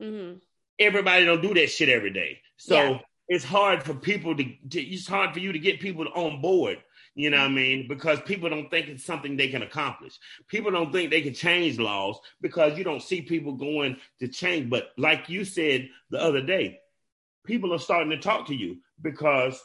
Mm-hmm 0.00 0.38
everybody 0.78 1.24
don't 1.24 1.42
do 1.42 1.54
that 1.54 1.70
shit 1.70 1.88
every 1.88 2.12
day. 2.12 2.40
So 2.56 2.74
yeah. 2.76 2.98
it's 3.28 3.44
hard 3.44 3.82
for 3.82 3.94
people 3.94 4.36
to, 4.36 4.44
to, 4.70 4.80
it's 4.80 5.06
hard 5.06 5.32
for 5.32 5.40
you 5.40 5.52
to 5.52 5.58
get 5.58 5.80
people 5.80 6.06
on 6.14 6.40
board. 6.40 6.78
You 7.14 7.30
know 7.30 7.38
what 7.38 7.44
I 7.44 7.46
mm-hmm. 7.46 7.54
mean? 7.54 7.88
Because 7.88 8.20
people 8.20 8.50
don't 8.50 8.70
think 8.70 8.88
it's 8.88 9.04
something 9.04 9.36
they 9.36 9.48
can 9.48 9.62
accomplish. 9.62 10.18
People 10.48 10.70
don't 10.70 10.92
think 10.92 11.10
they 11.10 11.22
can 11.22 11.32
change 11.32 11.78
laws 11.78 12.18
because 12.42 12.76
you 12.76 12.84
don't 12.84 13.02
see 13.02 13.22
people 13.22 13.54
going 13.54 13.96
to 14.20 14.28
change. 14.28 14.68
But 14.68 14.90
like 14.98 15.30
you 15.30 15.46
said 15.46 15.88
the 16.10 16.20
other 16.20 16.42
day, 16.42 16.80
people 17.46 17.72
are 17.72 17.78
starting 17.78 18.10
to 18.10 18.18
talk 18.18 18.48
to 18.48 18.54
you 18.54 18.78
because, 19.00 19.58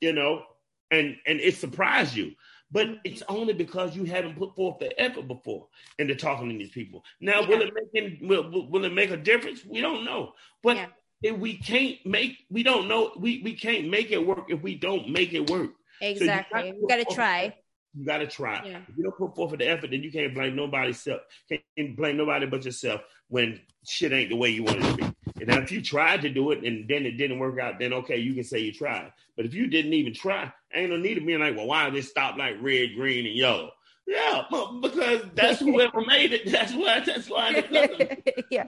you 0.00 0.12
know, 0.12 0.44
and 0.90 1.16
and 1.26 1.40
it 1.40 1.56
surprised 1.56 2.14
you. 2.14 2.32
But 2.70 2.88
it's 3.04 3.22
only 3.28 3.52
because 3.52 3.94
you 3.94 4.04
haven't 4.04 4.36
put 4.36 4.56
forth 4.56 4.78
the 4.78 5.00
effort 5.00 5.28
before 5.28 5.68
into 5.98 6.14
talking 6.16 6.48
to 6.48 6.58
these 6.58 6.70
people. 6.70 7.04
Now, 7.20 7.40
yeah. 7.40 7.48
will 7.48 7.62
it 7.62 7.72
make 7.92 8.18
will, 8.20 8.68
will 8.68 8.84
it 8.84 8.92
make 8.92 9.10
a 9.10 9.16
difference? 9.16 9.64
We 9.64 9.80
don't 9.80 10.04
know. 10.04 10.32
But 10.62 10.76
yeah. 10.76 10.86
if 11.22 11.38
we 11.38 11.56
can't 11.56 12.04
make, 12.04 12.38
we 12.50 12.62
don't 12.62 12.88
know. 12.88 13.12
We 13.16 13.42
we 13.44 13.54
can't 13.54 13.88
make 13.88 14.10
it 14.10 14.26
work 14.26 14.46
if 14.48 14.62
we 14.62 14.74
don't 14.74 15.10
make 15.10 15.32
it 15.32 15.48
work. 15.50 15.70
Exactly. 16.00 16.60
So 16.60 16.66
you 16.66 16.86
got 16.88 16.96
to 16.96 17.14
try. 17.14 17.54
You 17.96 18.04
got 18.04 18.18
to 18.18 18.26
try. 18.26 18.62
Yeah. 18.64 18.80
If 18.88 18.96
you 18.96 19.04
don't 19.04 19.16
put 19.16 19.36
forth 19.36 19.56
the 19.56 19.68
effort, 19.68 19.90
then 19.90 20.02
you 20.02 20.10
can't 20.10 20.34
blame 20.34 20.56
nobody 20.56 20.92
self. 20.92 21.20
Can't 21.48 21.96
blame 21.96 22.16
nobody 22.16 22.46
but 22.46 22.64
yourself 22.64 23.02
when 23.28 23.60
shit 23.86 24.12
ain't 24.12 24.30
the 24.30 24.36
way 24.36 24.50
you 24.50 24.64
want 24.64 24.78
it 24.78 24.90
to 24.90 24.96
be. 24.96 25.23
Now 25.46 25.58
if 25.58 25.72
you 25.72 25.82
tried 25.82 26.22
to 26.22 26.30
do 26.30 26.50
it 26.52 26.64
and 26.64 26.88
then 26.88 27.06
it 27.06 27.16
didn't 27.18 27.38
work 27.38 27.58
out, 27.58 27.78
then 27.78 27.92
okay, 27.92 28.18
you 28.18 28.34
can 28.34 28.44
say 28.44 28.60
you 28.60 28.72
tried. 28.72 29.12
But 29.36 29.46
if 29.46 29.54
you 29.54 29.66
didn't 29.66 29.92
even 29.92 30.14
try, 30.14 30.52
ain't 30.72 30.90
no 30.90 30.96
need 30.96 31.18
of 31.18 31.26
being 31.26 31.40
like, 31.40 31.56
well, 31.56 31.66
why 31.66 31.84
did 31.86 31.94
this 31.94 32.08
stop 32.08 32.36
like 32.36 32.56
red, 32.60 32.94
green, 32.94 33.26
and 33.26 33.36
yellow? 33.36 33.72
Yeah, 34.06 34.44
because 34.82 35.22
that's 35.34 35.60
whoever 35.60 36.02
made 36.02 36.34
it. 36.34 36.50
That's 36.50 36.74
why. 36.74 37.00
That's 37.00 37.28
why. 37.28 37.64
yeah, 38.50 38.66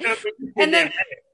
and 0.57 0.73
then 0.73 0.91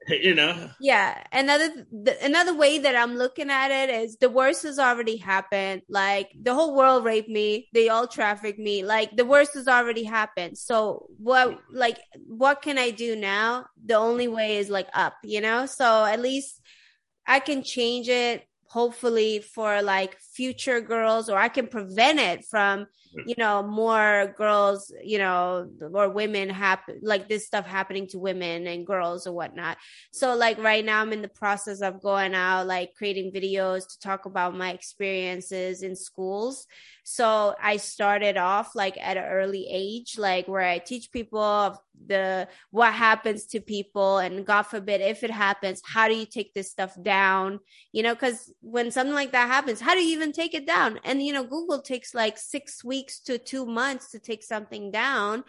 you 0.09 0.35
know. 0.35 0.69
Yeah, 0.81 1.23
another 1.31 1.87
another 2.21 2.53
way 2.53 2.79
that 2.79 2.97
I'm 2.97 3.15
looking 3.15 3.49
at 3.49 3.71
it 3.71 3.89
is 3.89 4.17
the 4.17 4.29
worst 4.29 4.63
has 4.63 4.77
already 4.77 5.15
happened. 5.15 5.83
Like 5.87 6.31
the 6.37 6.53
whole 6.53 6.75
world 6.75 7.05
raped 7.05 7.29
me. 7.29 7.69
They 7.73 7.87
all 7.87 8.07
trafficked 8.07 8.59
me. 8.59 8.83
Like 8.83 9.15
the 9.15 9.25
worst 9.25 9.53
has 9.53 9.69
already 9.69 10.03
happened. 10.03 10.57
So 10.57 11.07
what? 11.17 11.57
Like 11.71 11.97
what 12.27 12.61
can 12.61 12.77
I 12.77 12.89
do 12.89 13.15
now? 13.15 13.67
The 13.85 13.95
only 13.95 14.27
way 14.27 14.57
is 14.57 14.69
like 14.69 14.89
up. 14.93 15.13
You 15.23 15.39
know. 15.39 15.65
So 15.65 16.03
at 16.03 16.19
least 16.19 16.59
I 17.25 17.39
can 17.39 17.63
change 17.63 18.09
it 18.09 18.43
hopefully 18.67 19.39
for 19.39 19.83
like 19.83 20.17
future 20.19 20.81
girls 20.81 21.29
or 21.29 21.37
i 21.37 21.47
can 21.47 21.67
prevent 21.67 22.17
it 22.19 22.43
from 22.43 22.87
Mm. 23.15 23.23
you 23.27 23.35
know 23.37 23.61
more 23.63 24.33
girls 24.37 24.91
you 25.03 25.17
know 25.17 25.69
or 25.93 26.09
women 26.09 26.49
happen 26.49 26.99
like 27.03 27.27
this 27.27 27.45
stuff 27.45 27.65
happening 27.65 28.07
to 28.07 28.17
women 28.19 28.65
and 28.65 28.87
girls 28.87 29.27
or 29.27 29.33
whatnot 29.33 29.77
so 30.11 30.35
like 30.35 30.57
right 30.57 30.83
now 30.83 31.01
i'm 31.01 31.13
in 31.13 31.21
the 31.21 31.27
process 31.27 31.81
of 31.81 32.01
going 32.01 32.33
out 32.33 32.65
like 32.65 32.95
creating 32.95 33.31
videos 33.31 33.87
to 33.87 33.99
talk 33.99 34.25
about 34.25 34.55
my 34.55 34.71
experiences 34.71 35.83
in 35.83 35.95
schools 35.95 36.65
so 37.03 37.53
I 37.61 37.77
started 37.77 38.37
off 38.37 38.75
like 38.75 38.97
at 38.99 39.17
an 39.17 39.25
early 39.25 39.67
age, 39.69 40.17
like 40.17 40.47
where 40.47 40.61
I 40.61 40.79
teach 40.79 41.11
people 41.11 41.77
the 42.07 42.47
what 42.71 42.93
happens 42.93 43.45
to 43.47 43.59
people 43.59 44.17
and 44.17 44.45
God 44.45 44.63
forbid 44.63 45.01
if 45.01 45.23
it 45.23 45.29
happens, 45.29 45.81
how 45.85 46.07
do 46.07 46.15
you 46.15 46.25
take 46.25 46.53
this 46.53 46.71
stuff 46.71 46.95
down? 47.01 47.59
You 47.91 48.03
know, 48.03 48.13
because 48.13 48.53
when 48.61 48.89
something 48.89 49.13
like 49.13 49.33
that 49.33 49.47
happens, 49.47 49.81
how 49.81 49.93
do 49.93 50.01
you 50.01 50.15
even 50.15 50.31
take 50.31 50.53
it 50.53 50.65
down? 50.65 50.99
And 51.03 51.21
you 51.21 51.33
know, 51.33 51.43
Google 51.43 51.81
takes 51.81 52.15
like 52.15 52.37
six 52.37 52.83
weeks 52.83 53.02
to 53.25 53.37
two 53.37 53.65
months 53.65 54.11
to 54.11 54.19
take 54.19 54.43
something 54.43 54.91
down. 54.91 55.43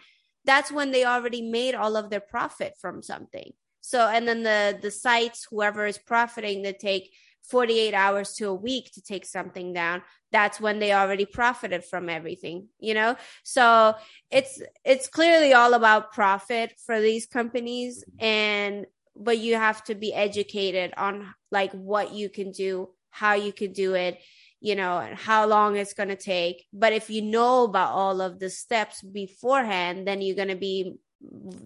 That's 0.45 0.71
when 0.71 0.91
they 0.91 1.05
already 1.05 1.41
made 1.41 1.75
all 1.75 1.95
of 1.95 2.09
their 2.09 2.19
profit 2.19 2.75
from 2.79 3.01
something. 3.01 3.53
So 3.81 4.07
and 4.07 4.27
then 4.27 4.43
the 4.43 4.77
the 4.81 4.91
sites, 4.91 5.47
whoever 5.49 5.85
is 5.85 5.97
profiting, 5.97 6.61
they 6.61 6.73
take 6.73 7.11
48 7.49 7.93
hours 7.93 8.33
to 8.33 8.49
a 8.49 8.53
week 8.53 8.91
to 8.93 9.01
take 9.01 9.25
something 9.25 9.73
down 9.73 10.01
that's 10.31 10.59
when 10.59 10.79
they 10.79 10.91
already 10.91 11.25
profited 11.25 11.83
from 11.83 12.09
everything 12.09 12.67
you 12.79 12.93
know 12.93 13.15
so 13.43 13.95
it's 14.31 14.61
it's 14.83 15.07
clearly 15.07 15.53
all 15.53 15.73
about 15.73 16.11
profit 16.11 16.73
for 16.85 16.99
these 16.99 17.25
companies 17.25 18.03
mm-hmm. 18.03 18.25
and 18.25 18.85
but 19.15 19.37
you 19.37 19.55
have 19.55 19.83
to 19.83 19.95
be 19.95 20.13
educated 20.13 20.93
on 20.97 21.33
like 21.51 21.71
what 21.71 22.13
you 22.13 22.29
can 22.29 22.51
do 22.51 22.89
how 23.11 23.33
you 23.33 23.53
can 23.53 23.71
do 23.71 23.93
it 23.93 24.19
you 24.65 24.75
know 24.75 24.97
and 24.97 25.15
how 25.15 25.45
long 25.45 25.75
it's 25.77 25.93
going 25.93 26.09
to 26.09 26.15
take. 26.15 26.65
But 26.73 26.91
if 26.91 27.11
you 27.11 27.21
know 27.21 27.65
about 27.65 27.93
all 27.93 28.19
of 28.19 28.39
the 28.39 28.49
steps 28.49 29.03
beforehand 29.03 30.07
then 30.07 30.21
you're 30.21 30.35
going 30.35 30.55
to 30.55 30.55
be 30.55 30.95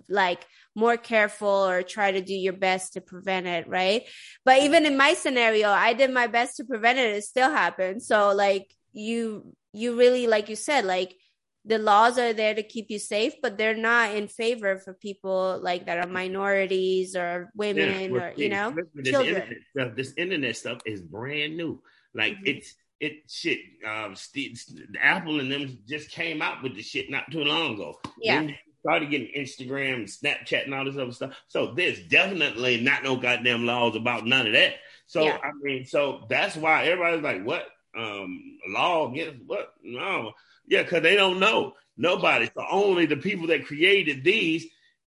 like 0.10 0.46
more 0.76 0.98
careful 0.98 1.68
or 1.70 1.82
try 1.82 2.12
to 2.12 2.22
do 2.22 2.34
your 2.34 2.54
best 2.68 2.94
to 2.94 3.02
prevent 3.02 3.48
it 3.48 3.70
right? 3.70 4.04
But 4.44 4.64
even 4.64 4.86
in 4.86 4.98
my 4.98 5.14
scenario 5.14 5.70
i 5.70 5.94
did 5.94 6.12
my 6.12 6.28
best 6.28 6.58
to 6.58 6.66
prevent 6.66 7.00
it. 7.00 7.16
It 7.16 7.24
still 7.24 7.50
happened. 7.50 8.04
So 8.04 8.34
like 8.36 8.68
you 8.92 9.56
you 9.72 9.98
really 9.98 10.28
like 10.28 10.50
you 10.50 10.58
said 10.58 10.84
like 10.84 11.16
the 11.64 11.78
laws 11.78 12.18
are 12.18 12.34
there 12.34 12.56
to 12.56 12.64
keep 12.64 12.88
you 12.90 13.00
safe 13.00 13.34
but 13.44 13.58
they're 13.58 13.84
not 13.92 14.16
in 14.16 14.28
favor 14.28 14.78
for 14.78 14.94
people 14.94 15.60
like 15.62 15.86
that 15.86 16.00
are 16.00 16.12
minorities 16.22 17.16
or 17.16 17.52
women 17.56 18.14
yeah, 18.14 18.20
or 18.20 18.34
you 18.36 18.50
know 18.50 18.76
this 18.94 19.14
internet, 19.14 19.48
stuff, 19.72 19.96
this 19.96 20.14
internet 20.18 20.56
stuff 20.58 20.80
is 20.86 21.02
brand 21.02 21.56
new. 21.56 21.82
Like 22.14 22.34
mm-hmm. 22.34 22.58
it's 22.58 22.76
it 23.00 23.30
shit 23.30 23.60
um 23.88 24.16
Steve, 24.16 24.62
apple 25.00 25.40
and 25.40 25.52
them 25.52 25.80
just 25.88 26.10
came 26.12 26.42
out 26.42 26.64
with 26.64 26.76
the 26.76 26.82
shit 26.82 27.10
not 27.10 27.30
too 27.32 27.44
long 27.44 27.76
ago 27.76 28.00
yeah 28.22 28.48
started 28.80 29.10
getting 29.10 29.28
Instagram, 29.36 30.04
Snapchat, 30.04 30.66
and 30.66 30.74
all 30.74 30.86
this 30.86 30.98
other 30.98 31.12
stuff. 31.12 31.34
So 31.48 31.74
there's 31.74 32.02
definitely 32.08 32.82
not 32.82 33.04
no 33.04 33.18
goddamn 33.18 33.66
laws 33.66 33.96
about 33.96 34.26
none 34.26 34.48
of 34.48 34.54
that. 34.54 34.76
So 35.06 35.24
yeah. 35.24 35.38
I 35.44 35.52
mean, 35.62 35.86
so 35.86 36.26
that's 36.30 36.56
why 36.56 36.86
everybody's 36.86 37.24
like, 37.24 37.44
"What 37.44 37.66
um 37.98 38.60
law 38.68 39.12
against 39.12 39.44
what?" 39.46 39.74
No, 39.84 40.34
yeah, 40.68 40.84
because 40.84 41.04
they 41.04 41.16
don't 41.16 41.40
know. 41.40 41.74
Nobody. 41.98 42.46
So 42.46 42.64
only 42.72 43.06
the 43.06 43.18
people 43.18 43.48
that 43.48 43.66
created 43.66 44.24
these, 44.24 44.68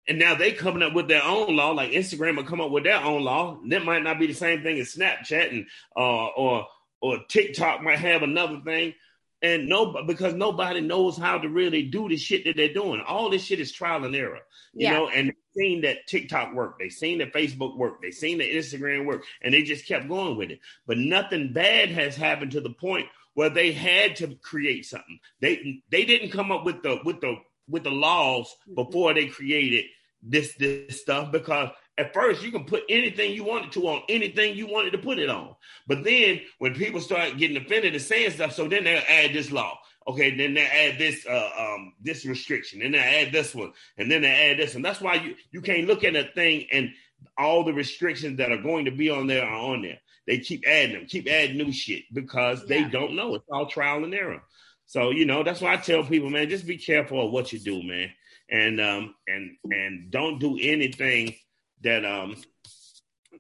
and 0.08 0.18
now 0.18 0.36
they 0.36 0.54
coming 0.54 0.82
up 0.82 0.94
with 0.94 1.08
their 1.08 1.24
own 1.24 1.56
law. 1.56 1.72
Like 1.72 1.92
Instagram 1.92 2.38
will 2.38 2.46
come 2.46 2.62
up 2.62 2.72
with 2.72 2.86
their 2.86 3.02
own 3.02 3.24
law. 3.24 3.60
That 3.68 3.86
might 3.86 4.04
not 4.04 4.20
be 4.20 4.28
the 4.28 4.34
same 4.34 4.64
thing 4.64 4.80
as 4.80 4.96
Snapchat 4.96 5.52
and 5.52 5.68
uh, 5.96 6.28
or 6.28 6.68
or 7.02 7.20
TikTok 7.28 7.82
might 7.82 8.00
have 8.00 8.24
another 8.24 8.62
thing 8.64 8.94
and 9.42 9.70
no 9.70 10.04
because 10.06 10.34
nobody 10.34 10.82
knows 10.82 11.18
how 11.18 11.38
to 11.38 11.48
really 11.48 11.84
do 11.84 12.10
the 12.10 12.18
shit 12.18 12.44
that 12.46 12.56
they're 12.58 12.74
doing. 12.74 13.02
All 13.02 13.30
this 13.30 13.44
shit 13.44 13.60
is 13.60 13.72
trial 13.72 14.04
and 14.04 14.16
error, 14.16 14.40
you 14.74 14.86
yeah. 14.88 14.94
know. 14.94 15.08
And 15.08 15.30
they've 15.30 15.36
seen 15.56 15.82
that 15.82 16.08
TikTok 16.08 16.54
work, 16.54 16.78
they've 16.80 16.92
seen 16.92 17.20
that 17.20 17.34
Facebook 17.34 17.78
work, 17.78 18.02
they've 18.02 18.14
seen 18.14 18.40
that 18.40 18.52
Instagram 18.52 19.06
work, 19.06 19.24
and 19.42 19.54
they 19.54 19.64
just 19.64 19.88
kept 19.88 20.10
going 20.10 20.38
with 20.38 20.52
it. 20.52 20.60
But 20.86 20.98
nothing 20.98 21.54
bad 21.54 21.90
has 21.90 22.16
happened 22.16 22.52
to 22.52 22.62
the 22.62 22.72
point 22.72 23.08
where 23.34 23.50
they 23.50 23.72
had 23.72 24.18
to 24.18 24.36
create 24.36 24.86
something. 24.86 25.20
They 25.40 25.82
they 25.90 26.06
didn't 26.06 26.32
come 26.32 26.52
up 26.52 26.66
with 26.66 26.84
the 26.84 27.00
with 27.06 27.22
the 27.22 27.38
with 27.70 27.84
the 27.84 27.92
laws 27.92 28.54
before 28.76 29.14
they 29.14 29.28
created 29.28 29.86
this 30.22 30.54
this 30.56 31.02
stuff 31.02 31.32
because 31.32 31.70
at 32.00 32.14
first 32.14 32.42
you 32.42 32.52
can 32.52 32.64
put 32.64 32.84
anything 32.90 33.34
you 33.34 33.44
wanted 33.44 33.74
to 33.74 33.88
on 33.88 34.02
anything 34.08 34.56
you 34.56 34.68
wanted 34.68 34.92
to 34.92 34.98
put 34.98 35.20
it 35.20 35.30
on. 35.30 35.56
But 35.86 36.04
then 36.04 36.42
when 36.58 36.74
people 36.74 37.02
start 37.02 37.38
getting 37.38 37.58
offended 37.58 37.94
and 37.94 38.02
saying 38.02 38.32
stuff, 38.32 38.54
so 38.54 38.68
then 38.68 38.86
they'll 38.86 39.04
add 39.08 39.34
this 39.34 39.52
law. 39.52 39.78
Okay, 40.08 40.36
then 40.36 40.54
they 40.56 40.66
add 40.66 40.98
this 40.98 41.26
uh, 41.28 41.50
um, 41.60 41.94
this 42.02 42.26
restriction, 42.26 42.82
and 42.82 42.94
they 42.94 43.00
add 43.00 43.32
this 43.32 43.54
one, 43.54 43.74
and 43.98 44.10
then 44.10 44.22
they 44.22 44.50
add 44.50 44.58
this, 44.58 44.74
and 44.74 44.84
that's 44.84 45.02
why 45.02 45.16
you 45.16 45.36
you 45.52 45.62
can't 45.62 45.88
look 45.88 46.04
at 46.04 46.16
a 46.16 46.24
thing 46.34 46.66
and 46.72 46.90
all 47.38 47.64
the 47.66 47.74
restrictions 47.74 48.38
that 48.38 48.52
are 48.52 48.62
going 48.62 48.86
to 48.86 48.92
be 48.92 49.10
on 49.10 49.28
there 49.28 49.46
are 49.46 49.74
on 49.74 49.82
there. 49.82 50.00
They 50.26 50.40
keep 50.40 50.64
adding 50.66 50.94
them, 50.94 51.06
keep 51.06 51.28
adding 51.28 51.58
new 51.58 51.72
shit 51.72 52.04
because 52.14 52.62
yeah. 52.62 52.84
they 52.84 52.90
don't 52.90 53.16
know. 53.16 53.36
It's 53.36 53.46
all 53.52 53.66
trial 53.66 54.04
and 54.04 54.14
error. 54.14 54.42
So 54.86 55.12
you 55.12 55.26
know 55.26 55.44
that's 55.44 55.62
why 55.62 55.74
I 55.74 55.78
tell 55.78 56.04
people, 56.04 56.30
man, 56.30 56.50
just 56.50 56.66
be 56.66 56.78
careful 56.78 57.26
of 57.26 57.32
what 57.32 57.52
you 57.52 57.60
do, 57.60 57.84
man, 57.84 58.10
and 58.50 58.80
um 58.80 59.16
and 59.28 59.58
and 59.66 60.10
don't 60.10 60.40
do 60.40 60.58
anything 60.60 61.36
that 61.84 62.06
um 62.06 62.36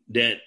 that 0.10 0.38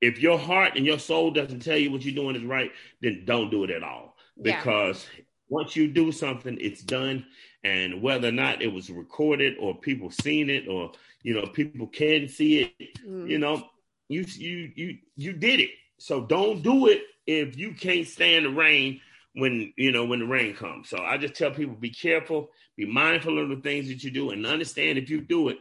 if 0.00 0.20
your 0.20 0.38
heart 0.38 0.76
and 0.76 0.84
your 0.84 0.98
soul 0.98 1.30
doesn't 1.30 1.60
tell 1.60 1.78
you 1.78 1.90
what 1.90 2.04
you're 2.04 2.14
doing 2.14 2.36
is 2.36 2.44
right, 2.44 2.70
then 3.00 3.22
don't 3.24 3.50
do 3.50 3.64
it 3.64 3.70
at 3.70 3.82
all. 3.82 4.16
Because 4.40 5.06
yeah. 5.16 5.24
once 5.48 5.76
you 5.76 5.88
do 5.88 6.12
something, 6.12 6.58
it's 6.60 6.82
done. 6.82 7.24
And 7.62 8.02
whether 8.02 8.28
or 8.28 8.32
not 8.32 8.60
it 8.60 8.72
was 8.72 8.90
recorded 8.90 9.54
or 9.58 9.78
people 9.78 10.10
seen 10.10 10.50
it 10.50 10.68
or 10.68 10.92
you 11.22 11.34
know 11.34 11.46
people 11.46 11.86
can 11.86 12.28
see 12.28 12.60
it, 12.60 12.98
mm. 13.06 13.28
you 13.28 13.38
know, 13.38 13.66
you 14.08 14.24
you 14.36 14.72
you 14.74 14.98
you 15.16 15.32
did 15.32 15.60
it. 15.60 15.70
So 15.98 16.20
don't 16.20 16.62
do 16.62 16.88
it 16.88 17.02
if 17.26 17.56
you 17.56 17.72
can't 17.72 18.06
stand 18.06 18.44
the 18.44 18.50
rain 18.50 19.00
when 19.34 19.72
you 19.76 19.92
know 19.92 20.04
when 20.04 20.18
the 20.20 20.26
rain 20.26 20.54
comes. 20.54 20.90
So 20.90 20.98
I 20.98 21.16
just 21.16 21.34
tell 21.34 21.50
people 21.50 21.74
be 21.74 21.90
careful, 21.90 22.50
be 22.76 22.84
mindful 22.84 23.38
of 23.38 23.48
the 23.48 23.62
things 23.62 23.88
that 23.88 24.04
you 24.04 24.10
do, 24.10 24.30
and 24.30 24.44
understand 24.44 24.98
if 24.98 25.08
you 25.08 25.22
do 25.22 25.48
it, 25.48 25.58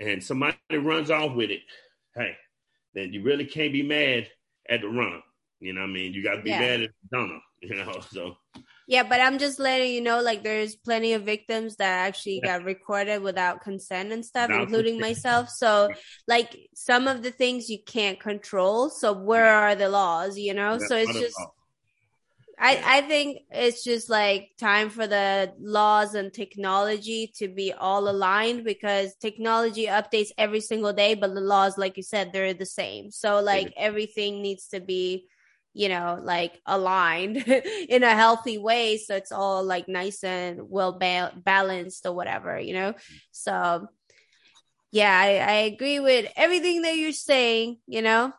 and 0.00 0.22
somebody 0.22 0.56
runs 0.72 1.10
off 1.10 1.34
with 1.34 1.50
it, 1.50 1.62
hey, 2.14 2.36
then 2.94 3.12
you 3.12 3.22
really 3.22 3.44
can't 3.44 3.72
be 3.72 3.82
mad 3.82 4.28
at 4.68 4.80
the 4.80 4.88
run. 4.88 5.22
You 5.60 5.72
know 5.72 5.82
what 5.82 5.90
I 5.90 5.92
mean? 5.92 6.12
You 6.12 6.22
got 6.22 6.36
to 6.36 6.42
be 6.42 6.50
yeah. 6.50 6.60
mad 6.60 6.82
at 6.82 6.90
Donna, 7.10 7.38
you 7.62 7.74
know, 7.74 8.00
so. 8.10 8.36
Yeah, 8.88 9.02
but 9.02 9.20
I'm 9.20 9.38
just 9.38 9.58
letting 9.58 9.92
you 9.92 10.00
know, 10.00 10.22
like, 10.22 10.44
there's 10.44 10.76
plenty 10.76 11.14
of 11.14 11.22
victims 11.22 11.76
that 11.76 12.06
actually 12.06 12.40
got 12.40 12.62
recorded 12.62 13.20
without 13.20 13.60
consent 13.60 14.12
and 14.12 14.24
stuff, 14.24 14.48
without 14.48 14.62
including 14.62 15.00
consent. 15.00 15.16
myself. 15.16 15.48
So, 15.48 15.90
like, 16.28 16.56
some 16.74 17.08
of 17.08 17.22
the 17.22 17.32
things 17.32 17.68
you 17.68 17.78
can't 17.84 18.20
control. 18.20 18.88
So, 18.90 19.12
where 19.12 19.46
are 19.46 19.74
the 19.74 19.88
laws, 19.88 20.38
you 20.38 20.54
know? 20.54 20.78
so, 20.78 20.96
it's 20.96 21.18
just, 21.18 21.36
I, 22.58 22.80
I 22.84 23.00
think 23.02 23.40
it's 23.50 23.84
just 23.84 24.08
like 24.08 24.50
time 24.58 24.88
for 24.88 25.06
the 25.06 25.52
laws 25.58 26.14
and 26.14 26.32
technology 26.32 27.32
to 27.36 27.48
be 27.48 27.72
all 27.72 28.08
aligned 28.08 28.64
because 28.64 29.14
technology 29.16 29.86
updates 29.86 30.30
every 30.38 30.60
single 30.60 30.94
day, 30.94 31.14
but 31.14 31.34
the 31.34 31.42
laws, 31.42 31.76
like 31.76 31.98
you 31.98 32.02
said, 32.02 32.32
they're 32.32 32.54
the 32.54 32.64
same. 32.64 33.10
So 33.10 33.40
like 33.40 33.74
everything 33.76 34.40
needs 34.40 34.68
to 34.68 34.80
be, 34.80 35.26
you 35.74 35.90
know, 35.90 36.18
like 36.22 36.58
aligned 36.64 37.36
in 37.88 38.02
a 38.02 38.14
healthy 38.14 38.56
way. 38.56 38.96
So 38.96 39.16
it's 39.16 39.32
all 39.32 39.62
like 39.62 39.86
nice 39.86 40.24
and 40.24 40.60
well 40.62 40.98
ba- 40.98 41.34
balanced 41.36 42.06
or 42.06 42.14
whatever, 42.14 42.58
you 42.58 42.72
know? 42.72 42.94
So 43.32 43.86
yeah, 44.92 45.14
I, 45.14 45.26
I 45.36 45.52
agree 45.72 46.00
with 46.00 46.32
everything 46.36 46.82
that 46.82 46.96
you're 46.96 47.12
saying, 47.12 47.80
you 47.86 48.00
know? 48.00 48.32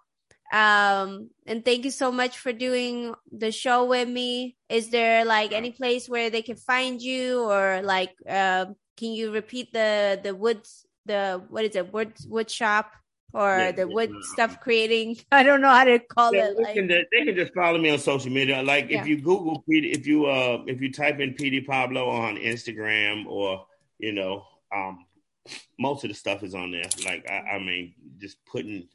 Um 0.52 1.30
and 1.46 1.64
thank 1.66 1.84
you 1.84 1.92
so 1.92 2.12
much 2.12 2.38
for 2.38 2.54
doing 2.54 3.14
the 3.32 3.52
show 3.52 3.86
with 3.86 4.08
me. 4.08 4.56
Is 4.70 4.90
there 4.90 5.26
like 5.26 5.52
any 5.52 5.72
place 5.72 6.08
where 6.08 6.30
they 6.30 6.42
can 6.42 6.56
find 6.56 7.02
you 7.02 7.44
or 7.44 7.82
like 7.84 8.14
uh, 8.28 8.66
can 8.96 9.12
you 9.12 9.32
repeat 9.32 9.74
the 9.74 10.20
the 10.22 10.34
wood 10.34 10.62
the 11.06 11.44
what 11.50 11.66
is 11.66 11.76
it 11.76 11.92
wood 11.94 12.14
wood 12.28 12.50
shop 12.50 12.92
or 13.34 13.58
yeah, 13.58 13.72
the 13.72 13.88
wood 13.88 14.10
yeah. 14.14 14.20
stuff 14.24 14.60
creating? 14.60 15.18
I 15.32 15.44
don't 15.44 15.62
know 15.62 15.70
how 15.70 15.84
to 15.84 16.00
call 16.00 16.34
yeah, 16.34 16.48
it 16.50 16.58
they, 16.58 16.64
like, 16.64 16.76
can 16.76 16.90
just, 16.90 17.06
they 17.12 17.26
can 17.26 17.36
just 17.36 17.54
follow 17.54 17.78
me 17.78 17.90
on 17.90 18.00
social 18.00 18.32
media. 18.32 18.62
Like 18.64 18.90
if 18.90 19.06
you 19.06 19.18
google 19.18 19.64
Petey, 19.70 19.92
if 19.92 20.08
you 20.08 20.26
uh 20.26 20.64
if 20.68 20.82
you 20.82 20.92
type 20.92 21.20
in 21.20 21.34
Petey 21.34 21.62
Pablo 21.62 22.10
on 22.10 22.38
instagram 22.38 23.26
or 23.26 23.66
you 24.00 24.14
know 24.14 24.44
um 24.74 25.06
most 25.80 26.04
of 26.04 26.10
the 26.10 26.14
stuff 26.14 26.44
is 26.44 26.56
on 26.56 26.72
there. 26.72 26.90
Like 27.06 27.30
i, 27.30 27.56
I 27.56 27.60
mean 27.60 27.94
just 28.20 28.38
putting 28.46 28.88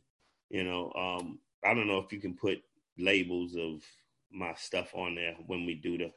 you 0.52 0.64
know, 0.64 0.92
um, 0.94 1.38
I 1.64 1.74
don't 1.74 1.88
know 1.88 1.98
if 1.98 2.12
you 2.12 2.20
can 2.20 2.34
put 2.34 2.62
labels 2.98 3.56
of 3.56 3.82
my 4.30 4.54
stuff 4.54 4.94
on 4.94 5.14
there 5.14 5.34
when 5.46 5.64
we 5.66 5.74
do 5.74 5.98
the 5.98 6.10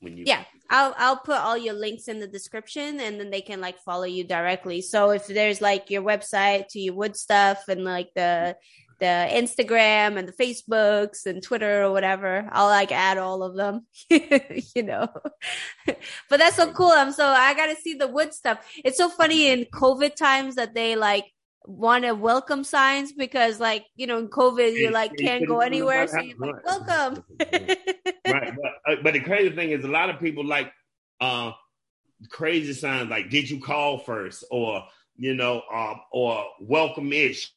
when 0.00 0.16
you 0.16 0.24
yeah 0.26 0.44
i'll 0.68 0.94
i'll 0.98 1.16
put 1.16 1.38
all 1.38 1.56
your 1.56 1.74
links 1.74 2.08
in 2.08 2.18
the 2.18 2.26
description 2.26 3.00
and 3.00 3.20
then 3.20 3.30
they 3.30 3.40
can 3.40 3.60
like 3.60 3.78
follow 3.78 4.04
you 4.04 4.24
directly. 4.24 4.80
So 4.82 5.10
if 5.10 5.26
there's 5.26 5.60
like 5.60 5.90
your 5.90 6.02
website 6.02 6.68
to 6.70 6.80
your 6.80 6.94
wood 6.94 7.16
stuff 7.16 7.68
and 7.68 7.84
like 7.84 8.10
the 8.14 8.56
the 8.98 9.28
instagram 9.32 10.16
and 10.16 10.28
the 10.28 10.32
facebooks 10.32 11.26
and 11.26 11.42
twitter 11.42 11.82
or 11.82 11.92
whatever 11.92 12.48
i'll 12.52 12.68
like 12.68 12.92
add 12.92 13.18
all 13.18 13.42
of 13.42 13.56
them 13.56 13.86
you 14.10 14.82
know. 14.82 15.08
But 16.28 16.38
that's 16.38 16.56
so 16.56 16.72
cool. 16.72 16.92
I'm 16.92 17.12
so 17.12 17.26
i 17.26 17.54
gotta 17.54 17.76
see 17.76 17.94
the 17.94 18.08
wood 18.08 18.32
stuff. 18.32 18.58
It's 18.84 18.98
so 18.98 19.08
funny 19.08 19.50
in 19.50 19.66
covid 19.66 20.14
times 20.14 20.56
that 20.56 20.74
they 20.74 20.96
like 20.96 21.26
want 21.66 22.04
to 22.04 22.12
welcome 22.12 22.64
signs 22.64 23.12
because 23.12 23.60
like 23.60 23.86
you 23.96 24.06
know 24.06 24.18
in 24.18 24.28
covid 24.28 24.72
you 24.74 24.90
like 24.90 25.16
can't 25.16 25.46
go 25.46 25.60
anywhere. 25.60 26.06
so 26.06 26.20
you're 26.20 26.38
like 26.38 26.64
welcome. 26.64 27.24
Right. 28.24 28.54
But, 28.56 28.92
uh, 28.92 28.96
but 29.02 29.12
the 29.14 29.20
crazy 29.20 29.54
thing 29.54 29.70
is 29.70 29.84
a 29.84 29.88
lot 29.88 30.08
of 30.08 30.20
people 30.20 30.44
like 30.44 30.72
uh 31.20 31.52
crazy 32.30 32.72
signs 32.72 33.10
like 33.10 33.30
did 33.30 33.50
you 33.50 33.60
call 33.60 33.98
first? 33.98 34.44
or 34.50 34.84
you 35.16 35.34
know 35.34 35.62
um 35.72 36.00
or 36.12 36.44
welcome 36.60 37.12
ish. 37.12 37.52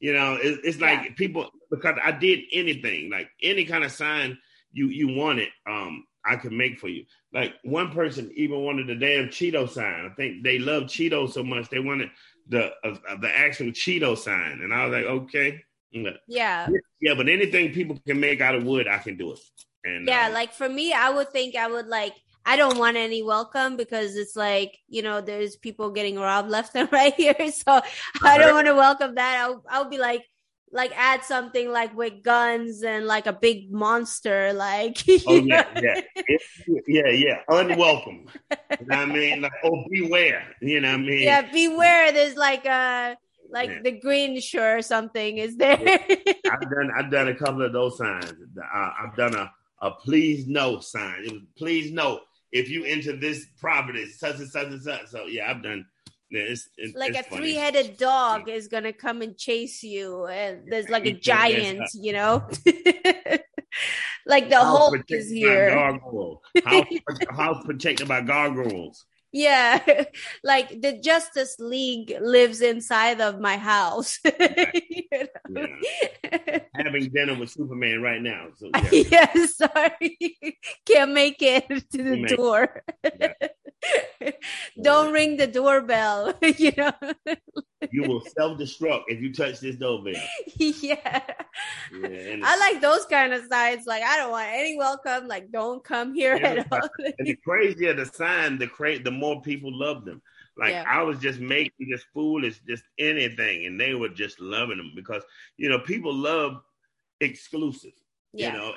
You 0.00 0.12
know 0.12 0.34
it, 0.34 0.60
it's 0.64 0.80
like 0.80 1.04
yeah. 1.04 1.14
people 1.16 1.50
because 1.70 1.98
i 2.04 2.12
did 2.12 2.40
anything 2.52 3.10
like 3.10 3.28
any 3.42 3.64
kind 3.64 3.84
of 3.84 3.92
sign 3.92 4.38
you 4.72 4.88
you 4.88 5.08
wanted 5.08 5.48
um 5.68 6.04
i 6.24 6.36
could 6.36 6.52
make 6.52 6.78
for 6.78 6.88
you. 6.88 7.04
Like 7.32 7.54
one 7.62 7.90
person 7.90 8.30
even 8.34 8.64
wanted 8.64 8.86
the 8.86 8.94
damn 8.94 9.28
cheeto 9.28 9.68
sign. 9.68 10.06
I 10.06 10.14
think 10.14 10.42
they 10.42 10.58
love 10.58 10.84
cheetos 10.84 11.32
so 11.32 11.42
much 11.42 11.68
they 11.68 11.78
wanted 11.78 12.10
the 12.48 12.70
uh, 12.84 13.16
the 13.20 13.30
actual 13.30 13.68
Cheeto 13.68 14.16
sign, 14.16 14.60
and 14.62 14.72
I 14.72 14.86
was 14.86 14.92
like, 14.92 15.04
okay, 15.04 15.62
Yeah. 16.26 16.68
Yeah, 17.00 17.14
but 17.14 17.28
anything 17.28 17.72
people 17.72 17.98
can 18.06 18.20
make 18.20 18.40
out 18.40 18.54
of 18.54 18.64
wood, 18.64 18.88
I 18.88 18.98
can 18.98 19.16
do 19.16 19.32
it. 19.32 19.40
And 19.84 20.06
yeah, 20.06 20.26
um, 20.26 20.32
like 20.32 20.52
for 20.52 20.68
me, 20.68 20.92
I 20.92 21.10
would 21.10 21.30
think 21.30 21.54
I 21.54 21.68
would 21.68 21.86
like 21.86 22.14
I 22.44 22.56
don't 22.56 22.78
want 22.78 22.96
any 22.96 23.22
welcome 23.22 23.76
because 23.76 24.16
it's 24.16 24.34
like, 24.34 24.78
you 24.88 25.02
know, 25.02 25.20
there's 25.20 25.56
people 25.56 25.90
getting 25.90 26.16
robbed 26.16 26.48
left 26.48 26.74
and 26.74 26.90
right 26.92 27.14
here. 27.14 27.34
So 27.52 27.80
I 28.22 28.38
don't 28.38 28.54
want 28.54 28.66
to 28.66 28.74
welcome 28.74 29.14
that. 29.16 29.44
I'll 29.44 29.62
I'll 29.68 29.88
be 29.88 29.98
like 29.98 30.24
like 30.72 30.92
add 30.96 31.24
something 31.24 31.70
like 31.70 31.96
with 31.96 32.22
guns 32.22 32.82
and 32.82 33.06
like 33.06 33.26
a 33.26 33.32
big 33.32 33.72
monster, 33.72 34.52
like 34.52 35.02
Oh 35.26 35.36
yeah, 35.36 35.66
yeah, 35.80 36.00
yeah, 36.86 37.08
yeah. 37.10 37.38
Unwelcome. 37.48 38.26
you 38.50 38.86
know 38.86 38.96
I 38.96 39.06
mean? 39.06 39.40
Like, 39.40 39.52
oh, 39.64 39.84
beware. 39.90 40.44
You 40.60 40.80
know 40.80 40.92
what 40.92 41.00
I 41.00 41.02
mean? 41.02 41.22
Yeah, 41.22 41.50
beware. 41.50 42.12
There's 42.12 42.36
like 42.36 42.66
a 42.66 43.16
like 43.50 43.70
yeah. 43.70 43.82
the 43.82 44.00
Grinch 44.00 44.54
or 44.54 44.82
something. 44.82 45.38
Is 45.38 45.56
there? 45.56 45.80
Yeah. 45.80 46.32
I've 46.50 46.70
done 46.70 46.90
I've 46.96 47.10
done 47.10 47.28
a 47.28 47.34
couple 47.34 47.62
of 47.62 47.72
those 47.72 47.96
signs. 47.98 48.32
Uh, 48.32 48.90
I've 49.02 49.16
done 49.16 49.34
a 49.34 49.52
a 49.80 49.90
please 49.92 50.46
no 50.46 50.80
sign. 50.80 51.24
It 51.24 51.32
was 51.32 51.42
please 51.56 51.92
no 51.92 52.20
if 52.52 52.68
you 52.68 52.84
enter 52.84 53.16
this 53.16 53.46
property, 53.60 54.06
such 54.06 54.36
and 54.36 54.48
such 54.48 54.68
and 54.68 54.82
such. 54.82 55.06
So 55.08 55.26
yeah, 55.26 55.50
I've 55.50 55.62
done. 55.62 55.86
It's, 56.30 56.68
it's 56.76 56.96
like 56.96 57.14
it's 57.14 57.28
a 57.28 57.36
three-headed 57.36 57.96
dog 57.96 58.48
is 58.48 58.68
gonna 58.68 58.92
come 58.92 59.22
and 59.22 59.36
chase 59.36 59.82
you, 59.82 60.26
and 60.26 60.70
there's 60.70 60.88
like 60.88 61.06
a 61.06 61.12
giant, 61.12 61.88
you 61.94 62.12
know. 62.12 62.46
like 64.26 64.48
the 64.48 64.56
house 64.56 64.78
Hulk 64.78 65.04
is 65.08 65.30
here. 65.30 65.70
House, 65.70 66.84
house 67.30 67.62
protected 67.64 68.08
by 68.08 68.20
gargoyles. 68.20 69.04
Yeah, 69.32 70.04
like 70.44 70.80
the 70.80 70.98
Justice 70.98 71.56
League 71.58 72.16
lives 72.20 72.60
inside 72.62 73.20
of 73.20 73.40
my 73.40 73.56
house. 73.56 74.18
you 74.24 75.04
know? 75.50 75.66
yeah. 76.24 76.58
Having 76.74 77.10
dinner 77.10 77.38
with 77.38 77.50
Superman 77.50 78.00
right 78.00 78.22
now. 78.22 78.48
So 78.56 78.70
yeah, 78.90 79.30
yeah 79.32 79.46
sorry, 79.46 80.18
can't 80.86 81.12
make 81.12 81.42
it 81.42 81.68
to 81.68 82.02
the 82.02 82.34
door. 82.36 82.82
Yeah. 83.04 83.32
Don't 84.82 85.12
ring 85.12 85.36
the 85.36 85.46
doorbell. 85.46 86.34
you 86.42 86.72
know, 86.76 86.92
you 87.90 88.02
will 88.02 88.20
self 88.20 88.58
destruct 88.58 89.04
if 89.08 89.20
you 89.20 89.32
touch 89.32 89.60
this 89.60 89.76
doorbell. 89.76 90.14
Yeah, 90.58 91.22
yeah 91.92 92.36
I 92.42 92.58
like 92.58 92.80
those 92.80 93.04
kind 93.06 93.32
of 93.32 93.44
signs. 93.50 93.86
Like 93.86 94.02
I 94.02 94.16
don't 94.16 94.30
want 94.30 94.48
any 94.50 94.76
welcome. 94.76 95.28
Like 95.28 95.50
don't 95.50 95.82
come 95.82 96.14
here 96.14 96.34
at 96.34 96.66
all. 96.70 96.88
and 97.18 97.26
the 97.26 97.36
crazier 97.36 97.94
the 97.94 98.06
sign, 98.06 98.58
the 98.58 98.66
cra- 98.66 99.02
the 99.02 99.10
more 99.10 99.40
people 99.42 99.76
love 99.76 100.04
them. 100.04 100.22
Like 100.56 100.72
yeah. 100.72 100.84
I 100.86 101.02
was 101.02 101.18
just 101.18 101.38
making 101.38 101.88
this 101.90 102.04
foolish, 102.12 102.60
just 102.66 102.82
anything, 102.98 103.66
and 103.66 103.80
they 103.80 103.94
were 103.94 104.08
just 104.08 104.40
loving 104.40 104.78
them 104.78 104.92
because 104.96 105.22
you 105.56 105.68
know 105.68 105.78
people 105.78 106.12
love 106.12 106.60
exclusive. 107.20 107.92
Yeah. 108.32 108.52
You 108.52 108.58
know, 108.58 108.72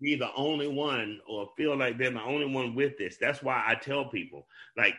be 0.00 0.16
the 0.16 0.32
only 0.34 0.68
one 0.68 1.20
or 1.28 1.50
feel 1.56 1.76
like 1.76 1.98
they're 1.98 2.10
the 2.10 2.22
only 2.22 2.46
one 2.46 2.74
with 2.74 2.96
this. 2.98 3.16
That's 3.20 3.42
why 3.42 3.62
I 3.66 3.74
tell 3.74 4.06
people, 4.06 4.46
like, 4.76 4.94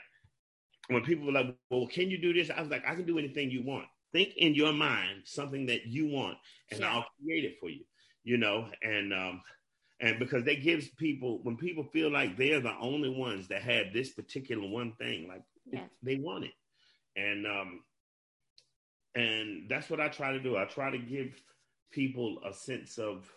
when 0.88 1.04
people 1.04 1.30
are 1.30 1.44
like, 1.44 1.56
well, 1.70 1.88
can 1.88 2.10
you 2.10 2.18
do 2.18 2.34
this? 2.34 2.50
I 2.50 2.62
was 2.62 2.70
like, 2.70 2.84
I 2.88 2.96
can 2.96 3.06
do 3.06 3.18
anything 3.18 3.50
you 3.50 3.64
want. 3.64 3.86
Think 4.12 4.34
in 4.38 4.54
your 4.54 4.74
mind 4.74 5.24
something 5.26 5.66
that 5.66 5.88
you 5.88 6.08
want, 6.08 6.38
and 6.72 6.82
yeah. 6.82 6.94
I'll 6.94 7.06
create 7.22 7.44
it 7.44 7.58
for 7.60 7.70
you. 7.70 7.84
You 8.24 8.38
know, 8.38 8.68
and 8.82 9.14
um, 9.14 9.42
and 10.00 10.20
because 10.20 10.46
that 10.46 10.64
gives 10.64 10.88
people 10.90 11.40
when 11.44 11.58
people 11.58 11.84
feel 11.84 12.12
like 12.12 12.38
they're 12.38 12.62
the 12.62 12.76
only 12.80 13.10
ones 13.10 13.48
that 13.50 13.62
have 13.62 13.88
this 13.94 14.12
particular 14.14 14.68
one 14.68 14.94
thing, 14.94 15.28
like 15.28 15.44
yeah. 15.66 15.84
they 16.02 16.16
want 16.16 16.46
it, 16.46 16.54
and 17.16 17.46
um, 17.46 17.82
and 19.16 19.70
that's 19.70 19.90
what 19.90 20.00
I 20.00 20.08
try 20.08 20.32
to 20.32 20.40
do. 20.40 20.58
I 20.58 20.66
try 20.66 20.92
to 20.92 20.98
give 20.98 21.34
people 21.92 22.40
a 22.48 22.54
sense 22.54 22.98
of 22.98 23.30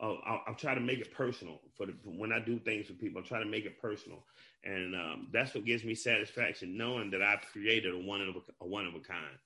I'll, 0.00 0.42
I'll, 0.48 0.54
try 0.54 0.74
to 0.74 0.80
make 0.80 0.98
it 0.98 1.12
personal 1.14 1.60
for 1.76 1.86
the 1.86 1.92
when 2.04 2.32
I 2.32 2.40
do 2.40 2.58
things 2.58 2.86
for 2.86 2.94
people. 2.94 3.22
I 3.24 3.28
try 3.28 3.38
to 3.38 3.48
make 3.48 3.64
it 3.64 3.80
personal, 3.80 4.24
and 4.64 4.94
um, 4.94 5.28
that's 5.32 5.54
what 5.54 5.64
gives 5.64 5.84
me 5.84 5.94
satisfaction 5.94 6.76
knowing 6.76 7.10
that 7.12 7.22
I've 7.22 7.42
created 7.52 7.94
a 7.94 7.98
one 7.98 8.20
of 8.20 8.34
a, 8.34 8.64
a 8.64 8.66
one 8.66 8.86
of 8.86 8.94
a 8.94 9.00
kind. 9.00 9.38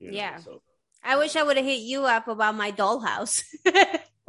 You 0.00 0.10
know? 0.10 0.16
Yeah. 0.16 0.36
So 0.36 0.60
I 1.02 1.16
wish 1.16 1.36
I 1.36 1.42
would 1.42 1.56
have 1.56 1.64
hit 1.64 1.80
you 1.80 2.04
up 2.04 2.28
about 2.28 2.54
my 2.54 2.70
dollhouse. 2.70 3.42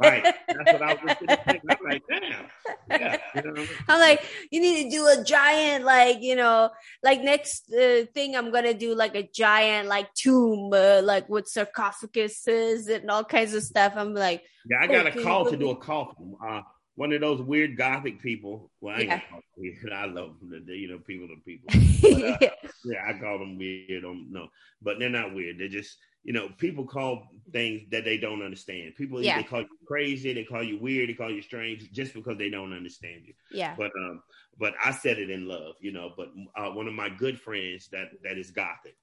right. 0.00 0.22
That's 0.22 0.72
what 0.72 0.82
I 0.82 0.94
was 0.94 1.16
thinking. 1.18 1.60
I'm 1.70 1.78
like, 1.84 2.02
damn. 2.08 2.46
Yeah. 2.90 3.16
You 3.34 3.42
know? 3.42 3.66
I'm 3.88 4.00
like, 4.00 4.22
you 4.50 4.60
need 4.60 4.84
to 4.84 4.90
do 4.90 5.06
a 5.06 5.24
giant, 5.24 5.84
like, 5.84 6.22
you 6.22 6.36
know, 6.36 6.70
like 7.02 7.22
next 7.22 7.72
uh, 7.72 8.04
thing 8.14 8.36
I'm 8.36 8.52
gonna 8.52 8.74
do 8.74 8.94
like 8.94 9.14
a 9.14 9.22
giant 9.22 9.88
like 9.88 10.12
tomb, 10.14 10.72
uh, 10.72 11.00
like 11.02 11.28
with 11.28 11.46
sarcophaguses 11.46 12.88
and 12.88 13.10
all 13.10 13.24
kinds 13.24 13.54
of 13.54 13.62
stuff. 13.62 13.94
I'm 13.96 14.14
like, 14.14 14.42
yeah, 14.68 14.78
I 14.80 14.86
got 14.86 15.06
oh, 15.06 15.20
a 15.20 15.22
call 15.22 15.50
to 15.50 15.56
do 15.56 15.70
a 15.70 15.76
coffin. 15.76 16.34
Uh, 16.44 16.62
one 16.96 17.12
of 17.12 17.20
those 17.20 17.40
weird 17.40 17.76
gothic 17.76 18.20
people. 18.20 18.70
Well, 18.80 18.96
I, 18.96 19.00
yeah. 19.00 19.20
I 19.94 20.06
love 20.06 20.34
them. 20.40 20.64
You 20.68 20.88
know, 20.88 20.98
people 20.98 21.28
are 21.32 21.40
people. 21.44 21.68
But, 22.02 22.42
uh, 22.42 22.50
yeah, 22.84 23.04
I 23.08 23.18
call 23.18 23.38
them 23.38 23.58
weird. 23.58 24.04
Um, 24.04 24.26
no, 24.30 24.48
but 24.82 24.98
they're 24.98 25.08
not 25.08 25.34
weird. 25.34 25.58
They're 25.58 25.68
just 25.68 25.96
you 26.26 26.32
know, 26.32 26.48
people 26.58 26.84
call 26.84 27.28
things 27.52 27.82
that 27.92 28.04
they 28.04 28.18
don't 28.18 28.42
understand. 28.42 28.96
People 28.96 29.22
yeah. 29.22 29.36
they 29.36 29.44
call 29.44 29.60
you 29.60 29.68
crazy, 29.86 30.32
they 30.32 30.42
call 30.42 30.60
you 30.60 30.76
weird, 30.76 31.08
they 31.08 31.14
call 31.14 31.30
you 31.30 31.40
strange, 31.40 31.88
just 31.92 32.14
because 32.14 32.36
they 32.36 32.50
don't 32.50 32.72
understand 32.72 33.22
you. 33.24 33.32
Yeah. 33.52 33.76
But 33.78 33.92
um, 33.96 34.20
but 34.58 34.74
I 34.84 34.90
said 34.90 35.20
it 35.20 35.30
in 35.30 35.46
love, 35.46 35.76
you 35.80 35.92
know. 35.92 36.12
But 36.16 36.30
uh, 36.56 36.70
one 36.70 36.88
of 36.88 36.94
my 36.94 37.08
good 37.08 37.40
friends 37.40 37.88
that 37.92 38.08
that 38.24 38.38
is 38.38 38.50
gothic, 38.50 38.96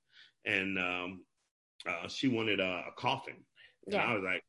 and 0.45 0.77
um, 0.77 1.21
uh, 1.87 2.09
she 2.09 2.27
wanted 2.27 2.59
a, 2.59 2.83
a 2.89 2.91
coffin, 2.97 3.37
and 3.85 3.93
yeah. 3.93 4.03
I 4.03 4.13
was 4.15 4.23
like, 4.23 4.43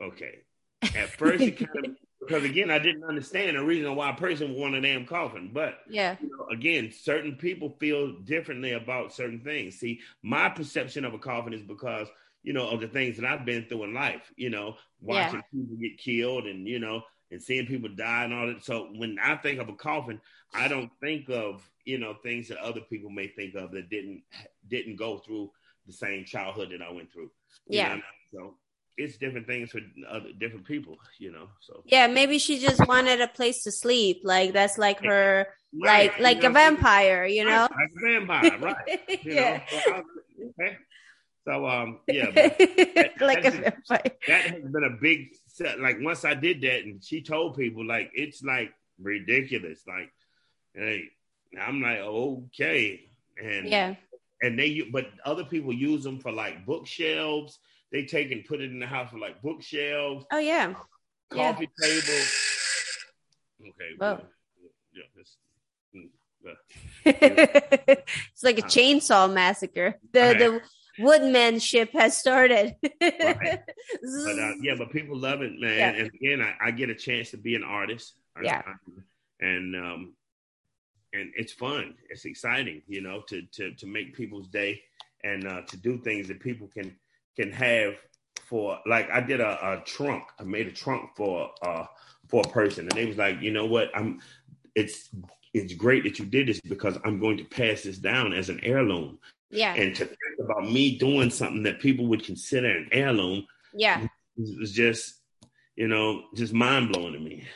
okay. 0.00 0.34
At 0.82 1.10
first, 1.10 1.42
it 1.42 1.58
kind 1.72 1.86
of 1.86 1.96
because 2.26 2.44
again, 2.44 2.70
I 2.70 2.78
didn't 2.78 3.04
understand 3.04 3.56
the 3.56 3.64
reason 3.64 3.94
why 3.96 4.10
a 4.10 4.14
person 4.14 4.50
would 4.50 4.58
want 4.58 4.74
a 4.76 4.80
damn 4.80 5.06
coffin. 5.06 5.50
But 5.52 5.78
yeah, 5.88 6.16
you 6.20 6.28
know, 6.28 6.46
again, 6.52 6.92
certain 6.92 7.34
people 7.34 7.76
feel 7.80 8.20
differently 8.20 8.72
about 8.72 9.12
certain 9.12 9.40
things. 9.40 9.78
See, 9.78 10.00
my 10.22 10.48
perception 10.48 11.04
of 11.04 11.14
a 11.14 11.18
coffin 11.18 11.52
is 11.52 11.62
because 11.62 12.08
you 12.42 12.52
know 12.52 12.68
of 12.70 12.80
the 12.80 12.88
things 12.88 13.16
that 13.16 13.26
I've 13.26 13.44
been 13.44 13.64
through 13.64 13.84
in 13.84 13.94
life. 13.94 14.32
You 14.36 14.50
know, 14.50 14.76
watching 15.00 15.42
yeah. 15.52 15.60
people 15.60 15.76
get 15.76 15.98
killed 15.98 16.46
and 16.46 16.66
you 16.66 16.78
know 16.78 17.02
and 17.32 17.42
seeing 17.42 17.66
people 17.66 17.88
die 17.88 18.24
and 18.24 18.34
all 18.34 18.46
that. 18.46 18.64
So 18.64 18.88
when 18.94 19.18
I 19.20 19.36
think 19.36 19.58
of 19.58 19.68
a 19.68 19.74
coffin, 19.74 20.20
I 20.54 20.68
don't 20.68 20.90
think 21.00 21.28
of 21.28 21.68
you 21.84 21.98
know 21.98 22.14
things 22.22 22.48
that 22.48 22.58
other 22.58 22.82
people 22.82 23.10
may 23.10 23.28
think 23.28 23.54
of 23.56 23.72
that 23.72 23.90
didn't 23.90 24.22
didn't 24.68 24.96
go 24.96 25.18
through 25.18 25.50
the 25.86 25.92
same 25.92 26.24
childhood 26.24 26.70
that 26.70 26.82
I 26.82 26.92
went 26.92 27.12
through. 27.12 27.30
Yeah. 27.66 27.96
Know? 27.96 28.02
So 28.32 28.54
it's 28.96 29.16
different 29.16 29.46
things 29.46 29.70
for 29.70 29.80
other 30.08 30.32
different 30.38 30.66
people, 30.66 30.98
you 31.18 31.32
know. 31.32 31.48
So 31.60 31.82
yeah, 31.86 32.06
maybe 32.06 32.38
she 32.38 32.58
just 32.58 32.86
wanted 32.86 33.20
a 33.20 33.28
place 33.28 33.62
to 33.64 33.72
sleep. 33.72 34.20
Like 34.24 34.52
that's 34.52 34.78
like 34.78 35.02
her, 35.04 35.46
right. 35.82 36.12
like 36.12 36.20
like 36.20 36.42
know, 36.42 36.50
a 36.50 36.52
vampire, 36.52 37.24
you 37.24 37.44
know, 37.44 37.68
like 37.70 37.90
a 37.96 38.12
vampire, 38.12 38.58
right? 38.58 39.00
You 39.22 39.34
yeah. 39.34 39.62
Know, 39.72 39.80
so, 39.84 40.02
okay. 40.60 40.76
So 41.46 41.66
um, 41.66 42.00
yeah, 42.06 42.30
that, 42.34 43.12
like 43.20 43.44
a 43.44 43.50
vampire. 43.50 44.12
That 44.28 44.42
has 44.42 44.62
been 44.62 44.84
a 44.84 45.00
big 45.00 45.34
set. 45.48 45.80
Like 45.80 45.96
once 46.00 46.24
I 46.24 46.34
did 46.34 46.60
that, 46.62 46.84
and 46.84 47.02
she 47.02 47.22
told 47.22 47.56
people 47.56 47.86
like 47.86 48.10
it's 48.14 48.42
like 48.42 48.72
ridiculous. 49.00 49.82
Like, 49.86 50.12
hey, 50.74 51.04
I'm 51.60 51.80
like 51.80 51.98
okay, 51.98 53.00
and 53.42 53.68
yeah, 53.68 53.94
and 54.42 54.58
they 54.58 54.82
but 54.82 55.06
other 55.24 55.44
people 55.44 55.72
use 55.72 56.04
them 56.04 56.20
for 56.20 56.30
like 56.30 56.66
bookshelves 56.66 57.58
they 57.92 58.04
take 58.04 58.32
and 58.32 58.44
put 58.44 58.60
it 58.60 58.70
in 58.70 58.80
the 58.80 58.86
house 58.86 59.10
for 59.10 59.18
like 59.18 59.40
bookshelves. 59.42 60.24
Oh 60.32 60.38
yeah. 60.38 60.74
Coffee 61.30 61.68
yeah. 61.80 61.86
table. 61.88 62.24
Okay. 63.60 63.96
Well, 63.98 64.22
yeah, 64.94 65.02
it's, 65.16 65.36
mm, 65.94 66.08
it's 68.32 68.42
like 68.42 68.58
a 68.58 68.64
uh, 68.64 68.68
chainsaw 68.68 69.32
massacre. 69.32 69.98
The 70.12 70.60
the 70.98 71.02
woodmanship 71.02 71.92
has 71.92 72.16
started. 72.16 72.74
right. 73.00 73.60
But 74.02 74.38
uh, 74.38 74.52
yeah, 74.60 74.74
but 74.76 74.90
people 74.90 75.16
love 75.16 75.42
it, 75.42 75.52
man. 75.60 75.78
Yeah. 75.78 75.90
And 75.90 76.10
again, 76.14 76.40
I, 76.40 76.68
I, 76.68 76.70
get 76.70 76.90
a 76.90 76.94
chance 76.94 77.30
to 77.30 77.36
be 77.36 77.54
an 77.54 77.62
artist. 77.62 78.14
Yeah. 78.42 78.62
And 79.40 79.76
um, 79.76 80.14
and 81.12 81.30
it's 81.36 81.52
fun. 81.52 81.94
It's 82.08 82.24
exciting, 82.24 82.82
you 82.86 83.00
know, 83.00 83.22
to 83.28 83.42
to 83.52 83.74
to 83.74 83.86
make 83.86 84.16
people's 84.16 84.48
day 84.48 84.82
and 85.24 85.46
uh, 85.46 85.62
to 85.62 85.76
do 85.76 85.98
things 85.98 86.28
that 86.28 86.40
people 86.40 86.68
can 86.68 86.96
can 87.36 87.52
have 87.52 87.94
for 88.44 88.78
like 88.86 89.10
I 89.10 89.20
did 89.20 89.40
a, 89.40 89.72
a 89.72 89.82
trunk. 89.84 90.24
I 90.38 90.44
made 90.44 90.66
a 90.66 90.72
trunk 90.72 91.10
for 91.16 91.50
uh 91.62 91.84
for 92.28 92.42
a 92.44 92.48
person, 92.48 92.86
and 92.88 92.92
they 92.92 93.06
was 93.06 93.16
like, 93.16 93.40
you 93.40 93.52
know 93.52 93.66
what? 93.66 93.90
I'm 93.94 94.20
it's 94.74 95.10
it's 95.54 95.74
great 95.74 96.04
that 96.04 96.18
you 96.18 96.24
did 96.24 96.48
this 96.48 96.60
because 96.60 96.98
I'm 97.04 97.20
going 97.20 97.36
to 97.38 97.44
pass 97.44 97.82
this 97.82 97.98
down 97.98 98.32
as 98.32 98.48
an 98.48 98.60
heirloom. 98.62 99.18
Yeah. 99.50 99.74
And 99.74 99.94
to 99.96 100.06
think 100.06 100.18
about 100.40 100.70
me 100.70 100.96
doing 100.96 101.30
something 101.30 101.62
that 101.64 101.80
people 101.80 102.06
would 102.06 102.24
consider 102.24 102.70
an 102.70 102.88
heirloom. 102.90 103.46
Yeah. 103.74 104.06
It 104.38 104.58
was 104.58 104.72
just, 104.72 105.20
you 105.76 105.88
know, 105.88 106.22
just 106.34 106.54
mind 106.54 106.90
blowing 106.90 107.12
to 107.12 107.18
me. 107.18 107.46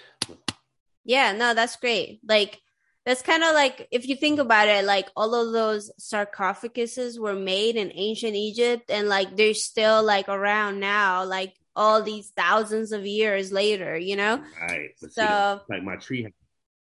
Yeah, 1.05 1.33
no, 1.33 1.55
that's 1.55 1.77
great. 1.77 2.21
Like 2.29 2.61
that's 3.07 3.23
kind 3.23 3.43
of 3.45 3.55
like 3.55 3.89
if 3.93 4.07
you 4.09 4.17
think 4.17 4.39
about 4.41 4.69
it 4.69 4.85
like 4.85 5.09
all 5.17 5.35
of 5.35 5.53
those 5.53 5.91
sarcophaguses 6.01 7.19
were 7.19 7.35
made 7.35 7.77
in 7.77 7.91
ancient 7.95 8.35
egypt 8.35 8.91
and 8.91 9.09
like 9.09 9.37
they're 9.37 9.55
still 9.55 10.03
like 10.03 10.29
around 10.29 10.81
now 10.81 11.25
like 11.25 11.55
all 11.75 12.03
these 12.03 12.31
thousands 12.37 12.93
of 12.93 13.07
years 13.07 13.53
later 13.53 13.97
you 13.97 14.17
know 14.17 14.43
Right. 14.61 14.91
But 15.01 15.13
So- 15.13 15.61
see, 15.69 15.75
like 15.75 15.83
my 15.85 15.97
tree, 15.97 16.27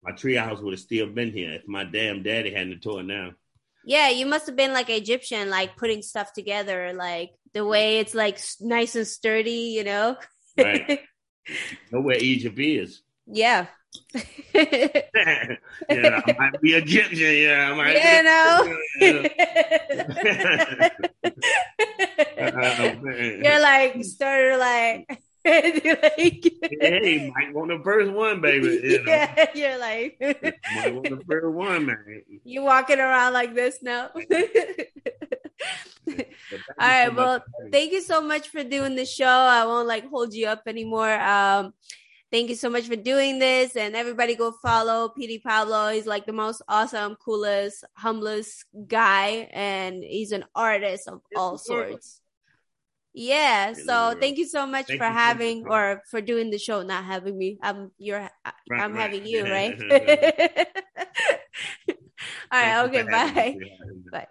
my 0.04 0.12
tree 0.12 0.36
house 0.36 0.60
would 0.62 0.74
have 0.74 0.80
still 0.80 1.08
been 1.08 1.32
here 1.32 1.54
if 1.54 1.68
my 1.68 1.84
damn 1.84 2.24
daddy 2.24 2.54
hadn't 2.54 2.82
tore 2.82 3.02
it 3.02 3.08
down. 3.08 3.36
yeah 3.86 4.10
you 4.10 4.26
must 4.26 4.46
have 4.48 4.56
been 4.56 4.74
like 4.74 4.90
egyptian 4.90 5.50
like 5.50 5.76
putting 5.78 6.02
stuff 6.02 6.32
together 6.34 6.94
like 6.94 7.32
the 7.54 7.66
way 7.66 8.00
it's 8.00 8.14
like 8.16 8.40
nice 8.62 8.96
and 8.96 9.08
sturdy 9.08 9.74
you 9.78 9.84
know 9.84 10.16
Right. 10.58 11.00
know 11.92 12.02
where 12.02 12.18
Egypt 12.18 12.60
is. 12.60 13.02
yeah 13.28 13.66
yeah, 14.54 16.22
I 16.26 16.36
might 16.38 16.62
be 16.62 16.74
Egyptian. 16.74 17.36
Yeah, 17.36 17.72
I 17.72 17.76
might. 17.76 17.98
you 17.98 18.24
know 18.24 18.78
Oh, 22.46 22.96
you're 23.06 23.62
like 23.62 24.04
started 24.04 24.58
like 24.58 25.22
like 25.46 26.54
hey, 26.80 27.32
might 27.36 27.54
want 27.54 27.70
the 27.70 27.82
first 27.84 28.12
one, 28.12 28.40
baby. 28.40 28.80
You 28.82 29.04
know, 29.04 29.12
yeah, 29.12 29.46
you're 29.54 29.78
like 29.78 30.18
might 30.22 30.96
want 30.96 31.10
the 31.10 31.22
first 31.28 31.48
one, 31.48 31.86
man. 31.86 32.22
you 32.46 32.64
walking 32.64 33.00
around 33.00 33.34
like 33.34 33.54
this 33.54 33.80
now. 33.82 34.10
But 34.14 34.24
thank 34.30 34.54
you 36.48 36.58
All 36.80 36.88
right, 36.88 37.14
well. 37.14 37.44
Thank 37.72 37.92
you 37.92 38.02
so 38.02 38.22
much 38.22 38.50
for 38.50 38.64
doing 38.64 38.96
the 38.96 39.06
show. 39.06 39.26
I 39.26 39.66
won't 39.66 39.88
like 39.88 40.10
hold 40.10 40.34
you 40.34 40.48
up 40.48 40.64
anymore. 40.66 41.14
Um, 41.14 41.74
thank 42.34 42.50
you 42.50 42.56
so 42.56 42.70
much 42.70 42.88
for 42.88 42.96
doing 42.96 43.38
this, 43.38 43.76
and 43.76 43.96
everybody 43.96 44.36
go 44.36 44.52
follow 44.52 45.10
Petey 45.10 45.38
Pablo. 45.38 45.90
He's 45.90 46.08
like 46.08 46.26
the 46.26 46.34
most 46.34 46.64
awesome, 46.68 47.16
coolest, 47.16 47.86
humblest 47.94 48.66
guy, 48.88 49.48
and 49.54 50.04
he's 50.04 50.32
an 50.32 50.44
artist 50.56 51.08
of 51.08 51.22
all 51.36 51.60
sorts. 51.60 52.22
Yeah, 53.14 53.74
so 53.74 54.16
thank 54.20 54.40
you 54.40 54.48
so 54.48 54.66
much 54.66 54.88
Thank 54.88 55.00
for 55.00 55.06
having 55.06 55.68
or 55.68 56.02
for 56.10 56.20
doing 56.20 56.50
the 56.50 56.58
show, 56.58 56.82
not 56.82 57.06
having 57.06 57.38
me. 57.38 57.60
I'm 57.62 57.92
you're 58.00 58.28
Right, 58.70 58.82
I'm 58.82 58.94
right. 58.94 59.02
having 59.02 59.28
you, 59.28 59.44
right? 59.52 59.78
All 62.52 62.60
right, 62.60 62.86
okay, 62.86 63.04
bye. 63.04 63.58
Bye. 64.12 64.28